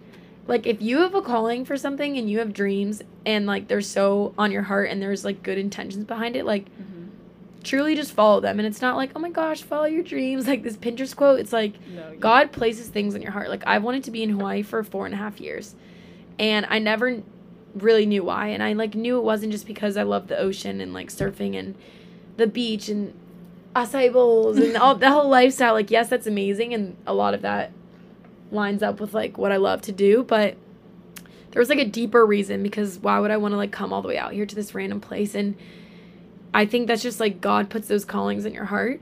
like 0.46 0.66
if 0.66 0.82
you 0.82 0.98
have 0.98 1.14
a 1.14 1.22
calling 1.22 1.64
for 1.64 1.76
something 1.76 2.18
and 2.18 2.28
you 2.28 2.38
have 2.40 2.52
dreams 2.52 3.02
and 3.24 3.46
like 3.46 3.68
they're 3.68 3.80
so 3.80 4.34
on 4.36 4.50
your 4.50 4.62
heart 4.62 4.90
and 4.90 5.00
there's 5.00 5.24
like 5.24 5.42
good 5.42 5.58
intentions 5.58 6.04
behind 6.04 6.34
it, 6.34 6.44
like 6.44 6.64
mm-hmm. 6.64 7.06
truly 7.62 7.94
just 7.94 8.12
follow 8.12 8.40
them 8.40 8.58
and 8.58 8.66
it's 8.66 8.82
not 8.82 8.96
like, 8.96 9.12
"Oh 9.14 9.20
my 9.20 9.30
gosh, 9.30 9.62
follow 9.62 9.84
your 9.84 10.02
dreams." 10.02 10.46
Like 10.52 10.62
this 10.62 10.76
Pinterest 10.76 11.14
quote, 11.14 11.38
it's 11.40 11.52
like 11.52 11.74
No, 11.88 12.16
God 12.18 12.52
places 12.52 12.88
things 12.88 13.14
in 13.14 13.22
your 13.22 13.30
heart. 13.30 13.50
Like 13.50 13.64
I 13.66 13.78
wanted 13.78 14.04
to 14.04 14.10
be 14.10 14.22
in 14.22 14.30
Hawaii 14.30 14.62
for 14.62 14.82
four 14.82 15.06
and 15.06 15.14
a 15.14 15.18
half 15.18 15.40
years, 15.40 15.74
and 16.38 16.66
I 16.68 16.78
never 16.80 17.22
really 17.74 18.04
knew 18.04 18.24
why. 18.24 18.48
And 18.48 18.62
I 18.62 18.72
like 18.72 18.94
knew 18.94 19.18
it 19.18 19.24
wasn't 19.24 19.52
just 19.52 19.66
because 19.66 19.96
I 19.96 20.02
love 20.02 20.26
the 20.26 20.38
ocean 20.38 20.80
and 20.80 20.92
like 20.92 21.08
surfing 21.08 21.56
and 21.56 21.76
the 22.36 22.46
beach 22.48 22.88
and 22.88 23.14
acai 23.76 24.12
bowls 24.12 24.58
and 24.58 24.76
all 24.76 24.96
the 24.96 25.10
whole 25.10 25.28
lifestyle. 25.28 25.74
Like 25.74 25.90
yes, 25.90 26.08
that's 26.08 26.26
amazing, 26.26 26.74
and 26.74 26.96
a 27.06 27.14
lot 27.14 27.32
of 27.32 27.42
that 27.42 27.70
lines 28.52 28.82
up 28.82 29.00
with 29.00 29.14
like 29.14 29.38
what 29.38 29.50
I 29.52 29.56
love 29.56 29.82
to 29.82 29.92
do. 29.92 30.22
But 30.22 30.56
there 31.50 31.60
was 31.60 31.68
like 31.68 31.78
a 31.78 31.84
deeper 31.84 32.24
reason 32.24 32.62
because 32.62 32.98
why 32.98 33.18
would 33.18 33.30
I 33.30 33.36
want 33.36 33.52
to 33.52 33.56
like 33.56 33.72
come 33.72 33.92
all 33.92 34.02
the 34.02 34.08
way 34.08 34.18
out 34.18 34.32
here 34.32 34.46
to 34.46 34.54
this 34.54 34.74
random 34.74 35.00
place? 35.00 35.34
And 35.34 35.56
I 36.54 36.66
think 36.66 36.86
that's 36.86 37.02
just 37.02 37.18
like 37.20 37.40
God 37.40 37.70
puts 37.70 37.88
those 37.88 38.04
callings 38.04 38.44
in 38.44 38.52
your 38.54 38.66
heart. 38.66 39.00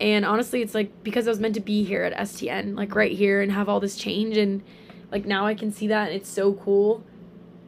And 0.00 0.24
honestly, 0.24 0.62
it's 0.62 0.74
like 0.74 1.02
because 1.02 1.26
I 1.26 1.30
was 1.30 1.40
meant 1.40 1.54
to 1.54 1.60
be 1.60 1.84
here 1.84 2.02
at 2.04 2.16
STN, 2.16 2.76
like 2.76 2.94
right 2.94 3.12
here, 3.12 3.40
and 3.42 3.52
have 3.52 3.68
all 3.68 3.80
this 3.80 3.96
change. 3.96 4.36
And 4.36 4.62
like 5.10 5.24
now 5.26 5.46
I 5.46 5.54
can 5.54 5.72
see 5.72 5.86
that. 5.88 6.08
And 6.08 6.16
it's 6.16 6.28
so 6.30 6.54
cool 6.54 7.02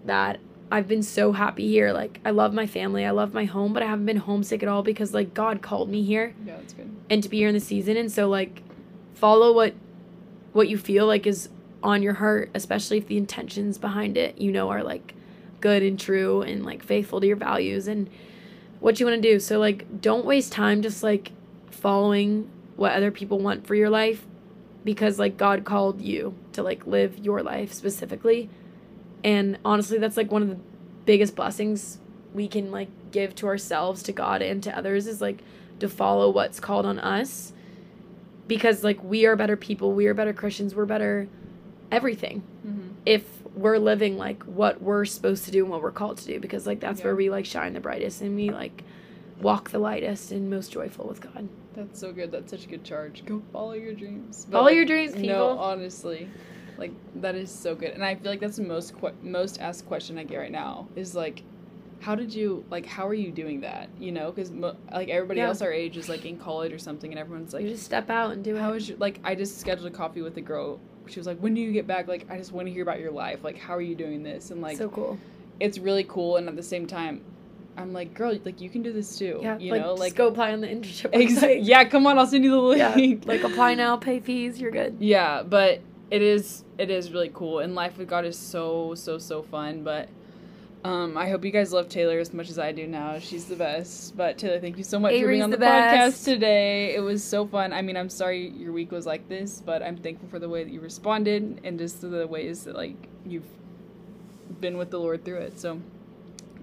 that 0.07 0.41
I've 0.71 0.89
been 0.89 1.03
so 1.03 1.33
happy 1.33 1.69
here. 1.69 1.93
Like 1.93 2.19
I 2.25 2.31
love 2.31 2.55
my 2.55 2.67
family, 2.67 3.05
I 3.05 3.11
love 3.11 3.35
my 3.35 3.45
home, 3.45 3.73
but 3.75 3.83
I 3.83 3.87
haven't 3.87 4.07
been 4.07 4.17
homesick 4.17 4.63
at 4.63 4.69
all 4.69 4.83
because 4.83 5.13
like 5.13 5.35
God 5.35 5.61
called 5.63 5.91
me 5.91 6.03
here 6.03 6.35
Yeah, 6.47 6.57
that's 6.57 6.73
good. 6.73 6.91
and 7.11 7.23
to 7.23 7.29
be 7.29 7.37
here 7.39 7.49
in 7.49 7.55
the 7.55 7.61
season. 7.61 7.97
And 7.99 8.11
so 8.11 8.29
like 8.29 8.63
follow 9.15 9.53
what 9.53 9.75
what 10.53 10.69
you 10.69 10.79
feel 10.79 11.07
like 11.07 11.27
is 11.27 11.49
on 11.83 12.03
your 12.03 12.15
heart, 12.15 12.51
especially 12.55 12.99
if 12.99 13.07
the 13.07 13.17
intentions 13.17 13.79
behind 13.79 14.17
it, 14.17 14.39
you 14.39 14.53
know, 14.53 14.71
are 14.71 14.83
like 14.83 15.15
good 15.61 15.83
and 15.83 15.99
true 15.99 16.43
and 16.43 16.65
like 16.65 16.83
faithful 16.85 17.21
to 17.21 17.27
your 17.27 17.37
values 17.37 17.89
and 17.89 18.09
what 18.81 19.01
you 19.01 19.07
want 19.07 19.21
to 19.21 19.29
do. 19.29 19.41
So 19.41 19.59
like 19.59 20.01
don't 20.01 20.25
waste 20.25 20.53
time 20.53 20.83
just 20.83 21.03
like 21.03 21.33
following 21.71 22.51
what 22.77 22.93
other 22.93 23.11
people 23.11 23.39
want 23.39 23.67
for 23.67 23.75
your 23.75 23.91
life 23.91 24.27
because 24.85 25.19
like 25.19 25.37
God 25.37 25.65
called 25.65 26.01
you 26.01 26.35
to 26.53 26.63
like 26.63 26.87
live 26.87 27.19
your 27.19 27.43
life 27.43 27.73
specifically. 27.73 28.51
And 29.25 29.59
honestly, 29.65 29.99
that's 29.99 30.17
like 30.17 30.31
one 30.31 30.43
of 30.43 30.49
the 30.49 30.59
biggest 31.05 31.37
blessings 31.37 31.99
we 32.35 32.49
can 32.49 32.71
like 32.71 32.89
give 33.11 33.35
to 33.37 33.47
ourselves, 33.47 34.03
to 34.05 34.13
God, 34.13 34.43
and 34.43 34.63
to 34.63 34.77
others 34.77 35.07
is 35.07 35.21
like 35.21 35.43
to 35.81 35.89
follow 35.89 36.31
what's 36.31 36.61
called 36.61 36.87
on 36.87 36.99
us 36.99 37.53
because 38.49 38.83
like 38.85 39.03
we 39.03 39.27
are 39.27 39.37
better 39.37 39.57
people, 39.57 39.93
we 39.93 40.07
are 40.07 40.15
better 40.15 40.33
Christians, 40.33 40.75
we're 40.75 40.87
better 40.87 41.29
everything 41.91 42.43
Mm-hmm. 42.67 42.89
if 43.05 43.25
we're 43.55 43.77
living 43.79 44.17
like 44.17 44.43
what 44.45 44.81
we're 44.81 45.05
supposed 45.05 45.45
to 45.45 45.51
do 45.51 45.63
and 45.63 45.71
what 45.71 45.83
we're 45.83 45.91
called 45.91 46.17
to 46.17 46.27
do 46.27 46.41
because 46.41 46.67
like 46.67 46.81
that's 46.81 47.01
Yeah. 47.01 47.07
where 47.07 47.17
we 47.17 47.29
like 47.29 47.45
shine 47.45 47.75
the 47.75 47.81
brightest 47.81 48.23
and 48.23 48.35
we 48.37 48.51
like 48.51 48.83
walk 49.41 49.71
the 49.71 49.79
lightest 49.79 50.31
and 50.33 50.49
most 50.49 50.71
joyful 50.73 51.07
with 51.07 51.21
God. 51.21 51.49
That's 51.75 51.99
so 51.99 52.13
good. 52.13 52.31
That's 52.31 52.51
such 52.51 52.65
a 52.65 52.69
good 52.69 52.85
charge. 52.85 53.25
Go 53.27 53.43
follow 53.53 53.73
your 53.73 53.95
dreams. 53.95 54.47
Follow 54.51 54.69
your 54.69 54.85
dreams, 54.85 55.15
No, 55.17 55.59
honestly, 55.59 56.29
like 56.79 56.93
that 57.17 57.35
is 57.35 57.51
so 57.51 57.75
good, 57.75 57.91
and 57.91 58.05
I 58.05 58.15
feel 58.15 58.31
like 58.31 58.41
that's 58.41 58.57
the 58.57 58.63
most 58.63 58.99
que- 58.99 59.13
most 59.23 59.61
asked 59.61 59.87
question 59.87 60.19
I 60.19 60.25
get 60.25 60.37
right 60.39 60.53
now 60.53 60.87
is 60.97 61.15
like, 61.15 61.43
how 62.03 62.15
did 62.17 62.35
you 62.35 62.65
like? 62.69 62.85
How 62.85 63.07
are 63.07 63.15
you 63.15 63.31
doing 63.31 63.61
that? 63.61 63.89
You 63.99 64.13
know, 64.13 64.31
because 64.33 64.51
mo- 64.51 64.77
like 64.93 65.09
everybody 65.09 65.39
Yeah. 65.41 65.49
else 65.49 65.63
our 65.63 65.73
age 65.73 65.97
is 65.97 66.09
like 66.09 66.25
in 66.27 66.37
college 66.37 66.73
or 66.73 66.79
something, 66.79 67.11
and 67.13 67.19
everyone's 67.19 67.55
like, 67.55 67.63
you 67.63 67.71
just 67.71 67.85
step 67.85 68.11
out 68.11 68.33
and 68.33 68.43
do 68.43 68.57
it. 68.57 68.61
how 68.61 68.73
is 68.73 68.89
your 68.89 68.99
like? 68.99 69.21
I 69.25 69.35
just 69.35 69.59
scheduled 69.61 69.87
a 69.87 69.97
coffee 69.97 70.21
with 70.21 70.37
a 70.37 70.41
girl. 70.41 70.81
She 71.07 71.19
was 71.21 71.27
like, 71.27 71.39
when 71.39 71.55
do 71.55 71.61
you 71.61 71.73
get 71.73 71.87
back? 71.87 72.09
Like, 72.09 72.27
I 72.31 72.37
just 72.39 72.53
want 72.53 72.67
to 72.69 72.73
hear 72.73 72.83
about 72.83 73.01
your 73.01 73.11
life. 73.13 73.43
Like, 73.45 73.57
how 73.59 73.75
are 73.75 73.81
you 73.81 73.95
doing 73.95 74.23
this? 74.23 74.51
And 74.51 74.61
like, 74.61 74.77
so 74.77 74.89
cool. 74.89 75.19
it's 75.61 75.79
really 75.79 76.05
cool, 76.05 76.37
and 76.37 76.49
at 76.49 76.57
the 76.57 76.63
same 76.63 76.87
time. 76.87 77.23
I'm 77.75 77.95
like, 77.95 78.13
girl, 78.13 78.39
like 78.45 78.61
you 78.61 78.69
can 78.69 78.83
do 78.83 78.93
this 78.93 79.17
too. 79.19 79.41
Yeah, 79.43 79.57
you 79.57 79.73
like, 79.73 79.81
know, 79.81 79.95
like 79.95 80.15
go 80.15 80.29
apply 80.29 80.53
on 80.53 80.61
the 80.61 80.67
internship. 80.67 81.09
Exactly. 81.15 81.61
Yeah, 81.61 81.85
come 81.85 82.07
on, 82.07 82.19
I'll 82.19 82.27
send 82.27 82.45
you 82.45 82.51
the 82.51 82.59
link. 82.59 82.79
yeah, 82.81 82.95
link. 82.95 83.25
like 83.25 83.43
apply 83.45 83.77
now, 83.77 83.97
pay 83.97 84.21
fees, 84.21 84.61
you're 84.61 84.71
good. 84.71 84.97
Yeah, 85.01 85.43
but 85.43 85.81
it 86.11 86.21
is 86.21 86.65
it 86.77 86.91
is 86.91 87.11
really 87.13 87.31
cool, 87.33 87.61
and 87.61 87.75
life 87.75 87.97
with 87.97 88.09
God 88.11 88.27
is 88.27 88.39
so 88.39 88.95
so 88.95 89.17
so 89.17 89.43
fun. 89.43 89.83
But 89.85 90.11
um, 90.85 91.17
I 91.17 91.29
hope 91.29 91.45
you 91.45 91.51
guys 91.51 91.73
love 91.73 91.89
Taylor 91.89 92.19
as 92.19 92.33
much 92.35 92.51
as 92.51 92.59
I 92.59 92.73
do 92.73 92.87
now. 92.87 93.19
She's 93.19 93.45
the 93.45 93.57
best. 93.57 94.17
But 94.17 94.39
Taylor, 94.39 94.59
thank 94.59 94.79
you 94.79 94.85
so 94.85 94.99
much 94.99 95.13
for 95.19 95.29
being 95.29 95.43
on 95.43 95.51
the, 95.51 95.57
the 95.57 95.65
podcast 95.67 96.25
today. 96.25 96.95
It 96.95 97.01
was 97.01 97.23
so 97.23 97.47
fun. 97.47 97.73
I 97.73 97.83
mean, 97.83 97.97
I'm 97.97 98.09
sorry 98.09 98.49
your 98.49 98.73
week 98.73 98.91
was 98.91 99.07
like 99.07 99.29
this, 99.29 99.63
but 99.65 99.83
I'm 99.83 99.97
thankful 99.97 100.29
for 100.29 100.39
the 100.39 100.49
way 100.49 100.65
that 100.65 100.73
you 100.73 100.81
responded 100.81 101.61
and 101.63 101.79
just 101.79 102.01
the 102.01 102.27
ways 102.27 102.65
that 102.65 102.75
like 102.75 102.97
you've 103.25 103.47
been 104.61 104.77
with 104.77 104.91
the 104.91 104.99
Lord 104.99 105.25
through 105.25 105.39
it. 105.39 105.61
So. 105.61 105.81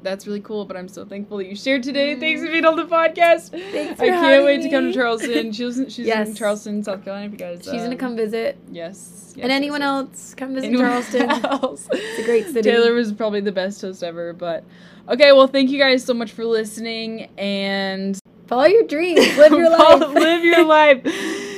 That's 0.01 0.25
really 0.25 0.39
cool, 0.41 0.65
but 0.65 0.77
I'm 0.77 0.87
so 0.87 1.05
thankful 1.05 1.37
that 1.37 1.47
you 1.47 1.55
shared 1.55 1.83
today. 1.83 2.15
Thanks 2.15 2.41
for 2.41 2.47
being 2.47 2.65
on 2.65 2.75
the 2.75 2.85
podcast. 2.85 3.49
Thanks 3.49 3.99
I 3.99 4.07
can't 4.07 4.45
wait 4.45 4.61
having 4.61 4.61
to 4.61 4.69
come 4.69 4.83
to 4.83 4.87
me. 4.87 4.93
Charleston. 4.93 5.51
She's 5.51 5.93
she's 5.93 6.07
in 6.07 6.35
Charleston, 6.35 6.83
South 6.83 7.03
Carolina. 7.03 7.25
If 7.27 7.31
you 7.33 7.37
guys, 7.37 7.63
She's 7.63 7.81
gonna 7.81 7.95
uh, 7.95 7.97
come 7.97 8.15
visit. 8.15 8.57
Yes. 8.71 9.33
yes 9.35 9.43
and 9.43 9.51
anyone 9.51 9.81
yes, 9.81 9.87
yes. 10.09 10.17
else, 10.19 10.33
come 10.35 10.53
visit 10.55 10.67
Anyone 10.67 10.85
Charleston. 10.85 11.29
else. 11.45 11.87
It's 11.91 12.19
a 12.19 12.23
great 12.23 12.45
city. 12.47 12.61
Taylor 12.61 12.93
was 12.93 13.11
probably 13.11 13.41
the 13.41 13.51
best 13.51 13.81
host 13.81 14.03
ever, 14.03 14.33
but 14.33 14.63
okay. 15.09 15.31
Well, 15.33 15.47
thank 15.47 15.69
you 15.69 15.79
guys 15.79 16.03
so 16.03 16.13
much 16.13 16.31
for 16.31 16.45
listening 16.45 17.29
and 17.37 18.19
Follow 18.49 18.65
your 18.65 18.87
dreams, 18.87 19.37
live 19.37 19.51
your 19.51 19.69
life, 19.77 19.99
live 20.09 20.43
your 20.43 20.65
life. 20.65 21.03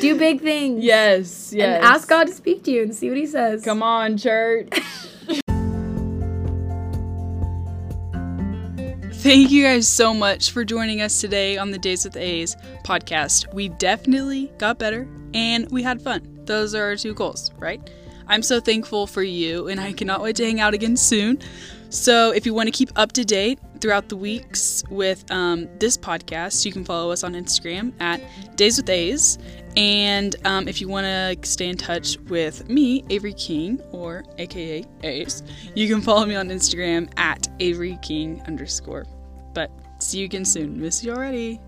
do 0.02 0.18
big 0.18 0.42
things. 0.42 0.84
Yes. 0.84 1.54
Yes. 1.54 1.78
And 1.78 1.86
ask 1.86 2.10
God 2.10 2.28
to 2.28 2.34
speak 2.34 2.64
to 2.66 2.72
you 2.72 2.82
and 2.84 2.94
see 2.94 3.08
what 3.08 3.18
He 3.18 3.26
says. 3.26 3.64
Come 3.64 3.82
on, 3.82 4.18
church. 4.18 4.68
Thank 9.22 9.52
you 9.52 9.62
guys 9.62 9.88
so 9.88 10.16
much 10.16 10.50
for 10.50 10.66
joining 10.66 11.02
us 11.02 11.22
today 11.22 11.56
on 11.56 11.70
the 11.70 11.78
Days 11.78 12.06
with 12.06 12.18
A's 12.18 12.56
podcast. 12.84 13.54
We 13.54 13.70
definitely 13.70 14.52
got 14.58 14.80
better 14.80 15.08
and 15.36 15.70
we 15.70 15.84
had 15.84 16.02
fun. 16.02 16.42
Those 16.46 16.74
are 16.74 16.86
our 16.86 16.96
two 16.96 17.14
goals, 17.14 17.52
right? 17.60 17.88
I'm 18.26 18.42
so 18.42 18.60
thankful 18.60 19.06
for 19.06 19.22
you 19.22 19.68
and 19.68 19.80
I 19.80 19.94
cannot 19.94 20.24
wait 20.24 20.38
to 20.38 20.44
hang 20.44 20.60
out 20.60 20.74
again 20.74 20.98
soon. 20.98 21.38
So, 21.92 22.32
if 22.32 22.48
you 22.48 22.56
want 22.56 22.66
to 22.66 22.72
keep 22.72 22.90
up 22.96 23.12
to 23.12 23.24
date 23.24 23.60
throughout 23.80 24.10
the 24.10 24.18
weeks 24.18 24.84
with 24.90 25.30
um, 25.30 25.70
this 25.78 25.98
podcast, 25.98 26.66
you 26.66 26.72
can 26.72 26.84
follow 26.84 27.12
us 27.12 27.24
on 27.24 27.34
Instagram 27.34 27.94
at 28.02 28.22
Days 28.56 28.78
with 28.78 28.90
A's. 28.90 29.38
And 29.78 30.36
um, 30.46 30.68
if 30.68 30.82
you 30.82 30.88
want 30.88 31.06
to 31.06 31.50
stay 31.50 31.70
in 31.70 31.78
touch 31.78 32.18
with 32.28 32.70
me, 32.70 33.04
Avery 33.10 33.34
King, 33.34 33.82
or 33.92 34.24
AKA 34.38 34.86
Ace, 35.04 35.44
you 35.76 35.88
can 35.88 36.02
follow 36.02 36.26
me 36.26 36.36
on 36.36 36.50
Instagram 36.50 37.10
at 37.18 37.48
Avery 37.60 37.98
King 38.02 38.42
underscore. 38.48 39.06
But 39.54 39.72
see 40.00 40.20
you 40.20 40.26
again 40.26 40.46
soon. 40.46 40.80
Miss 40.80 41.04
you 41.04 41.12
already. 41.12 41.60